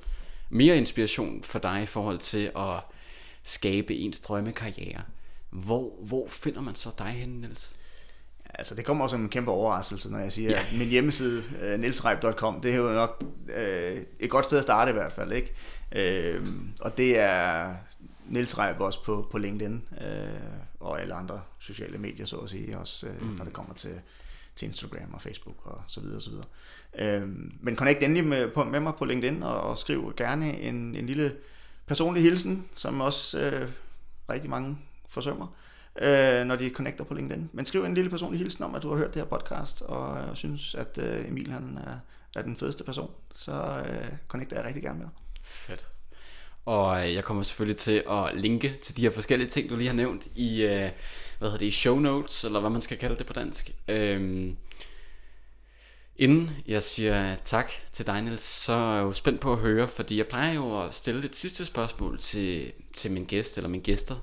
mere 0.50 0.76
inspiration 0.76 1.42
for 1.42 1.58
dig 1.58 1.82
i 1.82 1.86
forhold 1.86 2.18
til 2.18 2.50
at 2.56 2.80
skabe 3.42 3.94
ens 3.94 4.20
drømmekarriere. 4.20 5.02
Hvor, 5.50 5.92
hvor 6.02 6.28
finder 6.28 6.60
man 6.60 6.74
så 6.74 6.90
dig 6.98 7.06
henne, 7.06 7.40
Niels? 7.40 7.76
Altså, 8.54 8.74
det 8.74 8.84
kommer 8.84 9.04
også 9.04 9.14
som 9.14 9.22
en 9.22 9.28
kæmpe 9.28 9.50
overraskelse, 9.50 10.10
når 10.10 10.18
jeg 10.18 10.32
siger, 10.32 10.50
ja. 10.50 10.60
at 10.60 10.66
min 10.78 10.88
hjemmeside, 10.88 11.42
øh, 11.62 11.80
nilsreib.com, 11.80 12.60
det 12.60 12.72
er 12.72 12.76
jo 12.76 12.92
nok 12.92 13.24
uh, 13.48 13.98
et 14.20 14.30
godt 14.30 14.46
sted 14.46 14.58
at 14.58 14.64
starte 14.64 14.90
i 14.90 14.94
hvert 14.94 15.12
fald, 15.12 15.32
ikke? 15.32 15.52
Uh, 16.38 16.46
og 16.80 16.96
det 16.96 17.18
er 17.18 17.74
Nils 18.28 18.58
Reib 18.58 18.80
også 18.80 19.04
på, 19.04 19.28
på 19.30 19.38
LinkedIn, 19.38 19.84
uh, 19.90 20.06
og 20.80 21.00
alle 21.00 21.14
andre 21.14 21.40
sociale 21.58 21.98
medier, 21.98 22.26
så 22.26 22.36
at 22.36 22.50
sige, 22.50 22.78
også 22.78 23.06
uh, 23.06 23.22
mm. 23.22 23.34
når 23.36 23.44
det 23.44 23.52
kommer 23.52 23.74
til, 23.74 24.00
til 24.60 24.68
Instagram 24.68 25.14
og 25.14 25.22
Facebook 25.22 25.56
og 25.66 25.82
så 25.88 26.00
videre 26.00 26.16
og 26.16 26.22
så 26.22 26.30
videre. 26.30 27.22
Uh, 27.22 27.28
men 27.60 27.76
connect 27.76 28.02
endelig 28.02 28.24
med, 28.24 28.50
på, 28.50 28.64
med 28.64 28.80
mig 28.80 28.92
på 28.98 29.04
LinkedIn, 29.04 29.42
og, 29.42 29.60
og 29.60 29.78
skriv 29.78 30.14
gerne 30.16 30.60
en, 30.60 30.94
en 30.94 31.06
lille 31.06 31.32
personlig 31.86 32.22
hilsen, 32.22 32.68
som 32.74 33.00
også 33.00 33.40
øh, 33.40 33.68
rigtig 34.28 34.50
mange 34.50 34.78
forsømmer 35.08 35.46
øh, 35.98 36.44
når 36.44 36.56
de 36.56 36.70
connecter 36.70 37.04
på 37.04 37.14
LinkedIn. 37.14 37.50
Men 37.52 37.66
skriv 37.66 37.84
en 37.84 37.94
lille 37.94 38.10
personlig 38.10 38.38
hilsen 38.38 38.64
om, 38.64 38.74
at 38.74 38.82
du 38.82 38.90
har 38.90 38.96
hørt 38.96 39.14
det 39.14 39.22
her 39.22 39.28
podcast, 39.28 39.82
og 39.82 40.20
øh, 40.20 40.36
synes, 40.36 40.74
at 40.74 40.98
øh, 40.98 41.28
Emil 41.28 41.50
han 41.50 41.78
er, 41.86 41.98
er 42.38 42.42
den 42.42 42.56
fedeste 42.56 42.84
person. 42.84 43.10
Så 43.34 43.84
øh, 43.88 44.08
connecter 44.28 44.56
jeg 44.56 44.64
rigtig 44.64 44.82
gerne 44.82 44.98
med 44.98 45.06
dig. 45.06 45.14
Fedt. 45.44 45.88
Og 46.64 47.06
øh, 47.06 47.14
jeg 47.14 47.24
kommer 47.24 47.42
selvfølgelig 47.42 47.76
til 47.76 48.04
at 48.10 48.30
linke 48.34 48.78
til 48.82 48.96
de 48.96 49.02
her 49.02 49.10
forskellige 49.10 49.48
ting, 49.48 49.70
du 49.70 49.76
lige 49.76 49.88
har 49.88 49.94
nævnt 49.94 50.26
i, 50.34 50.62
øh, 50.62 50.90
hvad 51.40 51.48
hedder 51.48 51.58
det, 51.58 51.66
i 51.66 51.70
show 51.70 51.98
notes, 51.98 52.44
eller 52.44 52.60
hvad 52.60 52.70
man 52.70 52.80
skal 52.80 52.98
kalde 52.98 53.16
det 53.16 53.26
på 53.26 53.32
dansk. 53.32 53.70
Øhm, 53.88 54.56
inden 56.16 56.50
jeg 56.66 56.82
siger 56.82 57.36
tak 57.44 57.70
til 57.92 58.06
dig, 58.06 58.22
Niels, 58.22 58.42
så 58.42 58.72
er 58.72 58.94
jeg 58.94 59.02
jo 59.02 59.12
spændt 59.12 59.40
på 59.40 59.52
at 59.52 59.58
høre, 59.58 59.88
fordi 59.88 60.16
jeg 60.16 60.26
plejer 60.26 60.54
jo 60.54 60.82
at 60.82 60.94
stille 60.94 61.24
et 61.24 61.36
sidste 61.36 61.64
spørgsmål 61.64 62.18
til, 62.18 62.72
til 62.96 63.12
min 63.12 63.24
gæst 63.24 63.56
eller 63.56 63.68
mine 63.68 63.82
gæster. 63.82 64.16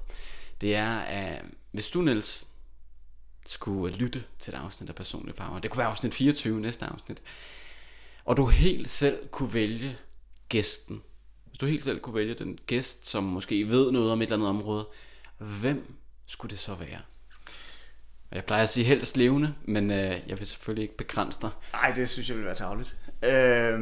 Det 0.62 0.76
er, 0.76 0.98
at 1.00 1.46
hvis 1.72 1.90
du, 1.90 2.02
Niels, 2.02 2.48
skulle 3.46 3.96
lytte 3.96 4.24
til 4.40 4.54
et 4.54 4.58
afsnit 4.58 4.90
af 4.90 4.96
Personlig 4.96 5.36
Power, 5.36 5.60
det 5.60 5.72
kunne 5.72 5.80
være 5.80 5.88
afsnit 5.88 6.14
24, 6.14 6.60
næste 6.60 6.86
afsnit, 6.86 7.22
og 8.26 8.38
du 8.38 8.46
helt 8.46 8.90
selv 8.90 9.28
kunne 9.28 9.54
vælge 9.54 9.98
gæsten, 10.50 11.02
hvis 11.46 11.58
du 11.58 11.66
helt 11.66 11.84
selv 11.84 12.00
kunne 12.00 12.16
vælge 12.16 12.34
den 12.34 12.60
gæst, 12.66 13.06
som 13.06 13.24
måske 13.24 13.70
ved 13.70 13.92
noget 13.92 14.12
om 14.12 14.22
et 14.22 14.26
eller 14.26 14.36
andet 14.36 14.50
område, 14.50 14.88
hvem 15.38 15.98
skulle 16.28 16.50
det 16.50 16.60
så 16.60 16.76
være? 16.76 17.00
Jeg 18.32 18.46
plejer 18.46 18.64
at 18.64 18.70
sige 18.70 18.84
helst 18.84 19.18
levende, 19.18 19.54
men 19.66 19.92
øh, 19.92 20.20
jeg 20.28 20.40
vil 20.40 20.48
selvfølgelig 20.48 20.84
ikke 20.84 20.98
begrænse 20.98 21.42
dig. 21.42 21.50
Nej, 21.74 21.94
det 21.96 22.10
synes 22.10 22.30
jeg 22.30 22.38
vil 22.38 22.46
være 22.46 22.56
tageligt. 22.56 22.98
Øh, 23.24 23.80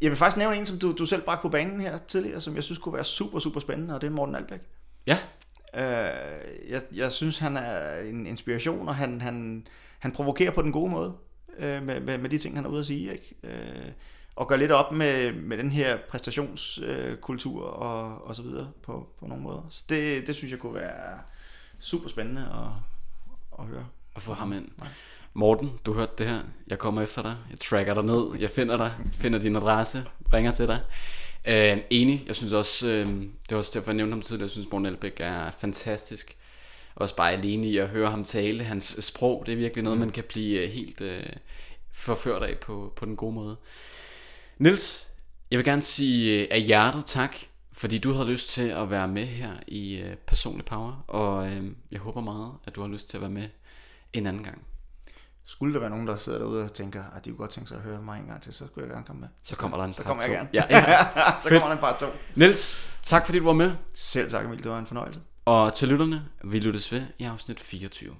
jeg 0.00 0.10
vil 0.10 0.16
faktisk 0.16 0.36
nævne 0.36 0.56
en, 0.56 0.66
som 0.66 0.78
du, 0.78 0.92
du 0.92 1.06
selv 1.06 1.22
bragte 1.22 1.42
på 1.42 1.48
banen 1.48 1.80
her 1.80 1.98
tidligere, 2.08 2.40
som 2.40 2.56
jeg 2.56 2.64
synes 2.64 2.78
kunne 2.78 2.94
være 2.94 3.04
super, 3.04 3.38
super 3.38 3.60
spændende, 3.60 3.94
og 3.94 4.00
det 4.00 4.06
er 4.06 4.10
Morten 4.10 4.34
Albæk. 4.34 4.60
Ja, 5.06 5.18
Øh, 5.74 6.70
jeg, 6.70 6.82
jeg 6.92 7.12
synes, 7.12 7.38
han 7.38 7.56
er 7.56 8.00
en 8.00 8.26
inspiration, 8.26 8.88
og 8.88 8.96
han, 8.96 9.20
han, 9.20 9.66
han 9.98 10.12
provokerer 10.12 10.50
på 10.50 10.62
den 10.62 10.72
gode 10.72 10.90
måde 10.90 11.14
øh, 11.58 11.82
med, 11.82 12.00
med, 12.00 12.18
med 12.18 12.30
de 12.30 12.38
ting, 12.38 12.56
han 12.56 12.64
er 12.64 12.68
ude 12.68 12.80
at 12.80 12.86
sige. 12.86 13.12
Ikke? 13.12 13.34
Øh, 13.44 13.92
og 14.40 14.48
gør 14.48 14.56
lidt 14.56 14.72
op 14.72 14.92
med, 14.92 15.32
med 15.32 15.58
den 15.58 15.72
her 15.72 15.98
præstationskultur 16.08 17.66
øh, 17.66 17.80
og, 17.80 18.24
og 18.26 18.36
så 18.36 18.42
videre 18.42 18.70
på, 18.82 19.08
på 19.18 19.26
nogle 19.26 19.42
måder. 19.42 19.66
Så 19.70 19.84
det, 19.88 20.26
det 20.26 20.36
synes 20.36 20.50
jeg 20.50 20.58
kunne 20.58 20.74
være 20.74 21.18
super 21.80 22.08
spændende 22.08 22.40
at, 22.40 22.68
at 23.58 23.66
høre. 23.66 23.86
At 24.16 24.22
få 24.22 24.32
ham 24.32 24.52
ind. 24.52 24.68
Morten, 25.34 25.72
du 25.86 25.94
hørte 25.94 26.12
det 26.18 26.26
her. 26.26 26.40
Jeg 26.66 26.78
kommer 26.78 27.02
efter 27.02 27.22
dig. 27.22 27.36
Jeg 27.50 27.58
tracker 27.58 27.94
dig 27.94 28.04
ned. 28.04 28.26
Jeg 28.38 28.50
finder 28.50 28.76
dig. 28.76 28.92
Finder 29.12 29.38
din 29.38 29.56
adresse. 29.56 30.04
Ringer 30.32 30.50
til 30.50 30.66
dig. 30.66 30.80
Uh, 31.48 31.82
enig, 31.90 32.24
jeg 32.26 32.36
synes 32.36 32.52
også, 32.52 32.86
uh, 32.86 32.92
det 33.22 33.50
var 33.50 33.56
også 33.56 33.72
derfor 33.74 33.90
jeg 33.90 33.96
nævnte 33.96 34.12
ham 34.12 34.22
tidligere, 34.22 34.44
jeg 34.44 34.50
synes 34.50 34.70
Morten 34.70 34.86
Elbæk 34.86 35.16
er 35.20 35.50
fantastisk. 35.50 36.36
Også 36.94 37.16
bare 37.16 37.32
alene 37.32 37.66
i 37.66 37.76
at 37.76 37.88
høre 37.88 38.10
ham 38.10 38.24
tale, 38.24 38.64
hans 38.64 38.96
sprog, 39.00 39.42
det 39.46 39.52
er 39.52 39.56
virkelig 39.56 39.84
noget, 39.84 39.98
mm. 39.98 40.00
man 40.00 40.10
kan 40.10 40.24
blive 40.28 40.64
uh, 40.64 40.70
helt 40.70 41.00
uh, 41.00 41.32
forført 41.92 42.42
af 42.42 42.58
på, 42.58 42.92
på 42.96 43.04
den 43.04 43.16
gode 43.16 43.34
måde. 43.34 43.56
Nils, 44.60 45.08
jeg 45.50 45.56
vil 45.58 45.64
gerne 45.64 45.82
sige 45.82 46.42
uh, 46.42 46.48
af 46.50 46.60
hjertet 46.62 47.06
tak, 47.06 47.36
fordi 47.72 47.98
du 47.98 48.12
havde 48.12 48.28
lyst 48.28 48.50
til 48.50 48.68
at 48.68 48.90
være 48.90 49.08
med 49.08 49.26
her 49.26 49.50
i 49.66 50.02
uh, 50.02 50.16
Personlig 50.26 50.64
Power, 50.66 51.04
og 51.08 51.36
uh, 51.36 51.66
jeg 51.90 52.00
håber 52.00 52.20
meget, 52.20 52.52
at 52.66 52.74
du 52.74 52.80
har 52.80 52.88
lyst 52.88 53.10
til 53.10 53.16
at 53.16 53.20
være 53.20 53.30
med 53.30 53.48
en 54.12 54.26
anden 54.26 54.44
gang. 54.44 54.62
Skulle 55.44 55.74
der 55.74 55.80
være 55.80 55.90
nogen, 55.90 56.06
der 56.06 56.16
sidder 56.16 56.38
derude 56.38 56.64
og 56.64 56.72
tænker, 56.72 57.04
at 57.16 57.24
de 57.24 57.30
kunne 57.30 57.38
godt 57.38 57.50
tænke 57.50 57.68
sig 57.68 57.76
at 57.76 57.82
høre 57.82 58.02
mig 58.02 58.20
en 58.20 58.26
gang 58.26 58.42
til, 58.42 58.52
så 58.52 58.66
skulle 58.66 58.86
jeg 58.86 58.94
gerne 58.94 59.06
komme 59.06 59.20
med. 59.20 59.28
Så 59.42 59.56
kommer 59.56 59.76
der 59.76 59.84
en 59.84 59.92
Så 59.92 60.02
kommer 60.02 60.22
jeg 60.22 60.30
gerne. 60.30 60.48
Ja, 60.52 60.64
ja. 60.70 61.06
så 61.42 61.48
kommer 61.48 61.66
der 61.66 61.72
en 61.72 61.78
par 61.78 61.96
to. 62.00 62.06
Niels, 62.34 62.90
tak 63.02 63.26
fordi 63.26 63.38
du 63.38 63.44
var 63.44 63.52
med. 63.52 63.72
Selv 63.94 64.30
tak 64.30 64.44
Emil, 64.44 64.62
det 64.62 64.70
var 64.70 64.78
en 64.78 64.86
fornøjelse. 64.86 65.20
Og 65.44 65.74
til 65.74 65.88
lytterne, 65.88 66.24
vi 66.44 66.58
lyttes 66.58 66.92
ved 66.92 67.02
i 67.18 67.24
afsnit 67.24 67.60
24. 67.60 68.14